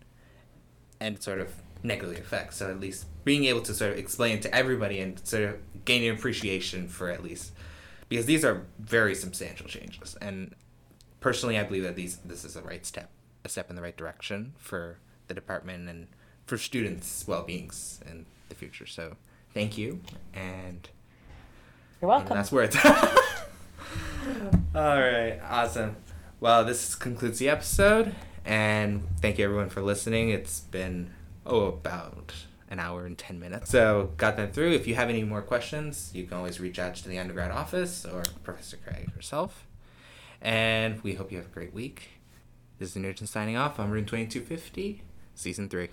and 1.00 1.22
sort 1.22 1.40
of 1.40 1.54
negatively 1.86 2.18
affects. 2.18 2.58
So 2.58 2.70
at 2.70 2.80
least 2.80 3.06
being 3.24 3.46
able 3.46 3.62
to 3.62 3.74
sort 3.74 3.92
of 3.92 3.98
explain 3.98 4.40
to 4.42 4.54
everybody 4.54 5.00
and 5.00 5.20
sort 5.26 5.44
of 5.44 5.86
gaining 5.86 6.10
appreciation 6.10 6.88
for 6.88 7.10
at 7.10 7.24
least 7.24 7.52
because 8.10 8.26
these 8.26 8.46
are 8.46 8.66
very 8.80 9.16
substantial 9.16 9.68
changes. 9.68 10.16
And 10.22 10.56
personally 11.20 11.58
I 11.58 11.64
believe 11.64 11.84
that 11.84 11.96
these 11.96 12.18
this 12.18 12.44
is 12.46 12.56
a 12.56 12.62
right 12.62 12.86
step 12.86 13.10
a 13.44 13.50
step 13.50 13.70
in 13.70 13.76
the 13.76 13.82
right 13.82 13.96
direction 13.96 14.54
for 14.58 14.98
the 15.28 15.34
department 15.34 15.90
and 15.90 16.08
for 16.46 16.58
students' 16.58 17.26
well 17.28 17.44
beings 17.44 18.00
in 18.10 18.26
the 18.50 18.56
future. 18.56 18.86
So 18.86 19.16
thank 19.54 19.78
you 19.78 20.02
and 20.34 20.90
You're 22.02 22.10
welcome. 22.10 22.36
that's 22.36 22.52
worth. 22.52 22.76
All 24.76 25.00
right, 25.00 25.40
awesome. 25.50 25.96
Well, 26.40 26.66
this 26.66 26.96
concludes 26.96 27.40
the 27.40 27.48
episode, 27.50 28.14
and 28.44 29.04
thank 29.22 29.38
you 29.38 29.46
everyone 29.46 29.70
for 29.70 29.82
listening. 29.82 30.30
It's 30.30 30.60
been 30.60 31.12
oh 31.46 31.66
about 31.66 32.34
an 32.70 32.80
hour 32.80 33.06
and 33.06 33.18
ten 33.18 33.40
minutes, 33.40 33.70
so 33.70 34.12
got 34.18 34.38
that 34.38 34.54
through. 34.54 34.72
If 34.72 34.88
you 34.88 34.96
have 34.96 35.10
any 35.10 35.24
more 35.24 35.42
questions, 35.42 36.12
you 36.14 36.24
can 36.24 36.38
always 36.38 36.60
reach 36.60 36.80
out 36.80 36.96
to 36.96 37.08
the 37.08 37.20
undergrad 37.20 37.52
office 37.52 38.06
or 38.06 38.24
Professor 38.44 38.78
Craig 38.78 39.14
herself. 39.14 39.66
And 40.42 41.02
we 41.02 41.14
hope 41.14 41.32
you 41.32 41.38
have 41.38 41.48
a 41.48 41.54
great 41.54 41.74
week. 41.74 42.10
This 42.80 42.90
is 42.90 42.96
Nugent 42.98 43.30
signing 43.30 43.56
off 43.56 43.80
on 43.80 43.90
Room 43.92 44.06
Twenty 44.06 44.28
Two 44.28 44.42
Fifty, 44.42 45.02
Season 45.34 45.70
Three. 45.70 45.90